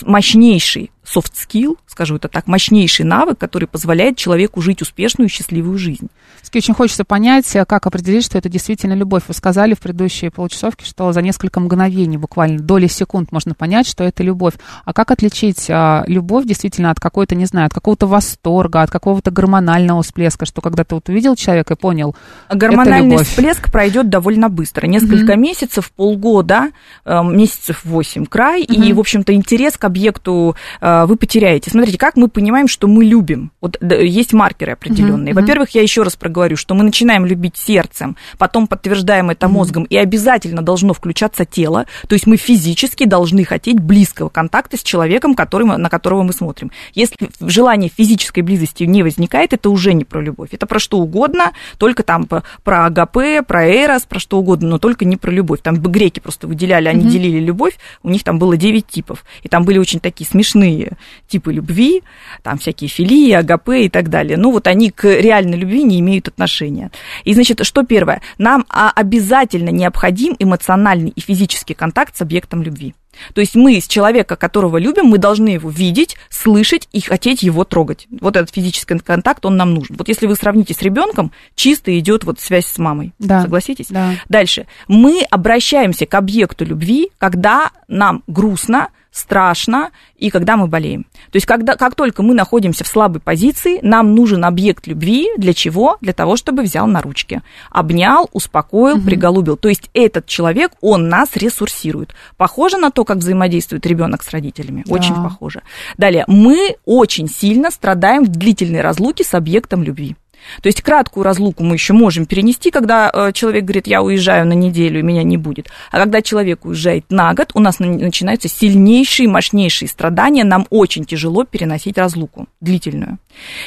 мощнейший 0.02 0.91
soft 1.15 1.34
skill, 1.34 1.78
скажу 1.88 2.15
это 2.15 2.28
так, 2.28 2.48
мощнейший 2.48 3.06
навык, 3.06 3.38
который 3.38 3.67
позволяет 3.67 4.17
человеку 4.17 4.62
жить 4.62 4.82
успешную 4.82 5.28
и 5.28 5.32
счастливую 5.32 5.78
жизнь. 5.78 6.10
Очень 6.54 6.74
хочется 6.74 7.04
понять, 7.04 7.56
э, 7.56 7.63
как 7.65 7.86
определить, 7.86 8.26
что 8.26 8.38
это 8.38 8.50
действительно 8.50 8.93
любовь. 8.93 9.24
Вы 9.28 9.34
сказали 9.34 9.76
в 9.76 9.80
предыдущей 9.80 10.30
получасовке, 10.30 10.86
что 10.86 11.12
за 11.12 11.22
несколько 11.22 11.60
мгновений, 11.60 12.17
буквально 12.17 12.60
доли 12.60 12.88
секунд, 12.88 13.32
можно 13.32 13.54
понять, 13.54 13.88
что 13.88 14.04
это 14.04 14.24
любовь. 14.24 14.54
А 14.84 14.93
как 14.93 15.12
отличить 15.12 15.67
а, 15.69 16.04
любовь 16.08 16.45
действительно 16.45 16.91
от 16.91 17.00
какой-то, 17.00 17.36
не 17.36 17.45
знаю, 17.45 17.67
от 17.67 17.74
какого-то 17.74 18.08
восторга, 18.08 18.82
от 18.82 18.89
какого-то 18.89 19.32
гормонального 19.32 20.02
всплеска, 20.02 20.45
что 20.45 20.62
когда 20.62 20.84
ты 20.84 20.95
вот 20.95 21.08
увидел 21.10 21.36
человека 21.36 21.76
и 21.76 21.78
понял, 21.78 22.15
Гормональный 22.50 23.15
это 23.15 23.26
всплеск 23.26 23.72
пройдет 23.72 24.10
довольно 24.10 24.50
быстро. 24.50 24.88
Несколько 24.88 25.34
mm-hmm. 25.34 25.38
месяцев, 25.38 25.91
полгода, 25.91 26.69
э, 27.06 27.24
месяцев 27.24 27.86
восемь 27.86 28.26
край, 28.26 28.63
mm-hmm. 28.63 28.86
и, 28.88 28.93
в 28.93 29.00
общем-то, 29.00 29.34
интерес 29.34 29.78
к 29.78 29.84
объекту 29.84 30.56
э, 30.82 30.98
вы 31.05 31.15
потеряете. 31.15 31.69
Смотрите, 31.69 31.97
как 31.97 32.15
мы 32.15 32.27
понимаем, 32.27 32.67
что 32.67 32.88
мы 32.88 33.05
любим. 33.05 33.51
Вот 33.62 33.77
есть 33.81 34.33
маркеры 34.33 34.73
определенные. 34.73 35.33
Mm-hmm. 35.33 35.41
Во-первых, 35.41 35.69
я 35.71 35.81
еще 35.81 36.03
раз 36.03 36.15
проговорю, 36.15 36.57
что 36.57 36.75
мы 36.75 36.83
начинаем 36.83 37.25
любить 37.25 37.57
сердцем, 37.57 38.15
потом 38.38 38.67
подтверждаем 38.67 39.29
это 39.29 39.47
мозгом, 39.47 39.83
и 39.83 39.97
обязательно 39.97 40.62
должно 40.62 40.93
включаться 40.93 41.45
тело, 41.45 41.85
то 42.07 42.13
есть 42.13 42.27
мы 42.27 42.38
физически 42.38 43.05
должны 43.05 43.43
хотеть 43.43 43.79
близкого 43.79 44.29
контакта 44.29 44.77
с 44.77 44.83
человеком, 44.83 45.35
который, 45.35 45.65
на 45.65 45.89
которого 45.89 46.23
мы 46.23 46.33
смотрим. 46.33 46.71
Если 46.93 47.29
желание 47.41 47.89
физической 47.95 48.41
близости 48.41 48.83
не 48.83 49.03
возникает, 49.03 49.53
это 49.53 49.69
уже 49.69 49.93
не 49.93 50.05
про 50.05 50.21
любовь, 50.21 50.49
это 50.51 50.65
про 50.65 50.79
что 50.79 50.99
угодно, 50.99 51.53
только 51.77 52.03
там 52.03 52.25
про 52.25 52.85
АГП, 52.85 53.45
про 53.47 53.67
Эрос, 53.67 54.03
про 54.03 54.19
что 54.19 54.39
угодно, 54.39 54.69
но 54.69 54.79
только 54.79 55.05
не 55.05 55.17
про 55.17 55.31
любовь. 55.31 55.59
Там 55.62 55.75
греки 55.75 56.19
просто 56.19 56.47
выделяли, 56.47 56.88
они 56.88 57.05
mm-hmm. 57.05 57.09
делили 57.09 57.39
любовь, 57.39 57.77
у 58.03 58.09
них 58.09 58.23
там 58.23 58.39
было 58.39 58.57
9 58.57 58.88
типов, 58.88 59.23
и 59.43 59.49
там 59.49 59.63
были 59.63 59.77
очень 59.77 59.99
такие 59.99 60.27
смешные 60.27 60.88
разные 60.89 60.97
типы 61.28 61.54
любви, 61.54 62.04
там 62.43 62.58
всякие 62.58 62.89
филии, 62.89 63.32
агапе 63.32 63.86
и 63.86 63.89
так 63.89 64.10
далее. 64.10 64.38
Ну, 64.38 64.52
вот 64.52 64.67
они 64.67 64.89
к 64.89 65.06
реальной 65.06 65.58
любви 65.58 65.84
не 65.84 65.99
имеют 65.99 66.28
отношения. 66.28 66.91
И, 67.23 67.34
значит, 67.34 67.65
что 67.65 67.84
первое? 67.84 68.21
Нам 68.38 68.65
а, 68.69 68.91
обязательно 68.91 69.69
необходим 69.69 70.36
эмоциональный 70.39 71.12
и 71.15 71.21
физический 71.21 71.73
контакт 71.73 72.15
с 72.17 72.21
объектом 72.21 72.63
любви. 72.63 72.93
То 73.34 73.41
есть 73.41 73.56
мы 73.56 73.82
с 73.82 73.88
человека, 73.88 74.36
которого 74.36 74.78
любим, 74.78 75.06
мы 75.06 75.17
должны 75.17 75.49
его 75.49 75.69
видеть, 75.69 76.15
слышать 76.30 76.88
и 76.93 77.02
хотеть 77.02 77.43
его 77.43 77.65
трогать. 77.65 78.08
Вот 78.21 78.38
этот 78.38 78.54
физический 78.54 78.97
контакт, 78.97 79.45
он 79.45 79.58
нам 79.58 79.73
нужен. 79.73 79.95
Вот 79.97 80.08
если 80.08 80.25
вы 80.25 80.36
сравните 80.36 80.73
с 80.73 80.82
ребенком, 80.82 81.32
чисто 81.56 81.97
идет 81.99 82.23
вот 82.23 82.39
связь 82.39 82.65
с 82.65 82.78
мамой. 82.78 83.13
Да. 83.19 83.41
Согласитесь? 83.41 83.88
Да. 83.89 84.13
Дальше. 84.30 84.67
Мы 84.88 85.23
обращаемся 85.30 86.06
к 86.06 86.13
объекту 86.13 86.63
любви, 86.65 87.12
когда 87.17 87.71
нам 87.88 88.23
грустно, 88.28 88.89
страшно 89.12 89.91
и 90.17 90.30
когда 90.30 90.58
мы 90.58 90.67
болеем. 90.67 91.06
То 91.32 91.36
есть, 91.36 91.45
когда, 91.45 91.76
как 91.76 91.95
только 91.95 92.24
мы 92.24 92.34
находимся 92.34 92.84
в 92.84 92.88
слабой 92.88 93.22
позиции, 93.22 93.80
нам 93.82 94.13
нужен 94.15 94.45
объект 94.45 94.88
любви. 94.88 95.30
Для 95.38 95.54
чего? 95.54 95.98
Для 96.02 96.13
того, 96.13 96.36
чтобы 96.36 96.63
взял 96.63 96.88
на 96.88 97.02
ручки. 97.02 97.41
Обнял, 97.69 98.30
успокоил, 98.34 98.98
угу. 98.98 99.06
приголубил. 99.06 99.58
То 99.58 99.69
есть, 99.69 99.89
этот 99.93 100.26
человек, 100.26 100.72
он 100.82 101.10
нас 101.10 101.36
ресурсирует. 101.36 102.13
Похоже 102.38 102.78
на 102.78 102.91
то, 102.91 103.06
как 103.06 103.17
взаимодействует 103.17 103.86
ребенок 103.86 104.24
с 104.24 104.30
родителями? 104.32 104.84
Да. 104.86 104.93
Очень 104.93 105.15
похоже. 105.15 105.62
Далее. 105.98 106.26
Мы 106.28 106.76
очень 106.86 107.28
сильно 107.30 107.72
страдаем 107.72 108.26
в 108.26 108.30
длительной 108.30 108.82
разлуке 108.82 109.24
с 109.24 109.34
объектом 109.34 109.84
любви. 109.84 110.15
То 110.62 110.67
есть 110.67 110.82
краткую 110.82 111.23
разлуку 111.23 111.63
мы 111.63 111.75
еще 111.75 111.93
можем 111.93 112.25
перенести, 112.25 112.71
когда 112.71 113.12
э, 113.13 113.32
человек 113.34 113.63
говорит, 113.63 113.88
я 113.88 114.02
уезжаю 114.02 114.45
на 114.47 114.54
неделю, 114.54 115.04
меня 115.04 115.23
не 115.23 115.38
будет. 115.38 115.67
А 115.91 115.97
когда 115.97 116.21
человек 116.21 116.65
уезжает 116.65 117.06
на 117.10 117.34
год, 117.34 117.52
у 117.54 117.60
нас 117.60 117.80
начинаются 117.80 118.47
сильнейшие, 118.47 119.30
мощнейшие 119.30 119.88
страдания. 119.88 120.43
Нам 120.43 120.65
очень 120.69 121.06
тяжело 121.06 121.43
переносить 121.43 121.97
разлуку 121.97 122.47
длительную. 122.62 123.19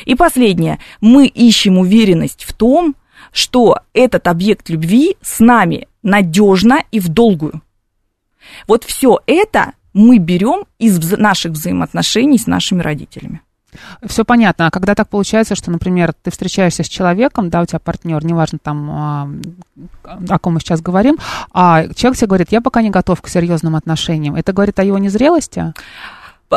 И 0.05 0.15
последнее. 0.15 0.79
Мы 1.01 1.27
ищем 1.27 1.79
уверенность 1.79 2.45
в 2.45 2.53
том, 2.53 2.95
что 3.33 3.79
этот 3.93 4.27
объект 4.27 4.69
любви 4.69 5.17
с 5.23 5.41
нами 5.41 5.89
надежно 6.03 6.83
и 6.91 7.01
в 7.01 7.09
долгую. 7.09 7.63
Вот 8.67 8.85
все 8.85 9.21
это 9.27 9.73
мы 9.95 10.19
берем 10.19 10.65
из 10.79 10.99
наших 11.13 11.53
взаимоотношений 11.53 12.39
с 12.39 12.47
нашими 12.47 12.83
родителями. 12.83 13.41
Все 14.05 14.25
понятно. 14.25 14.67
А 14.67 14.71
когда 14.71 14.95
так 14.95 15.09
получается, 15.09 15.55
что, 15.55 15.71
например, 15.71 16.13
ты 16.13 16.31
встречаешься 16.31 16.83
с 16.83 16.89
человеком, 16.89 17.51
да, 17.51 17.63
у 17.63 17.67
тебя 17.67 17.79
партнер, 17.79 18.25
неважно 18.25 18.59
там, 18.63 18.91
а, 18.91 19.31
о 20.29 20.39
ком 20.39 20.55
мы 20.55 20.61
сейчас 20.61 20.81
говорим, 20.81 21.19
а 21.53 21.87
человек 21.95 22.19
тебе 22.19 22.29
говорит, 22.29 22.53
я 22.53 22.61
пока 22.61 22.83
не 22.83 22.91
готов 22.91 23.21
к 23.23 23.29
серьезным 23.29 23.77
отношениям. 23.77 24.35
Это 24.35 24.53
говорит 24.53 24.79
о 24.79 24.85
его 24.85 24.99
незрелости? 24.99 25.73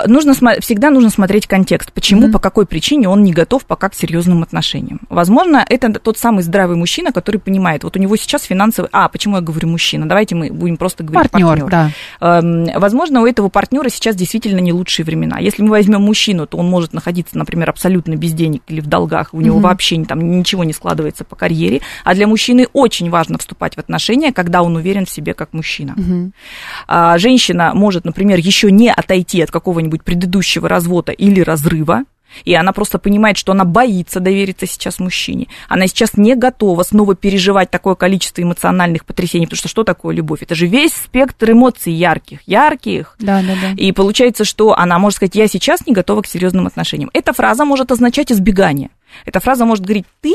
Нужно, 0.07 0.33
всегда 0.59 0.89
нужно 0.89 1.09
смотреть 1.09 1.47
контекст, 1.47 1.91
почему, 1.91 2.27
mm-hmm. 2.27 2.31
по 2.31 2.39
какой 2.39 2.65
причине 2.65 3.09
он 3.09 3.23
не 3.23 3.33
готов 3.33 3.65
пока 3.65 3.89
к 3.89 3.95
серьезным 3.95 4.43
отношениям. 4.43 5.01
Возможно, 5.09 5.65
это 5.67 5.91
тот 5.99 6.17
самый 6.17 6.43
здравый 6.43 6.75
мужчина, 6.77 7.11
который 7.11 7.37
понимает, 7.37 7.83
вот 7.83 7.95
у 7.97 7.99
него 7.99 8.15
сейчас 8.15 8.43
финансовый... 8.43 8.89
А, 8.91 9.09
почему 9.09 9.37
я 9.37 9.41
говорю 9.41 9.69
мужчина? 9.69 10.07
Давайте 10.07 10.35
мы 10.35 10.51
будем 10.51 10.77
просто 10.77 11.03
говорить 11.03 11.31
партнер. 11.31 11.47
партнер. 11.47 11.69
Да. 11.69 11.91
Эм, 12.39 12.67
возможно, 12.79 13.21
у 13.21 13.25
этого 13.25 13.49
партнера 13.49 13.89
сейчас 13.89 14.15
действительно 14.15 14.59
не 14.59 14.73
лучшие 14.73 15.05
времена. 15.05 15.39
Если 15.39 15.63
мы 15.63 15.69
возьмем 15.69 16.01
мужчину, 16.01 16.45
то 16.47 16.57
он 16.57 16.67
может 16.67 16.93
находиться, 16.93 17.37
например, 17.37 17.69
абсолютно 17.69 18.15
без 18.15 18.33
денег 18.33 18.63
или 18.67 18.81
в 18.81 18.87
долгах, 18.87 19.29
у 19.33 19.41
него 19.41 19.59
mm-hmm. 19.59 19.61
вообще 19.61 20.03
там 20.03 20.37
ничего 20.37 20.63
не 20.63 20.73
складывается 20.73 21.23
по 21.23 21.35
карьере. 21.35 21.81
А 22.03 22.13
для 22.13 22.27
мужчины 22.27 22.67
очень 22.73 23.09
важно 23.09 23.37
вступать 23.37 23.75
в 23.75 23.79
отношения, 23.79 24.33
когда 24.33 24.61
он 24.61 24.75
уверен 24.75 25.05
в 25.05 25.09
себе 25.09 25.33
как 25.33 25.53
мужчина. 25.53 25.95
Mm-hmm. 25.97 27.17
Женщина 27.19 27.71
может, 27.73 28.05
например, 28.05 28.39
еще 28.39 28.71
не 28.71 28.91
отойти 28.91 29.41
от 29.41 29.51
какого-нибудь 29.51 29.84
какого-нибудь 29.85 30.03
предыдущего 30.03 30.67
развода 30.67 31.11
или 31.11 31.41
разрыва, 31.41 32.03
и 32.43 32.53
она 32.53 32.73
просто 32.73 32.99
понимает, 32.99 33.37
что 33.37 33.53
она 33.53 33.63
боится 33.63 34.19
довериться 34.19 34.65
сейчас 34.65 34.99
мужчине. 34.99 35.47
Она 35.69 35.87
сейчас 35.87 36.17
не 36.17 36.35
готова 36.35 36.83
снова 36.83 37.15
переживать 37.15 37.69
такое 37.69 37.95
количество 37.95 38.41
эмоциональных 38.41 39.05
потрясений, 39.05 39.45
потому 39.45 39.57
что 39.57 39.69
что 39.69 39.83
такое 39.83 40.15
любовь? 40.15 40.41
Это 40.41 40.55
же 40.55 40.67
весь 40.67 40.91
спектр 40.93 41.51
эмоций 41.51 41.93
ярких, 41.93 42.39
ярких. 42.45 43.15
Да, 43.19 43.41
да, 43.41 43.53
да. 43.61 43.71
И 43.77 43.91
получается, 43.91 44.43
что 44.43 44.77
она 44.77 44.99
может 44.99 45.17
сказать, 45.17 45.35
я 45.35 45.47
сейчас 45.47 45.85
не 45.85 45.93
готова 45.93 46.23
к 46.23 46.27
серьезным 46.27 46.67
отношениям. 46.67 47.09
Эта 47.13 47.31
фраза 47.31 47.63
может 47.63 47.91
означать 47.91 48.31
избегание. 48.31 48.89
Эта 49.25 49.39
фраза 49.39 49.65
может 49.65 49.85
говорить, 49.85 50.05
ты 50.21 50.33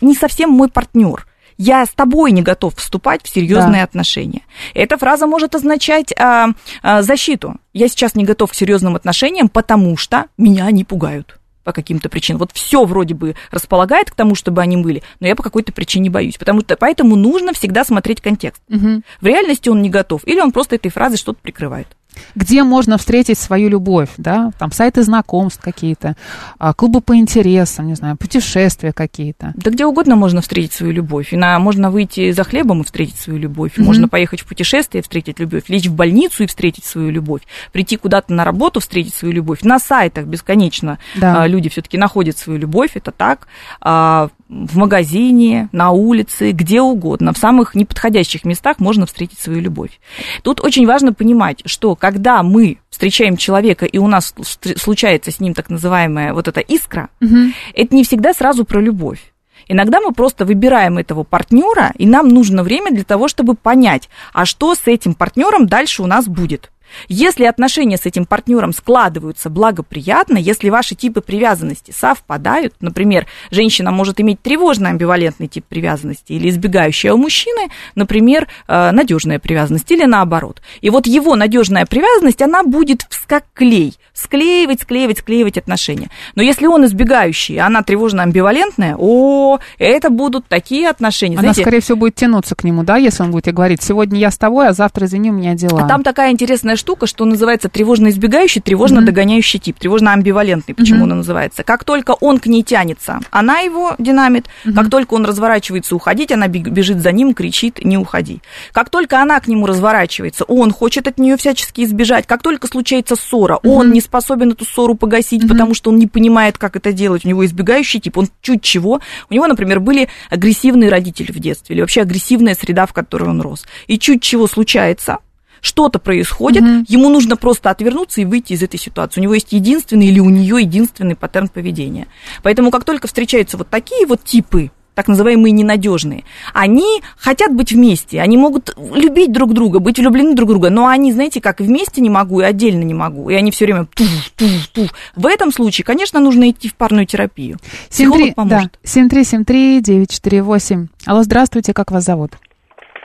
не 0.00 0.14
совсем 0.14 0.50
мой 0.50 0.68
партнер 0.68 1.26
я 1.58 1.84
с 1.84 1.90
тобой 1.90 2.32
не 2.32 2.42
готов 2.42 2.76
вступать 2.76 3.22
в 3.24 3.28
серьезные 3.28 3.80
да. 3.80 3.84
отношения. 3.84 4.42
Эта 4.74 4.96
фраза 4.96 5.26
может 5.26 5.54
означать 5.54 6.14
а, 6.16 6.50
а, 6.82 7.02
защиту. 7.02 7.56
Я 7.74 7.88
сейчас 7.88 8.14
не 8.14 8.24
готов 8.24 8.52
к 8.52 8.54
серьезным 8.54 8.96
отношениям, 8.96 9.48
потому 9.48 9.96
что 9.96 10.26
меня 10.38 10.66
они 10.66 10.84
пугают 10.84 11.38
по 11.64 11.72
каким-то 11.72 12.08
причинам. 12.08 12.38
Вот 12.38 12.52
все 12.52 12.84
вроде 12.84 13.14
бы 13.14 13.34
располагает 13.50 14.10
к 14.10 14.14
тому, 14.14 14.34
чтобы 14.34 14.62
они 14.62 14.78
были, 14.78 15.02
но 15.20 15.26
я 15.26 15.36
по 15.36 15.42
какой-то 15.42 15.70
причине 15.72 16.08
боюсь. 16.08 16.38
Потому 16.38 16.60
что 16.62 16.76
поэтому 16.76 17.14
нужно 17.14 17.52
всегда 17.52 17.84
смотреть 17.84 18.22
контекст. 18.22 18.62
Угу. 18.70 19.02
В 19.20 19.26
реальности 19.26 19.68
он 19.68 19.82
не 19.82 19.90
готов, 19.90 20.22
или 20.26 20.40
он 20.40 20.52
просто 20.52 20.76
этой 20.76 20.90
фразой 20.90 21.18
что-то 21.18 21.40
прикрывает 21.42 21.88
где 22.34 22.62
можно 22.62 22.98
встретить 22.98 23.38
свою 23.38 23.68
любовь, 23.68 24.10
да, 24.16 24.50
там 24.58 24.72
сайты 24.72 25.02
знакомств 25.02 25.60
какие-то, 25.62 26.16
а, 26.58 26.72
клубы 26.74 27.00
по 27.00 27.16
интересам, 27.16 27.86
не 27.86 27.94
знаю, 27.94 28.16
путешествия 28.16 28.92
какие-то. 28.92 29.52
Да 29.56 29.70
где 29.70 29.86
угодно 29.86 30.16
можно 30.16 30.40
встретить 30.40 30.72
свою 30.72 30.92
любовь. 30.92 31.32
И 31.32 31.36
на, 31.36 31.58
можно 31.58 31.90
выйти 31.90 32.30
за 32.32 32.44
хлебом 32.44 32.82
и 32.82 32.84
встретить 32.84 33.16
свою 33.16 33.38
любовь, 33.38 33.72
mm-hmm. 33.76 33.82
можно 33.82 34.08
поехать 34.08 34.40
в 34.40 34.46
путешествие 34.46 35.00
и 35.00 35.02
встретить 35.02 35.38
любовь, 35.38 35.64
лечь 35.68 35.86
в 35.86 35.94
больницу 35.94 36.44
и 36.44 36.46
встретить 36.46 36.84
свою 36.84 37.10
любовь, 37.10 37.42
прийти 37.72 37.96
куда-то 37.96 38.32
на 38.32 38.44
работу, 38.44 38.80
встретить 38.80 39.14
свою 39.14 39.34
любовь. 39.34 39.62
На 39.62 39.78
сайтах 39.78 40.26
бесконечно 40.26 40.98
да. 41.16 41.42
а, 41.42 41.46
люди 41.46 41.68
все-таки 41.68 41.98
находят 41.98 42.38
свою 42.38 42.58
любовь, 42.58 42.92
это 42.94 43.12
так. 43.12 43.48
А, 43.80 44.28
в 44.48 44.76
магазине, 44.78 45.68
на 45.72 45.90
улице, 45.90 46.52
где 46.52 46.80
угодно, 46.80 47.32
в 47.32 47.38
самых 47.38 47.74
неподходящих 47.74 48.44
местах 48.44 48.78
можно 48.78 49.04
встретить 49.06 49.38
свою 49.38 49.60
любовь. 49.60 50.00
Тут 50.42 50.64
очень 50.64 50.86
важно 50.86 51.12
понимать, 51.12 51.62
что 51.66 51.94
когда 52.08 52.42
мы 52.42 52.78
встречаем 52.88 53.36
человека, 53.36 53.84
и 53.84 53.98
у 53.98 54.06
нас 54.06 54.34
случается 54.76 55.30
с 55.30 55.40
ним 55.40 55.52
так 55.52 55.68
называемая 55.68 56.32
вот 56.32 56.48
эта 56.48 56.60
искра, 56.60 57.10
угу. 57.20 57.52
это 57.74 57.94
не 57.94 58.02
всегда 58.02 58.32
сразу 58.32 58.64
про 58.64 58.80
любовь. 58.80 59.34
Иногда 59.68 60.00
мы 60.00 60.12
просто 60.12 60.46
выбираем 60.46 60.96
этого 60.96 61.22
партнера, 61.22 61.92
и 61.98 62.06
нам 62.06 62.28
нужно 62.28 62.62
время 62.62 62.92
для 62.92 63.04
того, 63.04 63.28
чтобы 63.28 63.52
понять, 63.52 64.08
а 64.32 64.46
что 64.46 64.74
с 64.74 64.86
этим 64.86 65.12
партнером 65.12 65.66
дальше 65.66 66.02
у 66.02 66.06
нас 66.06 66.26
будет. 66.26 66.70
Если 67.08 67.44
отношения 67.44 67.96
с 67.96 68.06
этим 68.06 68.26
партнером 68.26 68.72
складываются 68.72 69.50
благоприятно, 69.50 70.38
если 70.38 70.70
ваши 70.70 70.94
типы 70.94 71.20
привязанности 71.20 71.90
совпадают, 71.90 72.74
например, 72.80 73.26
женщина 73.50 73.90
может 73.90 74.20
иметь 74.20 74.40
тревожно-амбивалентный 74.42 75.48
тип 75.48 75.64
привязанности 75.68 76.32
или 76.32 76.48
избегающая 76.48 77.12
у 77.12 77.16
мужчины, 77.16 77.70
например, 77.94 78.48
э, 78.66 78.90
надежная 78.90 79.38
привязанность 79.38 79.90
или 79.90 80.04
наоборот. 80.04 80.62
И 80.80 80.90
вот 80.90 81.06
его 81.06 81.36
надежная 81.36 81.86
привязанность, 81.86 82.42
она 82.42 82.62
будет 82.62 83.06
как 83.26 83.44
клей, 83.54 83.94
склеивать, 84.18 84.82
склеивать, 84.82 85.18
склеивать 85.18 85.58
отношения. 85.58 86.10
Но 86.34 86.42
если 86.42 86.66
он 86.66 86.84
избегающий, 86.84 87.58
она 87.58 87.82
тревожно-амбивалентная, 87.82 88.96
о, 88.98 89.58
это 89.78 90.10
будут 90.10 90.46
такие 90.48 90.88
отношения. 90.88 91.36
Она, 91.36 91.52
Знаете, 91.52 91.62
скорее 91.62 91.80
всего, 91.80 91.98
будет 91.98 92.16
тянуться 92.16 92.54
к 92.54 92.64
нему, 92.64 92.82
да, 92.82 92.96
если 92.96 93.22
он 93.22 93.30
будет 93.30 93.54
говорить, 93.54 93.82
сегодня 93.82 94.18
я 94.18 94.30
с 94.30 94.38
тобой, 94.38 94.68
а 94.68 94.72
завтра, 94.72 95.06
извини, 95.06 95.30
у 95.30 95.34
меня 95.34 95.54
дела. 95.54 95.84
А 95.84 95.88
там 95.88 96.02
такая 96.02 96.32
интересная 96.32 96.76
штука, 96.76 97.06
что 97.06 97.24
называется 97.24 97.68
тревожно-избегающий, 97.68 98.60
тревожно-догоняющий 98.60 99.60
тип, 99.60 99.76
тревожно-амбивалентный, 99.78 100.74
почему 100.74 101.06
mm-hmm. 101.06 101.12
он 101.12 101.18
называется. 101.18 101.62
Как 101.62 101.84
только 101.84 102.12
он 102.20 102.38
к 102.38 102.46
ней 102.46 102.62
тянется, 102.62 103.20
она 103.30 103.60
его 103.60 103.94
динамит, 103.98 104.46
mm-hmm. 104.64 104.74
как 104.74 104.90
только 104.90 105.14
он 105.14 105.24
разворачивается 105.24 105.94
уходить, 105.94 106.32
она 106.32 106.48
бежит 106.48 107.00
за 107.00 107.12
ним, 107.12 107.34
кричит, 107.34 107.84
не 107.84 107.96
уходи. 107.96 108.40
Как 108.72 108.90
только 108.90 109.22
она 109.22 109.38
к 109.38 109.46
нему 109.46 109.66
разворачивается, 109.66 110.44
он 110.44 110.72
хочет 110.72 111.06
от 111.06 111.18
нее 111.18 111.36
всячески 111.36 111.82
избежать. 111.82 112.26
Как 112.26 112.42
только 112.42 112.66
случается 112.66 113.14
ссора, 113.14 113.54
mm-hmm. 113.54 113.68
он 113.68 113.92
не 113.92 114.00
способен 114.08 114.52
эту 114.52 114.64
ссору 114.64 114.94
погасить, 114.94 115.44
mm-hmm. 115.44 115.48
потому 115.48 115.74
что 115.74 115.90
он 115.90 115.98
не 115.98 116.06
понимает, 116.06 116.58
как 116.58 116.76
это 116.76 116.92
делать. 116.92 117.24
У 117.24 117.28
него 117.28 117.44
избегающий 117.44 118.00
тип, 118.00 118.18
он 118.18 118.28
чуть 118.40 118.62
чего. 118.62 119.00
У 119.30 119.34
него, 119.34 119.46
например, 119.46 119.80
были 119.80 120.08
агрессивные 120.30 120.90
родители 120.90 121.30
в 121.30 121.38
детстве 121.38 121.74
или 121.74 121.80
вообще 121.82 122.02
агрессивная 122.02 122.54
среда, 122.54 122.86
в 122.86 122.92
которой 122.92 123.28
он 123.30 123.40
рос. 123.40 123.66
И 123.86 123.98
чуть 123.98 124.22
чего 124.22 124.46
случается, 124.46 125.18
что-то 125.60 125.98
происходит, 125.98 126.62
угу. 126.62 126.84
ему 126.88 127.08
нужно 127.08 127.36
просто 127.36 127.70
отвернуться 127.70 128.20
и 128.20 128.24
выйти 128.24 128.54
из 128.54 128.62
этой 128.62 128.78
ситуации. 128.78 129.20
У 129.20 129.22
него 129.22 129.34
есть 129.34 129.52
единственный 129.52 130.06
или 130.06 130.20
у 130.20 130.30
нее 130.30 130.60
единственный 130.60 131.16
паттерн 131.16 131.48
поведения. 131.48 132.06
Поэтому 132.42 132.70
как 132.70 132.84
только 132.84 133.08
встречаются 133.08 133.56
вот 133.56 133.68
такие 133.68 134.06
вот 134.06 134.24
типы, 134.24 134.70
так 134.98 135.06
называемые 135.06 135.52
ненадежные, 135.52 136.24
они 136.52 137.02
хотят 137.16 137.54
быть 137.54 137.70
вместе, 137.70 138.20
они 138.20 138.36
могут 138.36 138.76
любить 138.76 139.30
друг 139.30 139.52
друга, 139.52 139.78
быть 139.78 139.96
влюблены 139.96 140.34
друг 140.34 140.48
в 140.48 140.50
друга, 140.50 140.70
но 140.70 140.88
они, 140.88 141.12
знаете, 141.12 141.40
как 141.40 141.60
вместе 141.60 142.00
не 142.00 142.10
могу 142.10 142.40
и 142.40 142.42
отдельно 142.42 142.82
не 142.82 142.94
могу, 142.94 143.30
и 143.30 143.34
они 143.34 143.52
все 143.52 143.66
время 143.66 143.86
туф, 143.94 144.30
туф, 144.34 144.66
туф. 144.74 144.90
В 145.14 145.26
этом 145.26 145.52
случае, 145.52 145.84
конечно, 145.84 146.18
нужно 146.18 146.50
идти 146.50 146.68
в 146.68 146.74
парную 146.74 147.06
терапию. 147.06 147.58
Психолог 147.88 148.34
73, 148.34 148.34
поможет. 148.34 148.72
Да, 148.72 148.88
7373948. 148.90 150.88
Алло, 151.06 151.22
здравствуйте, 151.22 151.74
как 151.74 151.92
вас 151.92 152.02
зовут? 152.02 152.32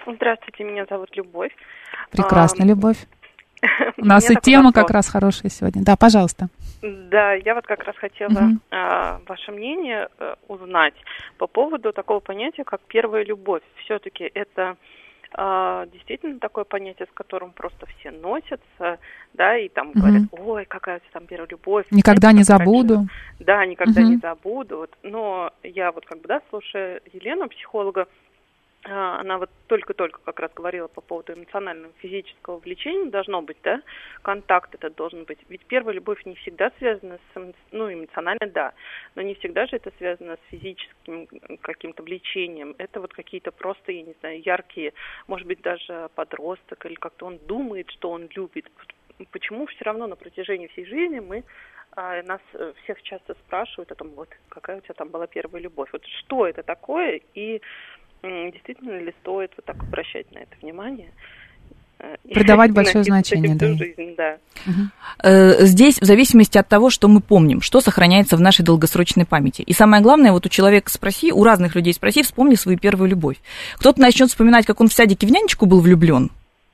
Здравствуйте, 0.08 0.64
меня 0.64 0.88
зовут 0.90 1.10
Любовь. 1.16 1.52
Прекрасно, 2.10 2.64
Любовь. 2.64 2.98
У 3.98 4.06
нас 4.06 4.30
и 4.30 4.36
тема 4.36 4.72
как 4.72 4.90
раз 4.90 5.10
хорошая 5.10 5.50
сегодня. 5.50 5.84
Да, 5.84 5.96
пожалуйста. 5.96 6.48
Да, 6.82 7.34
я 7.34 7.56
вот 7.56 7.66
как 7.66 7.84
раз 7.84 7.96
хотела 7.96 8.52
а, 8.72 9.22
ваше 9.28 9.52
мнение 9.52 10.10
э, 10.20 10.36
узнать 10.48 10.96
по 11.38 11.48
поводу 11.48 11.94
такого 11.94 12.20
понятия, 12.20 12.64
как 12.64 12.82
первая 12.88 13.24
любовь. 13.24 13.62
Все-таки 13.84 14.30
это 14.34 14.76
а, 15.36 15.86
действительно 15.88 16.40
такое 16.40 16.64
понятие, 16.64 17.08
с 17.12 17.14
которым 17.14 17.52
просто 17.52 17.88
все 17.98 18.12
носятся, 18.12 19.00
да, 19.34 19.58
и 19.58 19.68
там 19.68 19.92
говорят, 19.92 20.24
ой, 20.32 20.66
какая 20.66 20.98
у 20.98 21.14
там 21.14 21.26
первая 21.26 21.48
любовь. 21.50 21.86
Никогда 21.90 22.30
Знаете, 22.32 22.52
не 22.52 22.58
раньше 22.58 22.66
забуду. 22.66 23.08
да, 23.40 23.66
никогда 23.66 24.02
не 24.02 24.18
забуду. 24.18 24.78
Вот. 24.78 24.92
Но 25.02 25.52
я 25.64 25.92
вот 25.92 26.06
как 26.06 26.22
бы, 26.22 26.28
да, 26.28 26.42
слушая 26.50 27.02
Елену, 27.14 27.50
психолога, 27.50 28.08
она 28.86 29.38
вот 29.38 29.50
только-только 29.68 30.20
как 30.22 30.40
раз 30.40 30.52
говорила 30.54 30.88
по 30.88 31.00
поводу 31.00 31.34
эмоционального, 31.34 31.94
физического 32.00 32.58
влечения 32.58 33.10
должно 33.10 33.42
быть, 33.42 33.58
да, 33.64 33.82
контакт 34.22 34.76
этот 34.76 34.96
должен 34.96 35.24
быть. 35.24 35.40
Ведь 35.48 35.66
первая 35.66 35.96
любовь 35.96 36.26
не 36.26 36.36
всегда 36.36 36.70
связана 36.80 37.18
с, 37.18 37.38
эмо- 37.38 37.56
ну, 37.72 37.92
эмоционально, 37.92 38.48
да, 38.48 38.74
но 39.16 39.22
не 39.22 39.36
всегда 39.36 39.68
же 39.68 39.78
это 39.78 39.92
связано 39.98 40.36
с 40.36 40.50
физическим 40.50 41.28
каким-то 41.62 42.04
влечением. 42.04 42.76
Это 42.78 43.00
вот 43.00 43.14
какие-то 43.14 43.52
просто, 43.52 43.94
я 43.94 44.02
не 44.02 44.16
знаю, 44.20 44.42
яркие, 44.46 44.94
может 45.28 45.48
быть, 45.48 45.62
даже 45.62 46.10
подросток, 46.16 46.86
или 46.86 46.96
как-то 46.96 47.26
он 47.26 47.40
думает, 47.48 47.90
что 47.92 48.12
он 48.12 48.28
любит. 48.36 48.70
Почему 49.32 49.66
все 49.68 49.86
равно 49.86 50.08
на 50.08 50.18
протяжении 50.18 50.68
всей 50.68 50.86
жизни 50.86 51.20
мы 51.22 51.44
а, 51.96 52.22
нас 52.24 52.42
э, 52.54 52.74
всех 52.84 53.02
часто 53.04 53.36
спрашивают 53.36 53.92
о 53.92 53.96
том, 53.96 54.10
вот 54.16 54.30
какая 54.50 54.78
у 54.78 54.82
тебя 54.82 54.96
там 54.96 55.10
была 55.10 55.28
первая 55.28 55.62
любовь, 55.62 55.90
вот 55.94 56.04
что 56.06 56.48
это 56.48 56.64
такое 56.64 57.22
и 57.36 57.62
действительно 58.24 58.98
ли 59.00 59.14
стоит 59.22 59.52
вот 59.58 59.66
так 59.66 59.82
обращать 59.84 60.32
на 60.32 60.40
это 60.40 60.56
внимание? 60.62 61.10
э, 62.00 62.16
Придавать 62.34 62.72
большое 62.72 63.04
значение, 63.04 63.56
да. 63.56 63.74
жизнь, 63.74 64.16
да. 64.18 64.38
Э, 65.24 65.66
Здесь 65.66 66.00
в 66.00 66.06
зависимости 66.06 66.58
от 66.58 66.68
того, 66.68 66.90
что 66.90 67.08
мы 67.08 67.22
помним, 67.22 67.62
что 67.62 67.82
сохраняется 67.82 68.38
в 68.38 68.42
нашей 68.42 68.64
долгосрочной 68.64 69.26
памяти. 69.26 69.62
И 69.62 69.74
самое 69.74 70.02
главное, 70.02 70.32
вот 70.32 70.46
у 70.46 70.50
человека 70.50 70.90
спроси, 70.90 71.32
у 71.32 71.44
разных 71.44 71.76
людей 71.76 71.94
спроси, 71.94 72.24
вспомни 72.24 72.56
свою 72.56 72.78
первую 72.78 73.10
любовь. 73.10 73.38
Кто-то 73.76 74.00
начнет 74.02 74.30
вспоминать, 74.30 74.66
как 74.66 74.82
он 74.82 74.88
в 74.88 74.94
садике 74.94 75.28
в 75.28 75.32
нянечку 75.32 75.66
был 75.66 75.80
влюблен, 75.80 76.32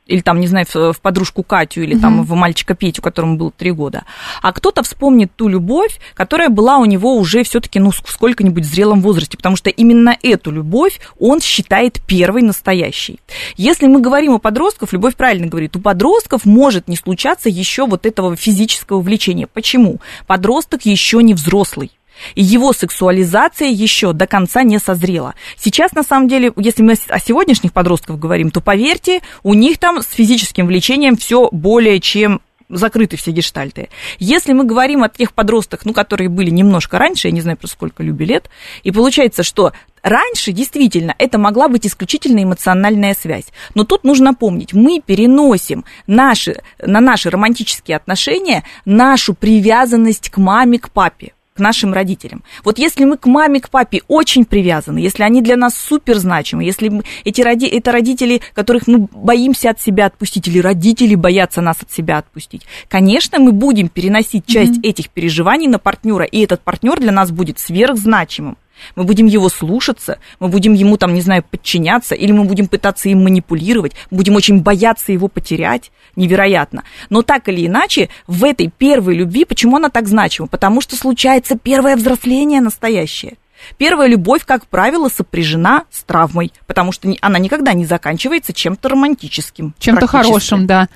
или 0.10 0.22
там, 0.22 0.40
не 0.40 0.48
знаю, 0.48 0.66
в, 0.72 0.94
в 0.94 1.02
подружку 1.02 1.44
Катю, 1.44 1.82
или 1.82 1.98
там 1.98 2.18
Мгм. 2.18 2.24
в 2.26 2.34
мальчика 2.34 2.76
Петю, 2.76 3.02
которому 3.02 3.38
было 3.38 3.52
три 3.52 3.72
года. 3.72 4.04
А 4.42 4.52
кто-то 4.52 4.84
вспомнит 4.84 5.32
ту 5.36 5.48
любовь, 5.48 6.00
которая 6.16 6.50
была 6.50 6.78
у 6.78 6.86
него 6.86 7.16
уже 7.16 7.44
все-таки, 7.44 7.80
ну, 7.80 7.92
в 7.92 8.02
сколько-нибудь 8.06 8.66
зрелом 8.66 9.02
возрасте, 9.02 9.38
потому 9.38 9.56
что 9.56 9.70
именно 9.70 10.18
эту 10.22 10.52
любовь 10.52 11.00
он 11.20 11.42
считает 11.42 12.02
первой 12.06 12.42
настоящей. 12.42 13.20
Если 13.56 13.88
мы 13.88 14.02
говорим 14.02 14.34
о 14.34 14.40
подростках, 14.40 14.90
Любовь 15.00 15.16
правильно 15.16 15.48
говорит, 15.48 15.76
у 15.76 15.80
подростков 15.80 16.46
может 16.46 16.88
не 16.88 16.96
случаться 16.96 17.48
еще 17.48 17.86
вот 17.86 18.06
этого 18.06 18.36
физического 18.36 19.02
влечения. 19.02 19.48
Почему? 19.48 20.00
Подросток 20.28 20.86
еще 20.86 21.22
не 21.22 21.34
взрослый. 21.34 21.92
И 22.36 22.44
его 22.44 22.74
сексуализация 22.74 23.70
еще 23.70 24.14
до 24.14 24.28
конца 24.28 24.64
не 24.64 24.80
созрела. 24.80 25.36
Сейчас, 25.58 25.94
на 25.94 26.04
самом 26.04 26.28
деле, 26.28 26.52
если 26.58 26.84
мы 26.84 26.96
о 27.08 27.20
сегодняшних 27.20 27.74
подростках 27.74 28.18
говорим, 28.18 28.52
то 28.52 28.62
поверьте, 28.62 29.22
у 29.44 29.54
них 29.54 29.78
там 29.78 30.02
с 30.02 30.08
физическим 30.08 30.68
влечением 30.68 31.18
все 31.18 31.50
более 31.52 32.00
чем 32.00 32.42
закрыты 32.70 33.18
все 33.18 33.32
гештальты. 33.32 33.90
Если 34.20 34.54
мы 34.54 34.64
говорим 34.64 35.04
о 35.04 35.10
тех 35.10 35.34
подростках, 35.34 35.86
ну, 35.86 35.94
которые 35.94 36.30
были 36.30 36.50
немножко 36.50 37.00
раньше, 37.00 37.28
я 37.28 37.34
не 37.34 37.42
знаю 37.42 37.58
просто 37.58 37.76
сколько 37.76 38.04
Любе 38.04 38.26
лет, 38.26 38.50
и 38.84 38.92
получается, 38.92 39.44
что 39.44 39.74
раньше 40.04 40.52
действительно 40.52 41.16
это 41.18 41.38
могла 41.38 41.68
быть 41.68 41.86
исключительно 41.86 42.44
эмоциональная 42.44 43.16
связь. 43.20 43.46
Но 43.74 43.84
тут 43.84 44.04
нужно 44.04 44.34
помнить, 44.34 44.74
мы 44.74 45.02
переносим 45.04 45.84
наши, 46.08 46.62
на 46.80 47.02
наши 47.02 47.30
романтические 47.30 47.98
отношения 47.98 48.64
нашу 48.86 49.34
привязанность 49.34 50.30
к 50.30 50.38
маме, 50.38 50.80
к 50.80 50.92
папе 50.92 51.34
к 51.60 51.62
нашим 51.62 51.94
родителям. 51.94 52.42
Вот 52.64 52.80
если 52.80 53.04
мы 53.04 53.18
к 53.18 53.26
маме, 53.26 53.60
к 53.60 53.70
папе 53.70 54.02
очень 54.08 54.46
привязаны, 54.46 55.00
если 55.00 55.24
они 55.24 55.42
для 55.42 55.58
нас 55.58 55.76
супер 55.76 56.18
значимы, 56.18 56.64
если 56.64 57.04
эти 57.26 57.42
роди, 57.42 57.68
это 57.68 57.92
родители, 57.92 58.42
которых 58.54 58.88
мы 58.88 59.10
боимся 59.12 59.72
от 59.72 59.82
себя 59.82 60.06
отпустить, 60.06 60.48
или 60.48 60.60
родители 60.60 61.16
боятся 61.16 61.60
нас 61.60 61.82
от 61.82 61.92
себя 61.92 62.18
отпустить, 62.18 62.62
конечно, 62.88 63.40
мы 63.40 63.52
будем 63.52 63.90
переносить 63.90 64.46
часть 64.46 64.80
этих 64.84 65.10
переживаний 65.10 65.68
на 65.68 65.80
партнера, 65.80 66.24
и 66.24 66.40
этот 66.40 66.62
партнер 66.62 66.98
для 66.98 67.12
нас 67.12 67.30
будет 67.30 67.60
сверхзначимым. 67.60 68.58
Мы 68.96 69.04
будем 69.04 69.26
его 69.26 69.50
слушаться, 69.50 70.20
мы 70.40 70.48
будем 70.48 70.74
ему 70.74 70.98
там, 70.98 71.14
не 71.14 71.22
знаю, 71.22 71.44
подчиняться, 71.44 72.16
или 72.16 72.32
мы 72.32 72.44
будем 72.44 72.68
пытаться 72.68 73.10
им 73.10 73.24
манипулировать, 73.24 73.94
будем 74.12 74.36
очень 74.36 74.62
бояться 74.62 75.12
его 75.12 75.28
потерять, 75.28 75.92
невероятно. 76.16 76.84
Но 77.10 77.22
так 77.22 77.48
или 77.50 77.68
иначе, 77.68 78.10
в 78.28 78.44
этой 78.44 78.70
первой 78.76 79.16
любви, 79.16 79.46
почему 79.46 79.78
она 79.78 79.90
так 79.90 80.08
значима? 80.08 80.48
Потому 80.48 80.82
что 80.82 80.96
случается 80.96 81.58
первое 81.58 81.96
взросление 81.96 82.62
настоящее. 82.62 83.38
Первая 83.78 84.08
любовь, 84.08 84.46
как 84.46 84.68
правило, 84.68 85.10
сопряжена 85.10 85.84
с 85.92 86.04
травмой, 86.04 86.54
потому 86.66 86.92
что 86.92 87.14
она 87.22 87.40
никогда 87.40 87.74
не 87.74 87.86
заканчивается 87.86 88.54
чем-то 88.54 88.90
романтическим. 88.90 89.76
Чем-то 89.80 90.08
хорошим, 90.08 90.66
да. 90.66 90.88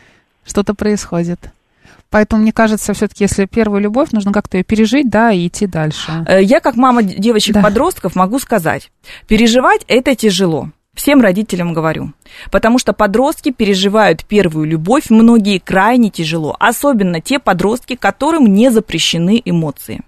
Что-то 0.46 0.74
происходит. 0.74 1.40
Поэтому, 2.14 2.44
мне 2.44 2.54
кажется, 2.54 2.94
все-таки, 2.94 3.24
если 3.24 3.46
первую 3.46 3.82
любовь, 3.82 4.12
нужно 4.12 4.32
как-то 4.32 4.58
ее 4.58 4.64
пережить, 4.64 5.10
да, 5.10 5.32
и 5.32 5.48
идти 5.48 5.66
дальше. 5.66 6.24
Э, 6.28 6.44
Я, 6.44 6.60
как 6.60 6.76
мама 6.76 7.02
девочек-подростков, 7.02 8.16
могу 8.16 8.38
сказать, 8.38 8.92
переживать 9.28 9.84
это 9.88 10.14
тяжело. 10.14 10.70
Всем 10.96 11.22
родителям 11.22 11.74
говорю. 11.74 12.14
Потому 12.52 12.78
что 12.78 12.94
подростки 12.94 13.52
переживают 13.52 14.26
первую 14.26 14.68
любовь, 14.68 15.10
многие 15.10 15.58
крайне 15.58 16.12
тяжело. 16.12 16.56
Особенно 16.60 17.20
те 17.20 17.40
подростки, 17.40 17.96
которым 17.96 18.46
не 18.54 18.70
запрещены 18.70 19.42
эмоции. 19.44 20.02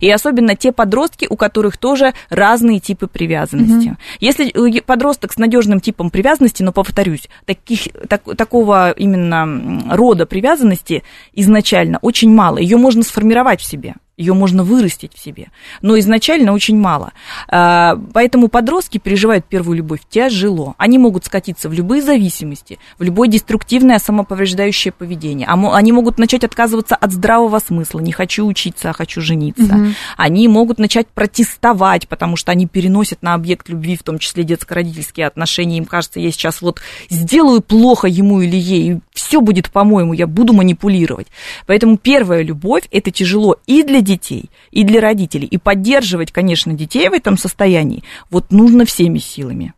И 0.00 0.10
особенно 0.10 0.56
те 0.56 0.72
подростки, 0.72 1.26
у 1.30 1.36
которых 1.36 1.76
тоже 1.76 2.14
разные 2.30 2.80
типы 2.80 3.06
привязанности. 3.06 3.96
Если 4.18 4.78
э, 4.78 4.82
подросток 4.82 5.32
с 5.32 5.38
надежным 5.38 5.80
типом 5.80 6.10
привязанности, 6.10 6.64
но 6.64 6.72
повторюсь, 6.72 7.28
таких, 7.46 7.82
так- 8.08 8.36
такого 8.36 8.90
именно 8.90 9.84
рода 9.94 10.26
привязанности 10.26 11.04
изначально 11.32 11.98
очень 12.02 12.30
мало. 12.34 12.58
Ее 12.58 12.76
можно 12.76 13.04
сформировать 13.04 13.60
в 13.60 13.64
себе. 13.64 13.94
Ее 14.16 14.34
можно 14.34 14.62
вырастить 14.62 15.12
в 15.14 15.18
себе, 15.18 15.48
но 15.82 15.98
изначально 15.98 16.52
очень 16.52 16.78
мало. 16.78 17.12
А, 17.48 17.98
Поэтому 18.12 18.48
подростки 18.48 18.98
переживают 18.98 19.44
первую 19.44 19.78
любовь 19.78 20.00
тяжело. 20.08 20.74
Они 20.78 20.98
могут 20.98 21.24
скатиться 21.24 21.68
в 21.68 21.72
любые 21.72 22.00
зависимости, 22.00 22.78
в 22.98 23.02
любое 23.02 23.28
деструктивное 23.28 23.98
самоповреждающее 23.98 24.92
поведение. 24.92 25.48
Они 25.48 25.90
могут 25.90 26.18
начать 26.18 26.44
отказываться 26.44 26.94
от 26.94 27.12
здравого 27.12 27.58
смысла. 27.58 27.98
Не 27.98 28.12
хочу 28.12 28.46
учиться, 28.46 28.90
а 28.90 28.92
хочу 28.92 29.20
жениться. 29.20 29.74
Мгм. 29.74 29.94
Они 30.16 30.46
могут 30.46 30.78
начать 30.78 31.08
протестовать, 31.08 32.08
потому 32.08 32.36
что 32.36 32.52
они 32.52 32.66
переносят 32.66 33.22
на 33.22 33.34
объект 33.34 33.68
любви, 33.68 33.96
в 33.96 34.04
том 34.04 34.18
числе 34.18 34.44
детско-родительские 34.44 35.26
отношения. 35.26 35.78
Им 35.78 35.86
кажется, 35.86 36.20
я 36.20 36.30
сейчас 36.30 36.62
вот 36.62 36.80
сделаю 37.10 37.62
плохо 37.62 38.06
ему 38.06 38.42
или 38.42 38.56
ей, 38.56 38.92
и 38.92 38.98
все 39.12 39.40
будет 39.40 39.70
по-моему, 39.70 40.12
я 40.12 40.28
буду 40.28 40.52
манипулировать. 40.52 41.26
Поэтому 41.66 41.96
первая 41.96 42.42
любовь– 42.42 42.84
это 42.92 43.10
тяжело 43.10 43.56
и 43.66 43.82
для 43.82 44.00
детей, 44.04 44.50
и 44.70 44.84
для 44.84 45.00
родителей. 45.00 45.46
И 45.46 45.58
поддерживать, 45.58 46.30
конечно, 46.30 46.72
детей 46.72 47.08
в 47.08 47.12
этом 47.12 47.36
состоянии 47.36 48.04
вот 48.30 48.52
нужно 48.52 48.84
всеми 48.84 49.18
силами. 49.18 49.74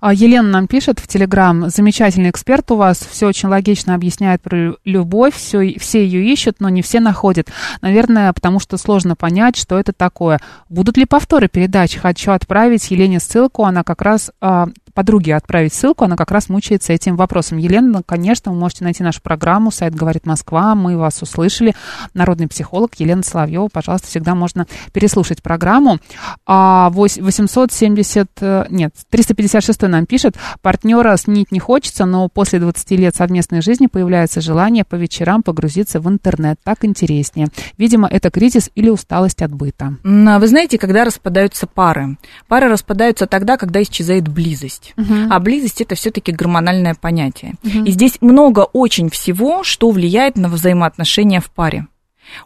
А 0.00 0.12
Елена 0.12 0.48
нам 0.48 0.66
пишет 0.66 0.98
в 0.98 1.06
Телеграм, 1.06 1.68
замечательный 1.68 2.30
эксперт 2.30 2.70
у 2.70 2.76
вас, 2.76 2.98
все 2.98 3.26
очень 3.26 3.48
логично 3.48 3.94
объясняет 3.94 4.42
про 4.42 4.56
лю- 4.56 4.76
любовь, 4.84 5.34
все, 5.34 5.78
все 5.78 6.04
ее 6.04 6.32
ищут, 6.32 6.56
но 6.60 6.68
не 6.68 6.82
все 6.82 7.00
находят. 7.00 7.48
Наверное, 7.80 8.32
потому 8.32 8.60
что 8.60 8.76
сложно 8.76 9.16
понять, 9.16 9.56
что 9.56 9.78
это 9.78 9.92
такое. 9.92 10.40
Будут 10.68 10.96
ли 10.96 11.04
повторы 11.04 11.48
передач? 11.48 11.96
Хочу 11.96 12.32
отправить 12.32 12.90
Елене 12.90 13.20
ссылку, 13.20 13.64
она 13.64 13.82
как 13.82 14.02
раз 14.02 14.30
а, 14.40 14.68
подруге 14.94 15.36
отправить 15.36 15.74
ссылку, 15.74 16.04
она 16.04 16.16
как 16.16 16.30
раз 16.30 16.48
мучается 16.48 16.92
этим 16.92 17.16
вопросом. 17.16 17.58
Елена, 17.58 18.02
конечно, 18.04 18.52
вы 18.52 18.58
можете 18.58 18.84
найти 18.84 19.02
нашу 19.02 19.20
программу, 19.20 19.70
сайт 19.70 19.94
«Говорит 19.94 20.26
Москва», 20.26 20.74
мы 20.74 20.96
вас 20.96 21.20
услышали. 21.22 21.74
Народный 22.14 22.48
психолог 22.48 22.94
Елена 22.96 23.22
Соловьева, 23.22 23.68
пожалуйста, 23.72 24.06
всегда 24.08 24.34
можно 24.34 24.66
переслушать 24.92 25.42
программу. 25.42 25.98
А, 26.46 26.90
вось- 26.90 27.20
870, 27.20 28.30
э, 28.40 28.66
нет, 28.70 28.94
356 29.10 29.88
нам 29.88 30.06
пишет, 30.06 30.36
партнера 30.62 31.16
сменить 31.16 31.52
не 31.52 31.58
хочется, 31.58 32.04
но 32.04 32.28
после 32.28 32.60
20 32.60 32.96
лет 32.96 33.16
совместной 33.16 33.62
жизни 33.62 33.86
появляется 33.86 34.40
желание 34.40 34.84
по 34.84 34.94
вечерам 34.94 35.42
погрузиться 35.42 36.00
в 36.00 36.08
интернет. 36.08 36.58
Так 36.62 36.84
интереснее. 36.84 37.48
Видимо, 37.78 38.08
это 38.08 38.30
кризис 38.30 38.70
или 38.74 38.90
усталость 38.90 39.42
от 39.42 39.52
быта. 39.52 39.94
А 40.04 40.38
Вы 40.38 40.46
знаете, 40.48 40.78
когда 40.78 41.04
распадаются 41.04 41.66
пары? 41.66 42.16
Пары 42.48 42.68
распадаются 42.68 43.26
тогда, 43.26 43.56
когда 43.56 43.82
исчезает 43.82 44.28
близость. 44.28 44.83
А 45.30 45.38
близость 45.40 45.80
это 45.80 45.94
все-таки 45.94 46.32
гормональное 46.32 46.94
понятие. 46.94 47.54
И 47.62 47.90
здесь 47.90 48.18
много 48.20 48.60
очень 48.60 49.10
всего, 49.10 49.64
что 49.64 49.90
влияет 49.90 50.36
на 50.36 50.48
взаимоотношения 50.48 51.40
в 51.40 51.50
паре. 51.50 51.86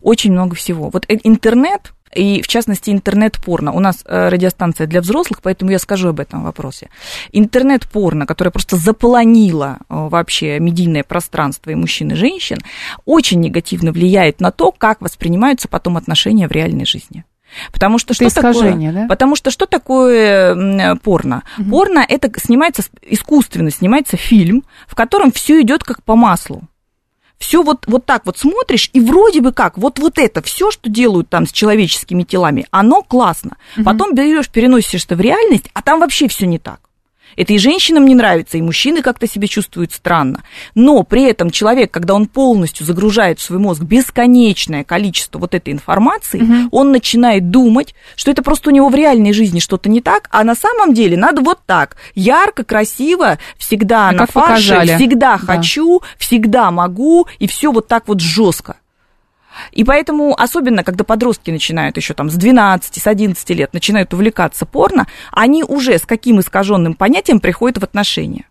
Очень 0.01 0.33
много 0.33 0.57
всего. 0.57 0.91
Вот 0.91 1.07
интернет 1.09 1.93
и, 2.15 2.43
в 2.43 2.49
частности, 2.49 2.91
интернет-порно. 2.91 3.73
У 3.73 3.81
нас 3.81 4.03
э, 4.05 4.29
радиостанция 4.29 4.87
для 4.87 5.01
взрослых, 5.01 5.41
поэтому 5.43 5.71
я 5.71 5.79
скажу 5.79 6.09
об 6.09 6.21
этом 6.21 6.43
вопросе. 6.43 6.89
Интернет-порно, 7.33 8.27
которое 8.27 8.51
просто 8.51 8.77
заполонило 8.77 9.79
э, 9.81 9.85
вообще 9.89 10.59
медийное 10.59 11.05
пространство 11.05 11.71
и 11.71 11.75
мужчин, 11.75 12.13
и 12.13 12.15
женщин, 12.15 12.59
очень 13.05 13.41
негативно 13.41 13.93
влияет 13.93 14.41
на 14.41 14.51
то, 14.51 14.73
как 14.73 15.01
воспринимаются 15.01 15.69
потом 15.69 15.97
отношения 15.97 16.49
в 16.49 16.53
реальной 16.53 16.87
жизни. 16.87 17.25
Потому 17.73 17.99
что 17.99 18.13
Это 18.13 18.31
что 18.31 18.35
такое? 18.41 18.53
искажение, 18.53 18.93
да? 18.93 19.07
Потому 19.09 19.37
что 19.37 19.51
что 19.51 19.67
такое 19.67 20.55
м, 20.55 20.99
порно? 20.99 21.43
Порно 21.71 22.05
это 22.07 22.31
снимается 22.41 22.83
искусственно, 23.03 23.71
снимается 23.71 24.17
фильм, 24.17 24.65
в 24.87 24.95
котором 24.95 25.33
все 25.33 25.61
идет 25.63 25.83
как 25.85 26.03
по 26.03 26.17
маслу. 26.17 26.63
Все 27.39 27.63
вот, 27.63 27.85
вот 27.87 28.05
так 28.05 28.27
вот 28.27 28.37
смотришь, 28.37 28.91
и 28.93 29.01
вроде 29.01 29.41
бы 29.41 29.53
как, 29.53 29.79
вот, 29.79 30.01
вот 30.01 30.19
это 30.19 30.43
все, 30.43 30.73
что 30.73 30.91
делают 30.91 31.29
там 31.29 31.47
с 31.47 31.53
человеческими 31.53 32.25
телами, 32.25 32.67
оно 32.73 33.03
классно. 33.03 33.57
Потом 33.85 34.15
берешь, 34.15 34.49
переносишь 34.49 35.05
это 35.05 35.15
в 35.15 35.21
реальность, 35.21 35.71
а 35.73 35.83
там 35.83 36.01
вообще 36.01 36.27
все 36.27 36.47
не 36.47 36.59
так. 36.59 36.81
Это 37.39 37.53
и 37.53 37.59
женщинам 37.59 38.05
не 38.05 38.17
нравится, 38.17 38.59
и 38.59 38.63
мужчины 38.63 39.01
как-то 39.01 39.29
себя 39.29 39.47
чувствуют 39.47 39.93
странно. 39.93 40.43
Но 40.75 41.05
при 41.05 41.23
этом 41.23 41.53
человек, 41.53 41.93
когда 41.93 42.15
он 42.15 42.27
полностью 42.27 42.85
загружает 42.85 43.39
в 43.39 43.43
свой 43.43 43.61
мозг 43.61 43.83
бесконечное 43.83 44.83
количество 44.83 45.39
вот 45.39 45.55
этой 45.55 45.73
информации, 45.73 46.45
он 46.73 46.91
начинает 46.91 47.51
думать, 47.51 47.95
что 48.17 48.33
это 48.33 48.43
просто 48.43 48.71
у 48.71 48.73
него 48.73 48.89
в 48.89 48.95
реальной 48.97 49.33
жизни 49.33 49.61
что-то 49.61 49.89
не 49.89 50.01
так, 50.01 50.27
а 50.33 50.43
на 50.43 50.57
самом 50.57 50.95
деле 50.95 51.17
надо 51.17 51.41
вот 51.41 51.61
так. 51.65 51.97
Ярко, 52.17 52.65
красиво, 52.65 53.39
всегда 53.57 54.09
А 54.09 54.13
на 54.13 54.27
фарше, 54.27 54.73
показали. 54.73 54.97
всегда 54.97 55.39
Да. 55.39 55.39
хочу, 55.39 56.03
всегда 56.19 56.73
могу, 56.73 57.29
и 57.39 57.47
все 57.47 57.71
вот 57.71 57.87
так 57.87 58.09
вот 58.09 58.19
жестко. 58.19 58.79
И 59.73 59.85
поэтому, 59.85 60.35
особенно 60.39 60.85
когда 60.85 61.05
подростки 61.05 61.51
начинают 61.51 61.97
еще 61.97 62.15
там 62.15 62.31
с 62.31 62.35
12, 62.35 63.03
с 63.03 63.07
11 63.07 63.51
лет, 63.51 63.73
начинают 63.73 64.13
увлекаться 64.15 64.67
порно, 64.67 65.07
они 65.33 65.65
уже 65.65 65.99
с 65.99 66.07
каким 66.07 66.41
искаженным 66.41 66.95
понятием 66.95 67.41
приходят 67.41 67.79
в 67.79 67.85
отношения. 67.85 68.47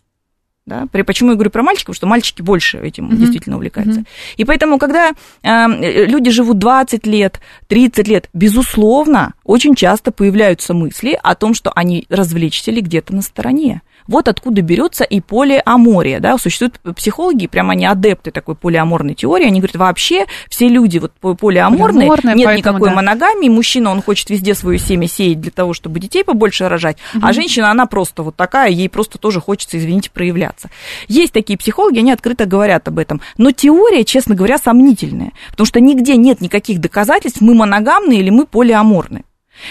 Да? 0.68 0.86
Почему 0.92 1.30
я 1.30 1.36
говорю 1.36 1.50
про 1.50 1.64
мальчиков? 1.64 1.96
Потому 1.96 1.96
что 1.96 2.08
мальчики 2.08 2.42
больше 2.42 2.78
этим 2.80 3.10
действительно 3.16 3.56
увлекаются. 3.56 4.04
И 4.36 4.44
поэтому, 4.44 4.78
когда 4.78 5.14
э, 5.42 6.06
люди 6.06 6.30
живут 6.30 6.60
20 6.60 7.08
лет, 7.08 7.40
30 7.68 8.08
лет, 8.10 8.30
безусловно, 8.34 9.34
очень 9.46 9.76
часто 9.76 10.12
появляются 10.12 10.74
мысли 10.74 11.18
о 11.24 11.36
том, 11.36 11.54
что 11.54 11.72
они 11.72 12.06
развлечься 12.10 12.72
ли 12.72 12.82
где-то 12.82 13.16
на 13.16 13.22
стороне. 13.22 13.82
Вот 14.08 14.28
откуда 14.28 14.62
берется 14.62 15.04
и 15.04 15.20
полиамория, 15.22 16.20
да, 16.20 16.38
существуют 16.38 16.80
психологи, 16.96 17.48
прямо 17.48 17.74
они 17.74 17.86
адепты 17.86 18.32
такой 18.32 18.56
полиаморной 18.56 19.16
теории, 19.16 19.46
они 19.46 19.60
говорят, 19.60 19.76
вообще 19.76 20.26
все 20.50 20.68
люди 20.68 20.98
вот 20.98 21.14
по- 21.14 21.36
полиаморные, 21.36 22.08
Полиаморные, 22.08 22.36
нет 22.36 22.46
поэтому, 22.46 22.76
никакой 22.78 22.90
да. 22.90 22.96
моногамии, 22.96 23.50
мужчина, 23.50 23.92
он 23.92 24.02
хочет 24.02 24.30
везде 24.30 24.56
свое 24.56 24.80
семя 24.80 25.08
сеять 25.08 25.42
для 25.42 25.52
того, 25.52 25.74
чтобы 25.74 26.00
детей 26.00 26.24
побольше 26.24 26.68
рожать, 26.70 26.98
а 27.22 27.34
женщина, 27.34 27.72
она 27.72 27.86
просто 27.86 28.24
вот 28.24 28.36
такая, 28.36 28.70
ей 28.70 28.90
просто 28.90 29.18
тоже 29.18 29.42
хочется, 29.42 29.78
извините, 29.78 30.10
проявляться. 30.12 30.70
Есть 31.08 31.34
такие 31.34 31.58
психологи, 31.58 32.00
они 32.00 32.12
открыто 32.12 32.46
говорят 32.46 32.88
об 32.88 33.00
этом, 33.00 33.22
но 33.38 33.52
теория, 33.52 34.04
честно 34.06 34.36
говоря, 34.36 34.58
сомнительная, 34.58 35.32
потому 35.52 35.66
что 35.68 35.80
нигде 35.80 36.16
нет 36.18 36.42
никаких 36.42 36.80
доказательств, 36.80 37.42
мы 37.42 37.54
моногамны 37.54 38.14
или 38.18 38.30
мы 38.30 38.46
полиаморны. 38.46 39.24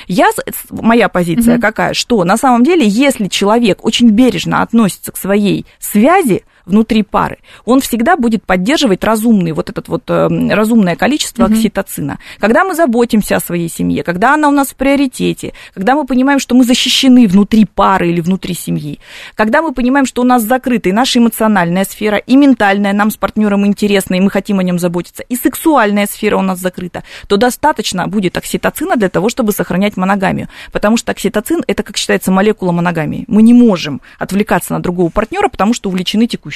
Я, 0.06 0.28
моя 0.70 1.08
позиция 1.08 1.58
какая, 1.58 1.94
что 1.94 2.24
на 2.24 2.36
самом 2.36 2.64
деле, 2.64 2.86
если 2.86 3.28
человек 3.28 3.84
очень 3.84 4.10
бережно 4.10 4.62
относится 4.62 5.12
к 5.12 5.16
своей 5.16 5.66
связи 5.78 6.44
внутри 6.66 7.02
пары, 7.02 7.38
он 7.64 7.80
всегда 7.80 8.16
будет 8.16 8.44
поддерживать 8.44 9.04
разумный, 9.04 9.52
вот 9.52 9.70
этот 9.70 9.88
вот 9.88 10.02
э, 10.08 10.28
разумное 10.50 10.96
количество 10.96 11.46
окситоцина. 11.46 12.18
Когда 12.38 12.64
мы 12.64 12.74
заботимся 12.74 13.36
о 13.36 13.40
своей 13.40 13.68
семье, 13.68 14.02
когда 14.02 14.34
она 14.34 14.48
у 14.48 14.50
нас 14.50 14.68
в 14.68 14.74
приоритете, 14.74 15.52
когда 15.72 15.94
мы 15.94 16.04
понимаем, 16.04 16.40
что 16.40 16.54
мы 16.54 16.64
защищены 16.64 17.28
внутри 17.28 17.64
пары 17.64 18.10
или 18.10 18.20
внутри 18.20 18.54
семьи, 18.54 18.98
когда 19.34 19.62
мы 19.62 19.72
понимаем, 19.72 20.06
что 20.06 20.22
у 20.22 20.24
нас 20.24 20.42
закрыта 20.42 20.88
и 20.88 20.92
наша 20.92 21.20
эмоциональная 21.20 21.84
сфера, 21.84 22.16
и 22.16 22.36
ментальная 22.36 22.92
нам 22.92 23.10
с 23.10 23.16
партнером 23.16 23.64
интересна, 23.64 24.16
и 24.16 24.20
мы 24.20 24.30
хотим 24.30 24.58
о 24.58 24.62
нем 24.62 24.78
заботиться, 24.78 25.22
и 25.22 25.36
сексуальная 25.36 26.06
сфера 26.06 26.36
у 26.36 26.42
нас 26.42 26.58
закрыта, 26.58 27.04
то 27.28 27.36
достаточно 27.36 28.08
будет 28.08 28.36
окситоцина 28.36 28.96
для 28.96 29.08
того, 29.08 29.28
чтобы 29.28 29.52
сохранять 29.52 29.96
моногамию. 29.96 30.48
Потому 30.72 30.96
что 30.96 31.12
окситоцин 31.12 31.62
это, 31.66 31.82
как 31.82 31.96
считается, 31.96 32.32
молекула 32.32 32.72
моногамии. 32.72 33.24
Мы 33.28 33.42
не 33.42 33.54
можем 33.54 34.00
отвлекаться 34.18 34.72
на 34.72 34.80
другого 34.80 35.10
партнера, 35.10 35.48
потому 35.48 35.72
что 35.72 35.88
увлечены 35.90 36.26
текущим. 36.26 36.55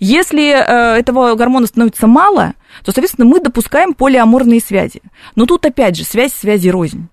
Если 0.00 0.50
э, 0.50 0.98
этого 0.98 1.34
гормона 1.34 1.66
становится 1.66 2.06
мало, 2.06 2.54
то, 2.84 2.92
соответственно, 2.92 3.26
мы 3.26 3.40
допускаем 3.40 3.94
полиаморные 3.94 4.60
связи. 4.60 5.00
Но 5.36 5.46
тут 5.46 5.64
опять 5.66 5.96
же 5.96 6.04
связь 6.04 6.32
связи 6.32 6.68
рознь. 6.68 7.08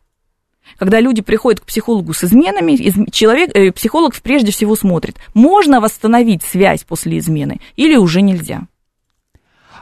Когда 0.77 0.99
люди 0.99 1.21
приходят 1.21 1.59
к 1.59 1.65
психологу 1.65 2.13
с 2.13 2.23
изменами, 2.23 2.73
из- 2.73 3.11
человек, 3.11 3.51
э, 3.55 3.71
психолог 3.71 4.15
прежде 4.21 4.51
всего 4.51 4.75
смотрит, 4.75 5.17
можно 5.33 5.79
восстановить 5.81 6.43
связь 6.43 6.83
после 6.83 7.17
измены 7.17 7.59
или 7.75 7.95
уже 7.95 8.21
нельзя. 8.21 8.61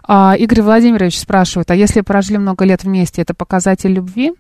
А, 0.04 0.36
Игорь 0.38 0.62
Владимирович 0.62 1.18
спрашивает, 1.20 1.70
а 1.72 1.76
если 1.76 2.02
прожили 2.02 2.38
много 2.38 2.66
лет 2.66 2.84
вместе, 2.84 3.22
это 3.22 3.34
показатель 3.34 3.92
любви? 3.92 4.34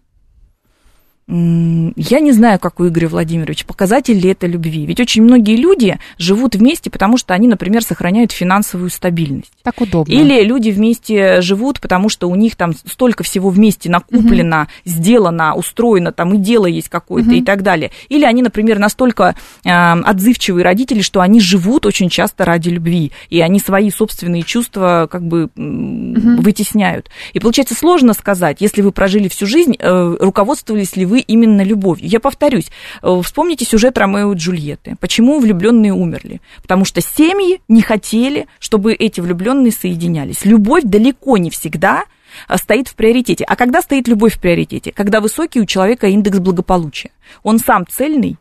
Я 1.32 2.20
не 2.22 2.32
знаю, 2.32 2.58
как 2.58 2.80
у 2.80 2.88
Игоря 2.88 3.08
Владимировича, 3.08 3.64
показатель 3.68 4.18
ли 4.18 4.32
это 4.32 4.48
любви. 4.48 4.88
Ведь 4.88 5.00
очень 5.00 5.22
многие 5.22 5.58
люди 5.58 6.00
живут 6.18 6.56
вместе, 6.56 6.90
потому 6.90 7.18
что 7.18 7.36
они, 7.36 7.48
например, 7.48 7.84
сохраняют 7.84 8.32
финансовую 8.32 8.90
стабильность. 8.90 9.52
Так 9.62 9.80
удобно. 9.80 10.12
Или 10.12 10.42
люди 10.44 10.72
вместе 10.72 11.42
живут, 11.42 11.82
потому 11.82 12.10
что 12.10 12.28
у 12.28 12.36
них 12.36 12.56
там 12.56 12.74
столько 12.74 13.24
всего 13.24 13.52
вместе 13.52 13.92
накоплено, 13.92 14.70
сделано, 14.86 15.54
устроено, 15.54 16.12
там 16.12 16.34
и 16.34 16.38
дело 16.38 16.66
есть 16.66 16.90
какое-то 16.90 17.30
и 17.32 17.44
так 17.44 17.62
далее. 17.62 17.92
Или 18.10 18.26
они, 18.26 18.42
например, 18.42 18.80
настолько 18.80 19.36
э, 19.64 19.70
отзывчивые 19.70 20.64
родители, 20.64 21.02
что 21.02 21.22
они 21.22 21.40
живут 21.40 21.86
очень 21.86 22.10
часто 22.10 22.44
ради 22.44 22.70
любви, 22.70 23.12
и 23.30 23.40
они 23.42 23.60
свои 23.60 23.92
собственные 23.92 24.42
чувства 24.42 25.08
как 25.12 25.22
бы 25.22 25.50
м, 25.56 26.38
вытесняют. 26.38 27.12
И 27.34 27.40
получается 27.40 27.76
сложно 27.76 28.14
сказать, 28.14 28.62
если 28.62 28.82
вы 28.82 28.92
прожили 28.92 29.28
всю 29.28 29.46
жизнь, 29.46 29.76
э, 29.78 30.18
руководствовались 30.20 30.96
ли 30.96 31.06
вы 31.06 31.19
именно 31.20 31.62
любовью. 31.62 32.08
Я 32.08 32.20
повторюсь, 32.20 32.70
э, 33.02 33.22
вспомните 33.24 33.66
сюжет 33.66 33.98
Ромео 33.98 34.34
и 34.34 34.36
Джульетты. 34.36 34.96
Почему 35.00 35.40
влюбленные 35.40 35.94
умерли? 35.94 36.42
Потому 36.62 36.86
что 36.86 37.02
семьи 37.02 37.62
не 37.68 37.82
хотели, 37.82 38.48
чтобы 38.60 38.94
эти 38.94 39.22
влюбленные 39.22 39.72
соединялись. 39.72 40.46
Любовь 40.46 40.84
далеко 40.84 41.38
не 41.38 41.50
всегда 41.50 42.06
а, 42.48 42.58
стоит 42.58 42.88
в 42.88 42.96
приоритете. 42.96 43.44
А 43.46 43.56
когда 43.56 43.82
стоит 43.82 44.08
любовь 44.08 44.36
в 44.36 44.40
приоритете? 44.40 44.92
Когда 44.92 45.22
высокий 45.22 45.60
у 45.60 45.66
человека 45.66 46.08
индекс 46.08 46.40
благополучия. 46.40 47.12
Он 47.44 47.60
сам 47.60 47.86
цельный, 47.88 48.38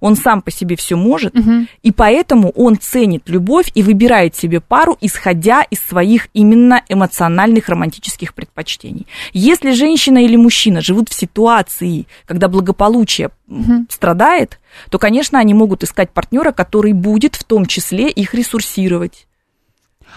он 0.00 0.16
сам 0.16 0.42
по 0.42 0.50
себе 0.50 0.76
все 0.76 0.96
может, 0.96 1.34
и 1.82 1.92
поэтому 1.92 2.50
он 2.50 2.78
ценит 2.78 3.28
любовь 3.28 3.70
и 3.74 3.82
выбирает 3.82 4.36
себе 4.36 4.60
пару, 4.60 4.96
исходя 5.00 5.62
из 5.62 5.80
своих 5.80 6.28
именно 6.34 6.82
эмоциональных 6.88 7.68
романтических 7.68 8.34
предпочтений. 8.34 9.06
Если 9.32 9.72
женщина 9.72 10.24
или 10.24 10.36
мужчина 10.36 10.80
живут 10.80 11.08
в 11.08 11.14
ситуации, 11.14 12.06
когда 12.26 12.48
благополучие 12.48 13.30
м, 13.48 13.86
страдает, 13.90 14.58
то, 14.90 14.98
конечно, 14.98 15.38
они 15.38 15.54
могут 15.54 15.84
искать 15.84 16.10
партнера, 16.10 16.52
который 16.52 16.92
будет 16.92 17.34
в 17.36 17.44
том 17.44 17.66
числе 17.66 18.10
их 18.10 18.34
ресурсировать 18.34 19.26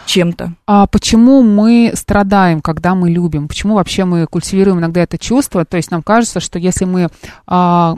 чем-то. 0.05 0.53
А 0.65 0.88
почему 0.88 1.43
мы 1.43 1.91
страдаем, 1.95 2.61
когда 2.61 2.95
мы 2.95 3.09
любим? 3.09 3.47
Почему 3.47 3.75
вообще 3.75 4.05
мы 4.05 4.25
культивируем 4.27 4.80
иногда 4.80 5.01
это 5.01 5.17
чувство? 5.17 5.65
То 5.65 5.77
есть 5.77 5.91
нам 5.91 6.01
кажется, 6.01 6.39
что 6.39 6.57
если 6.57 6.86
мы 6.86 7.09
а, 7.45 7.95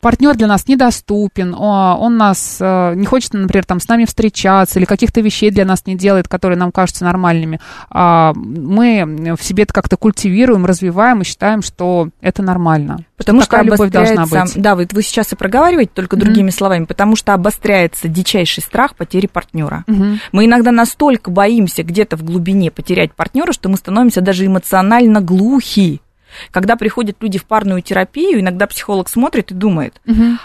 партнер 0.00 0.36
для 0.36 0.46
нас 0.46 0.68
недоступен, 0.68 1.54
он 1.54 2.16
нас 2.16 2.58
э, 2.60 2.94
не 2.94 3.06
хочет, 3.06 3.34
например, 3.34 3.64
там 3.64 3.80
с 3.80 3.88
нами 3.88 4.04
встречаться 4.04 4.78
или 4.78 4.86
каких-то 4.86 5.20
вещей 5.20 5.50
для 5.50 5.64
нас 5.64 5.86
не 5.86 5.96
делает, 5.96 6.28
которые 6.28 6.58
нам 6.58 6.72
кажутся 6.72 7.04
нормальными, 7.04 7.60
а, 7.90 8.32
мы 8.34 9.36
в 9.36 9.42
себе 9.42 9.64
это 9.64 9.72
как-то 9.72 9.96
культивируем, 9.96 10.66
развиваем 10.66 11.22
и 11.22 11.24
считаем, 11.24 11.62
что 11.62 12.08
это 12.20 12.42
нормально. 12.42 12.98
Потому 13.16 13.40
Такая 13.40 13.62
что 13.64 13.70
любовь 13.70 13.90
должна 13.90 14.26
быть. 14.26 14.52
Да, 14.56 14.74
вы, 14.74 14.86
вы 14.90 15.02
сейчас 15.02 15.32
и 15.32 15.36
проговариваете 15.36 15.90
только 15.94 16.16
другими 16.16 16.50
словами, 16.50 16.84
потому 16.84 17.16
что 17.16 17.32
обостряется 17.32 18.08
дичайший 18.08 18.62
страх 18.62 18.94
потери 18.94 19.26
партнера. 19.26 19.84
Мгм. 19.86 20.20
Мы 20.32 20.44
иногда 20.44 20.70
настолько 20.70 21.30
боимся 21.30 21.82
где-то 21.82 22.16
в 22.16 22.22
глубине 22.22 22.70
потерять 22.70 23.14
партнера, 23.14 23.52
что 23.52 23.68
мы 23.68 23.76
становимся 23.76 24.20
даже 24.20 24.46
эмоционально 24.46 25.20
глухи. 25.20 26.00
Когда 26.50 26.76
приходят 26.76 27.16
люди 27.20 27.38
в 27.38 27.44
парную 27.44 27.82
терапию, 27.82 28.40
иногда 28.40 28.66
психолог 28.66 29.08
смотрит 29.08 29.50
и 29.50 29.54
думает, 29.54 30.00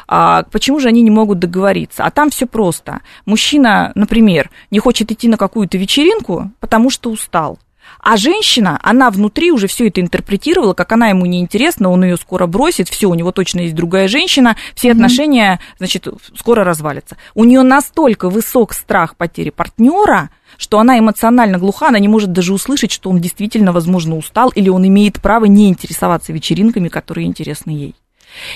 а 0.08 0.44
почему 0.52 0.80
же 0.80 0.88
они 0.88 1.02
не 1.02 1.12
могут 1.12 1.40
договориться? 1.40 2.04
А 2.04 2.12
там 2.12 2.30
все 2.30 2.46
просто. 2.48 3.02
Мужчина, 3.26 3.92
например, 3.96 4.50
не 4.70 4.80
хочет 4.80 5.12
идти 5.12 5.28
на 5.28 5.38
какую-то 5.38 5.78
вечеринку, 5.78 6.52
потому 6.60 6.90
что 6.90 7.10
устал. 7.10 7.60
А 8.02 8.18
женщина, 8.18 8.80
она 8.82 9.12
внутри 9.12 9.52
уже 9.52 9.68
все 9.68 9.88
это 9.88 10.02
интерпретировала, 10.02 10.74
как 10.74 10.92
она 10.92 11.10
ему 11.10 11.28
неинтересна, 11.28 11.90
он 11.90 12.04
ее 12.04 12.18
скоро 12.18 12.48
бросит, 12.48 12.90
все, 12.90 13.08
у 13.08 13.14
него 13.14 13.32
точно 13.32 13.60
есть 13.62 13.76
другая 13.76 14.08
женщина, 14.08 14.58
все 14.74 14.88
mm-hmm. 14.88 14.92
отношения, 14.92 15.60
значит, 15.78 16.08
скоро 16.36 16.64
развалятся. 16.64 17.18
У 17.36 17.44
нее 17.46 17.62
настолько 17.62 18.30
высок 18.30 18.74
страх 18.74 19.16
потери 19.16 19.52
партнера, 19.52 20.32
что 20.58 20.80
она 20.80 20.98
эмоционально 20.98 21.60
глуха, 21.60 21.90
она 21.90 22.00
не 22.00 22.08
может 22.08 22.32
даже 22.32 22.54
услышать, 22.54 22.92
что 22.92 23.12
он 23.12 23.20
действительно, 23.20 23.72
возможно, 23.72 24.18
устал, 24.18 24.50
или 24.50 24.70
он 24.70 24.88
имеет 24.88 25.22
право 25.22 25.46
не 25.46 25.70
интересоваться 25.70 26.34
вечеринками, 26.34 26.88
которые 26.88 27.28
интересны 27.28 27.70
ей. 27.70 27.96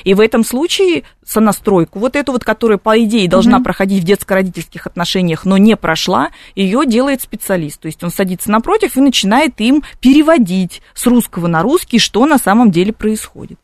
И 0.04 0.14
в 0.14 0.20
этом 0.20 0.44
случае 0.44 1.04
сонастройку, 1.26 2.00
вот 2.00 2.16
эту 2.16 2.32
вот, 2.32 2.44
которая, 2.44 2.78
по 2.78 3.02
идее, 3.04 3.28
должна 3.28 3.60
mm-hmm. 3.60 3.64
проходить 3.64 4.04
в 4.04 4.06
детско-родительских 4.06 4.88
отношениях, 4.88 5.46
но 5.46 5.58
не 5.58 5.76
прошла, 5.76 6.30
ее 6.56 6.86
делает 6.86 7.22
специалист. 7.22 7.80
То 7.80 7.88
есть 7.88 8.04
он 8.04 8.12
садится 8.12 8.52
напротив 8.52 8.96
и 8.98 9.02
начинает 9.02 9.60
им 9.60 9.84
переводить 10.00 10.82
с 10.94 11.06
русского 11.06 11.48
на 11.48 11.62
русский, 11.62 12.00
что 12.00 12.26
на 12.26 12.38
самом 12.38 12.72
деле 12.72 12.94
происходит. 12.94 13.60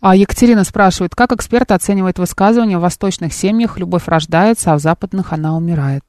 А 0.00 0.16
Екатерина 0.16 0.64
спрашивает, 0.64 1.14
как 1.14 1.32
эксперт 1.32 1.70
оценивает 1.72 2.18
высказывание 2.18 2.78
в 2.78 2.82
восточных 2.82 3.32
семьях 3.32 3.78
«любовь 3.78 4.06
рождается, 4.06 4.72
а 4.72 4.76
в 4.76 4.80
западных 4.80 5.32
она 5.32 5.56
умирает»? 5.56 6.04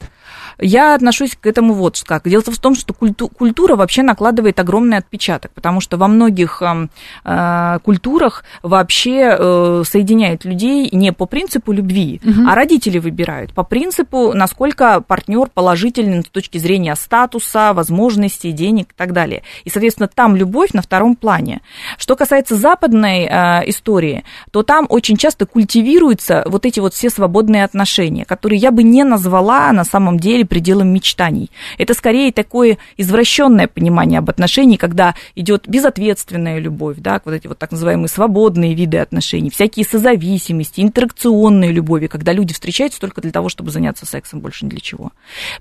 Я 0.60 0.96
отношусь 0.96 1.38
к 1.40 1.46
этому 1.46 1.74
вот 1.74 2.02
как. 2.06 2.28
Дело 2.28 2.44
в 2.44 2.60
том, 2.60 2.76
что 2.76 2.94
культу, 2.94 3.28
культура 3.28 3.76
вообще 3.76 4.04
накладывает 4.04 4.60
огромный 4.60 4.98
отпечаток, 4.98 5.52
потому 5.54 5.82
что 5.82 5.98
во 5.98 6.08
многих 6.08 6.62
э, 6.62 6.88
э, 7.26 7.80
культурах 7.84 8.44
вообще 8.64 9.36
э, 9.38 9.84
соединяет 9.86 10.46
людей 10.46 10.90
не 10.92 11.12
по 11.12 11.26
принципу 11.26 11.72
любви, 11.72 12.22
угу. 12.24 12.48
а 12.48 12.56
родители 12.56 13.00
выбирают 13.00 13.54
по 13.54 13.64
принципу, 13.64 14.34
насколько 14.34 15.02
партнер 15.02 15.50
положительный 15.54 16.22
с 16.22 16.30
точки 16.30 16.58
зрения 16.58 16.96
статуса, 16.96 17.74
возможностей, 17.74 18.52
денег 18.52 18.92
и 18.92 18.96
так 18.96 19.14
далее. 19.14 19.44
И, 19.64 19.70
соответственно, 19.70 20.08
там 20.08 20.36
любовь 20.36 20.72
на 20.74 20.82
втором 20.82 21.16
плане. 21.16 21.62
Что 21.98 22.16
касается 22.16 22.56
западной 22.56 23.26
э, 23.26 23.70
истории, 23.70 24.24
то 24.52 24.64
там 24.64 24.86
очень 24.90 25.18
часто 25.18 25.46
культивируются 25.46 26.44
вот 26.48 26.66
эти 26.66 26.80
вот 26.80 26.94
все 26.94 27.10
свободные 27.10 27.64
отношения, 27.64 28.26
которые 28.26 28.60
я 28.60 28.72
бы 28.72 28.84
не 28.84 29.04
назвала 29.04 29.72
на 29.72 29.84
самом 29.84 30.17
деле 30.20 30.46
пределом 30.46 30.90
мечтаний. 30.90 31.52
Это 31.78 31.94
скорее 31.94 32.32
такое 32.32 32.78
извращенное 32.98 33.68
понимание 33.68 34.20
об 34.20 34.30
отношении, 34.30 34.78
когда 34.78 35.16
идет 35.36 35.68
безответственная 35.68 36.60
любовь, 36.60 36.98
да, 37.00 37.22
вот 37.24 37.34
эти 37.34 37.48
вот 37.48 37.58
так 37.58 37.72
называемые 37.72 38.08
свободные 38.08 38.74
виды 38.74 38.98
отношений, 38.98 39.50
всякие 39.50 39.86
созависимости, 39.86 40.82
интеракционные 40.82 41.72
любови, 41.72 42.08
когда 42.08 42.34
люди 42.34 42.54
встречаются 42.54 43.00
только 43.00 43.22
для 43.22 43.32
того, 43.32 43.50
чтобы 43.50 43.72
заняться 43.72 44.06
сексом, 44.06 44.40
больше 44.40 44.66
ни 44.66 44.70
для 44.70 44.80
чего. 44.80 45.12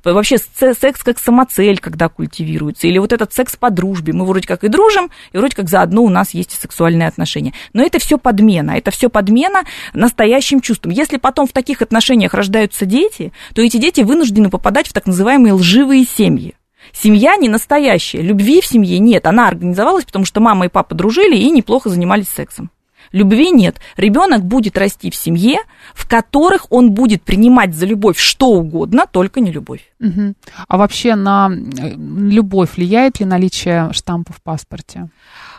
Вообще 0.05 0.37
секс 0.39 1.03
как 1.03 1.19
самоцель, 1.19 1.79
когда 1.79 2.09
культивируется, 2.09 2.87
или 2.87 2.99
вот 2.99 3.13
этот 3.13 3.33
секс 3.33 3.57
по 3.57 3.71
дружбе, 3.71 4.13
мы 4.13 4.25
вроде 4.25 4.47
как 4.47 4.65
и 4.65 4.69
дружим, 4.69 5.11
и 5.33 5.39
вроде 5.39 5.57
как 5.57 5.69
заодно 5.69 6.03
у 6.03 6.09
нас 6.09 6.35
есть 6.35 6.55
и 6.55 6.57
сексуальные 6.61 7.09
отношения. 7.09 7.53
Но 7.73 7.83
это 7.83 7.99
все 7.99 8.19
подмена, 8.19 8.73
это 8.73 8.91
все 8.91 9.09
подмена 9.09 9.65
настоящим 9.93 10.61
чувством. 10.61 10.93
Если 10.93 11.17
потом 11.17 11.47
в 11.47 11.53
таких 11.53 11.83
отношениях 11.83 12.35
рождаются 12.35 12.87
дети, 12.87 13.33
то 13.55 13.63
эти 13.63 13.77
дети 13.77 14.01
вынуждены 14.01 14.46
попадать 14.49 14.77
попадать 14.77 14.89
в 14.89 14.93
так 14.93 15.07
называемые 15.07 15.53
лживые 15.55 16.05
семьи. 16.05 16.55
Семья 16.93 17.37
не 17.37 17.49
настоящая, 17.49 18.23
любви 18.23 18.61
в 18.61 18.67
семье 18.67 18.99
нет. 18.99 19.27
Она 19.27 19.49
организовалась, 19.49 20.05
потому 20.05 20.25
что 20.25 20.41
мама 20.41 20.67
и 20.67 20.69
папа 20.69 20.95
дружили 20.95 21.37
и 21.37 21.51
неплохо 21.51 21.89
занимались 21.89 22.29
сексом. 22.29 22.71
Любви 23.13 23.51
нет. 23.51 23.77
Ребенок 23.97 24.45
будет 24.45 24.77
расти 24.77 25.11
в 25.11 25.15
семье, 25.15 25.59
в 25.95 26.09
которых 26.09 26.67
он 26.71 26.91
будет 26.91 27.23
принимать 27.23 27.75
за 27.75 27.87
любовь 27.87 28.19
что 28.19 28.49
угодно, 28.49 29.07
только 29.11 29.41
не 29.41 29.53
любовь. 29.53 29.93
Угу. 30.01 30.35
А 30.69 30.77
вообще 30.77 31.15
на 31.15 31.49
э, 31.51 31.93
любовь 31.97 32.77
влияет 32.77 33.21
ли 33.21 33.27
наличие 33.27 33.93
штампа 33.93 34.33
в 34.33 34.43
паспорте? 34.43 35.09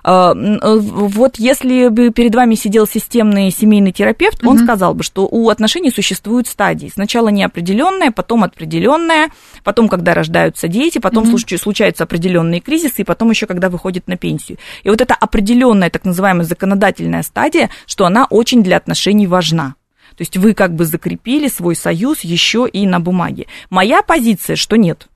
А, 0.10 0.34
э, 0.34 0.78
вот 0.80 1.38
если 1.38 1.90
бы 1.90 2.12
перед 2.12 2.34
вами 2.34 2.56
сидел 2.56 2.88
системный 2.88 3.52
семейный 3.52 3.92
терапевт, 3.92 4.42
он 4.42 4.56
угу. 4.56 4.64
сказал 4.64 4.94
бы, 4.94 5.04
что 5.04 5.28
у 5.30 5.50
отношений 5.50 5.92
существуют 5.92 6.48
стадии. 6.48 6.88
Сначала 6.88 7.28
неопределенная, 7.28 8.12
потом 8.12 8.46
определенная, 8.46 9.32
потом, 9.66 9.90
когда 9.90 10.14
рождаются 10.14 10.70
дети, 10.70 11.00
потом 11.00 11.28
угу. 11.28 11.38
случаются 11.38 12.06
определенные 12.06 12.62
кризисы, 12.62 13.02
и 13.02 13.04
потом 13.04 13.32
еще, 13.32 13.48
когда 13.48 13.68
выходит 13.70 14.08
на 14.08 14.16
пенсию. 14.16 14.60
И 14.84 14.90
вот 14.90 15.02
эта 15.02 15.14
определенная, 15.14 15.90
так 15.90 16.06
называемая 16.06 16.46
законодательная 16.46 17.24
стадия, 17.24 17.70
что 17.86 18.06
она 18.06 18.28
очень 18.30 18.64
для 18.64 18.78
отношений 18.78 19.28
важна. 19.28 19.76
То 20.16 20.22
есть 20.22 20.38
вы 20.38 20.54
как 20.54 20.74
бы 20.74 20.86
закрепили 20.86 21.50
свой 21.50 21.76
союз 21.76 22.22
еще 22.22 22.66
и 22.72 22.88
на 22.88 23.02
бумаге. 23.02 23.48
Моя 23.70 24.02
позиция, 24.02 24.56
что 24.56 24.78
нет. 24.78 25.10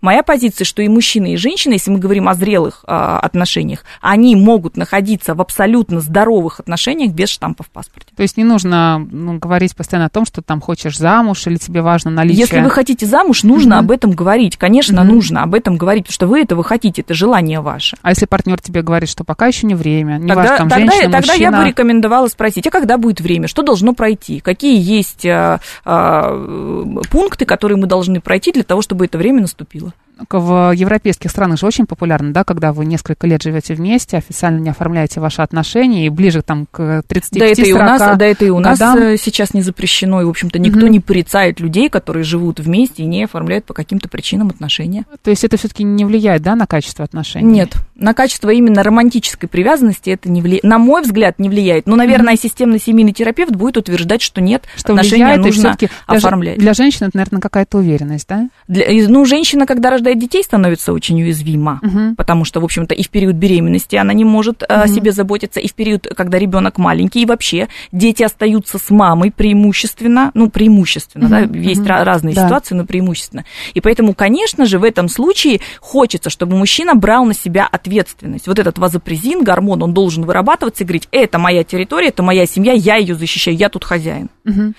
Моя 0.00 0.22
позиция, 0.22 0.64
что 0.64 0.82
и 0.82 0.88
мужчины, 0.88 1.34
и 1.34 1.36
женщины, 1.36 1.74
если 1.74 1.90
мы 1.90 1.98
говорим 1.98 2.28
о 2.28 2.34
зрелых 2.34 2.84
а, 2.86 3.18
отношениях, 3.18 3.84
они 4.00 4.36
могут 4.36 4.76
находиться 4.76 5.34
в 5.34 5.40
абсолютно 5.40 6.00
здоровых 6.00 6.60
отношениях 6.60 7.12
без 7.12 7.28
штампа 7.28 7.64
в 7.64 7.70
паспорте. 7.70 8.12
То 8.16 8.22
есть 8.22 8.36
не 8.36 8.44
нужно 8.44 8.98
ну, 8.98 9.38
говорить 9.38 9.74
постоянно 9.74 10.06
о 10.06 10.10
том, 10.10 10.26
что 10.26 10.42
там 10.42 10.60
хочешь 10.60 10.98
замуж 10.98 11.46
или 11.46 11.56
тебе 11.56 11.82
важно 11.82 12.10
наличие. 12.10 12.40
Если 12.40 12.60
вы 12.60 12.70
хотите 12.70 13.06
замуж, 13.06 13.42
нужно 13.42 13.74
mm-hmm. 13.74 13.78
об 13.78 13.90
этом 13.90 14.10
говорить. 14.12 14.56
Конечно, 14.56 15.00
mm-hmm. 15.00 15.04
нужно 15.04 15.42
об 15.42 15.54
этом 15.54 15.76
говорить, 15.76 16.04
потому 16.04 16.14
что 16.14 16.26
вы 16.26 16.40
этого 16.42 16.62
хотите, 16.62 17.02
это 17.02 17.14
желание 17.14 17.60
ваше. 17.60 17.96
А 18.02 18.10
если 18.10 18.26
партнер 18.26 18.60
тебе 18.60 18.82
говорит, 18.82 19.08
что 19.08 19.24
пока 19.24 19.46
еще 19.46 19.66
не 19.66 19.74
время, 19.74 20.18
не 20.18 20.28
тогда, 20.28 20.42
важно, 20.42 20.56
там, 20.56 20.68
тогда, 20.68 20.92
женщина, 20.92 21.12
тогда 21.12 21.32
мужчина... 21.32 21.56
я 21.56 21.62
бы 21.62 21.68
рекомендовала 21.68 22.28
спросить, 22.28 22.66
а 22.66 22.70
когда 22.70 22.98
будет 22.98 23.20
время, 23.20 23.48
что 23.48 23.62
должно 23.62 23.94
пройти, 23.94 24.40
какие 24.40 24.80
есть 24.80 25.24
а, 25.26 25.60
а, 25.84 27.00
пункты, 27.10 27.46
которые 27.46 27.78
мы 27.78 27.86
должны 27.86 28.20
пройти 28.20 28.52
для 28.52 28.64
того, 28.64 28.82
чтобы 28.82 29.06
это 29.06 29.18
время 29.18 29.42
наступило 29.42 29.93
в 30.30 30.72
европейских 30.72 31.30
странах 31.30 31.58
же 31.58 31.66
очень 31.66 31.86
популярно, 31.86 32.32
да, 32.32 32.44
когда 32.44 32.72
вы 32.72 32.84
несколько 32.84 33.26
лет 33.26 33.42
живете 33.42 33.74
вместе, 33.74 34.16
официально 34.16 34.58
не 34.58 34.70
оформляете 34.70 35.20
ваши 35.20 35.42
отношения, 35.42 36.06
и 36.06 36.08
ближе 36.08 36.42
там 36.42 36.66
к 36.70 37.02
35 37.06 37.40
да 37.40 37.46
это 37.46 37.62
и 37.62 37.72
у 37.72 37.78
нас, 37.78 38.00
Да, 38.00 38.26
это 38.26 38.44
и 38.44 38.50
у 38.50 38.60
нас 38.60 38.78
годам. 38.78 38.98
Э, 38.98 39.16
сейчас 39.16 39.54
не 39.54 39.62
запрещено, 39.62 40.20
и, 40.22 40.24
в 40.24 40.28
общем-то, 40.28 40.58
никто 40.58 40.86
mm-hmm. 40.86 40.90
не 40.90 41.00
порицает 41.00 41.60
людей, 41.60 41.88
которые 41.88 42.22
живут 42.22 42.60
вместе 42.60 43.02
и 43.02 43.06
не 43.06 43.24
оформляют 43.24 43.64
по 43.64 43.74
каким-то 43.74 44.08
причинам 44.08 44.48
отношения. 44.48 45.04
То 45.22 45.30
есть 45.30 45.42
это 45.44 45.56
все-таки 45.56 45.82
не 45.82 46.04
влияет, 46.04 46.42
да, 46.42 46.54
на 46.54 46.66
качество 46.66 47.04
отношений? 47.04 47.50
Нет, 47.50 47.74
на 47.96 48.14
качество 48.14 48.50
именно 48.50 48.82
романтической 48.82 49.48
привязанности 49.48 50.10
это 50.10 50.30
не 50.30 50.42
влияет, 50.42 50.64
на 50.64 50.78
мой 50.78 51.02
взгляд, 51.02 51.38
не 51.38 51.48
влияет. 51.48 51.86
Но, 51.86 51.96
наверное, 51.96 52.34
mm-hmm. 52.34 52.42
системный 52.42 52.78
семейный 52.78 53.12
терапевт 53.12 53.52
будет 53.52 53.76
утверждать, 53.76 54.22
что 54.22 54.40
нет, 54.40 54.64
что 54.76 54.92
отношения 54.92 55.24
влияет, 55.24 55.44
нужно 55.44 55.76
оформлять. 56.06 56.58
Для, 56.58 56.74
женщины 56.74 57.08
это, 57.08 57.16
наверное, 57.16 57.40
какая-то 57.40 57.78
уверенность, 57.78 58.28
да? 58.28 58.48
Для, 58.68 58.86
ну, 59.08 59.24
женщина, 59.24 59.66
когда 59.66 59.90
рождает 60.04 60.18
детей, 60.18 60.42
становится 60.42 60.92
очень 60.92 61.20
уязвима, 61.22 61.80
угу. 61.82 62.14
потому 62.16 62.44
что, 62.44 62.60
в 62.60 62.64
общем-то, 62.64 62.94
и 62.94 63.02
в 63.02 63.08
период 63.08 63.36
беременности 63.36 63.96
она 63.96 64.12
не 64.12 64.24
может 64.24 64.62
угу. 64.62 64.68
о 64.68 64.86
себе 64.86 65.12
заботиться, 65.12 65.60
и 65.60 65.68
в 65.68 65.74
период, 65.74 66.06
когда 66.16 66.38
ребенок 66.38 66.78
маленький, 66.78 67.22
и 67.22 67.26
вообще 67.26 67.68
дети 67.90 68.22
остаются 68.22 68.78
с 68.78 68.90
мамой 68.90 69.32
преимущественно, 69.32 70.30
ну, 70.34 70.50
преимущественно, 70.50 71.24
угу. 71.24 71.52
да, 71.52 71.58
есть 71.58 71.80
угу. 71.80 71.88
разные 71.88 72.34
да. 72.34 72.46
ситуации, 72.46 72.74
но 72.74 72.84
преимущественно. 72.84 73.44
И 73.72 73.80
поэтому, 73.80 74.14
конечно 74.14 74.66
же, 74.66 74.78
в 74.78 74.84
этом 74.84 75.08
случае 75.08 75.60
хочется, 75.80 76.30
чтобы 76.30 76.56
мужчина 76.56 76.94
брал 76.94 77.24
на 77.24 77.34
себя 77.34 77.66
ответственность. 77.70 78.46
Вот 78.46 78.58
этот 78.58 78.78
вазопрезин, 78.78 79.42
гормон, 79.42 79.82
он 79.82 79.94
должен 79.94 80.24
вырабатываться 80.24 80.84
и 80.84 80.86
говорить, 80.86 81.08
это 81.10 81.38
моя 81.38 81.64
территория, 81.64 82.08
это 82.08 82.22
моя 82.22 82.46
семья, 82.46 82.72
я 82.72 82.96
ее 82.96 83.14
защищаю, 83.14 83.56
я 83.56 83.68
тут 83.68 83.84
хозяин. 83.84 84.28
Угу. 84.44 84.74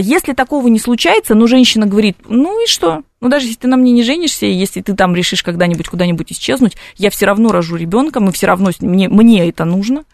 Если 0.00 0.32
такого 0.32 0.68
не 0.68 0.78
случается, 0.78 1.34
ну, 1.34 1.46
женщина 1.48 1.86
говорит, 1.86 2.16
ну 2.28 2.62
и 2.62 2.68
что? 2.68 3.02
Ну, 3.22 3.28
даже 3.28 3.46
если 3.46 3.60
ты 3.60 3.68
на 3.68 3.76
мне 3.76 3.92
не 3.92 4.02
женишься, 4.02 4.46
и 4.46 4.52
если 4.52 4.80
ты 4.80 4.94
там 4.94 5.14
решишь 5.14 5.44
когда-нибудь 5.44 5.88
куда-нибудь 5.88 6.32
исчезнуть, 6.32 6.76
я 6.96 7.08
все 7.08 7.24
равно 7.26 7.52
рожу 7.52 7.76
ребенка, 7.76 8.18
мы 8.18 8.32
все 8.32 8.48
равно, 8.48 8.72
мне, 8.80 9.08
мне 9.08 9.48
это 9.48 9.64
нужно 9.64 10.04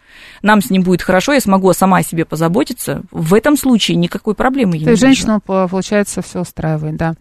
нам 0.41 0.61
с 0.61 0.69
ним 0.69 0.83
будет 0.83 1.01
хорошо, 1.01 1.33
я 1.33 1.41
смогу 1.41 1.71
сама 1.73 1.97
о 1.97 2.03
себе 2.03 2.25
позаботиться, 2.25 3.03
в 3.11 3.33
этом 3.33 3.57
случае 3.57 3.97
никакой 3.97 4.35
проблемы 4.35 4.77
не 4.77 4.85
То 4.85 4.91
есть 4.91 5.01
женщину, 5.01 5.41
получается, 5.41 6.21
все 6.21 6.41
устраивает, 6.41 6.95
да. 6.97 7.15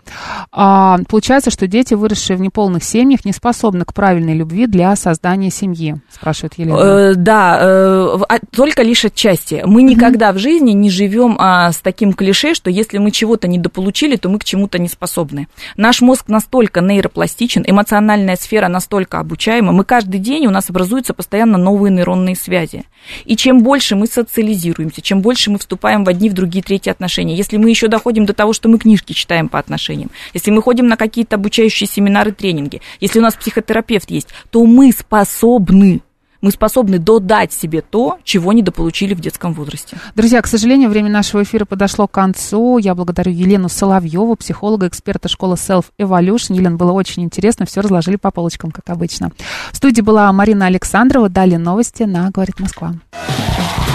А, 0.52 0.98
получается, 1.08 1.50
что 1.50 1.66
дети, 1.66 1.94
выросшие 1.94 2.36
в 2.36 2.40
неполных 2.40 2.84
семьях, 2.84 3.24
не 3.24 3.32
способны 3.32 3.84
к 3.84 3.94
правильной 3.94 4.34
любви 4.34 4.66
для 4.66 4.94
создания 4.96 5.50
семьи, 5.50 5.96
спрашивает 6.10 6.54
Елена. 6.56 6.76
Э, 6.78 7.14
да, 7.14 7.58
э, 7.60 8.18
а, 8.28 8.38
только 8.50 8.82
лишь 8.82 9.04
отчасти. 9.04 9.62
Мы 9.64 9.82
никогда 9.82 10.32
в 10.32 10.38
жизни 10.38 10.72
не 10.72 10.90
живем 10.90 11.36
а, 11.38 11.72
с 11.72 11.78
таким 11.78 12.12
клише, 12.12 12.54
что 12.54 12.70
если 12.70 12.98
мы 12.98 13.10
чего-то 13.10 13.48
недополучили, 13.48 14.16
то 14.16 14.28
мы 14.28 14.38
к 14.38 14.44
чему-то 14.44 14.78
не 14.78 14.88
способны. 14.88 15.48
Наш 15.76 16.00
мозг 16.00 16.28
настолько 16.28 16.80
нейропластичен, 16.80 17.64
эмоциональная 17.66 18.36
сфера 18.36 18.68
настолько 18.68 19.20
обучаема, 19.20 19.72
мы 19.72 19.84
каждый 19.84 20.20
день, 20.20 20.46
у 20.46 20.50
нас 20.50 20.70
образуются 20.70 21.14
постоянно 21.14 21.58
новые 21.58 21.92
нейронные 21.92 22.36
связи. 22.36 22.77
И 23.24 23.36
чем 23.36 23.62
больше 23.62 23.96
мы 23.96 24.06
социализируемся, 24.06 25.00
чем 25.00 25.22
больше 25.22 25.50
мы 25.50 25.58
вступаем 25.58 26.04
в 26.04 26.08
одни, 26.08 26.28
в 26.30 26.34
другие, 26.34 26.62
третьи 26.62 26.90
отношения, 26.90 27.36
если 27.36 27.56
мы 27.56 27.70
еще 27.70 27.88
доходим 27.88 28.26
до 28.26 28.32
того, 28.32 28.52
что 28.52 28.68
мы 28.68 28.78
книжки 28.78 29.12
читаем 29.12 29.48
по 29.48 29.58
отношениям, 29.58 30.10
если 30.34 30.50
мы 30.50 30.62
ходим 30.62 30.88
на 30.88 30.96
какие-то 30.96 31.36
обучающие 31.36 31.88
семинары, 31.88 32.32
тренинги, 32.32 32.80
если 33.00 33.18
у 33.18 33.22
нас 33.22 33.34
психотерапевт 33.34 34.10
есть, 34.10 34.28
то 34.50 34.64
мы 34.64 34.92
способны 34.92 36.00
мы 36.40 36.50
способны 36.50 36.98
додать 36.98 37.52
себе 37.52 37.82
то, 37.82 38.18
чего 38.24 38.52
недополучили 38.52 39.14
в 39.14 39.20
детском 39.20 39.52
возрасте. 39.54 39.96
Друзья, 40.14 40.40
к 40.42 40.46
сожалению, 40.46 40.90
время 40.90 41.10
нашего 41.10 41.42
эфира 41.42 41.64
подошло 41.64 42.06
к 42.06 42.12
концу. 42.12 42.78
Я 42.78 42.94
благодарю 42.94 43.32
Елену 43.32 43.68
Соловьеву, 43.68 44.36
психолога, 44.36 44.88
эксперта 44.88 45.28
школы 45.28 45.54
Self 45.54 45.86
Evolution. 45.98 46.54
Елена, 46.54 46.76
было 46.76 46.92
очень 46.92 47.24
интересно, 47.24 47.66
все 47.66 47.80
разложили 47.80 48.16
по 48.16 48.30
полочкам, 48.30 48.70
как 48.70 48.88
обычно. 48.90 49.32
В 49.72 49.76
студии 49.76 50.00
была 50.00 50.32
Марина 50.32 50.66
Александрова. 50.66 51.28
Далее 51.28 51.58
новости 51.58 52.04
на 52.04 52.30
«Говорит 52.30 52.60
Москва». 52.60 52.94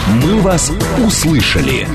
Мы 0.08 0.41
вас 0.41 0.72
услышали. 1.06 1.88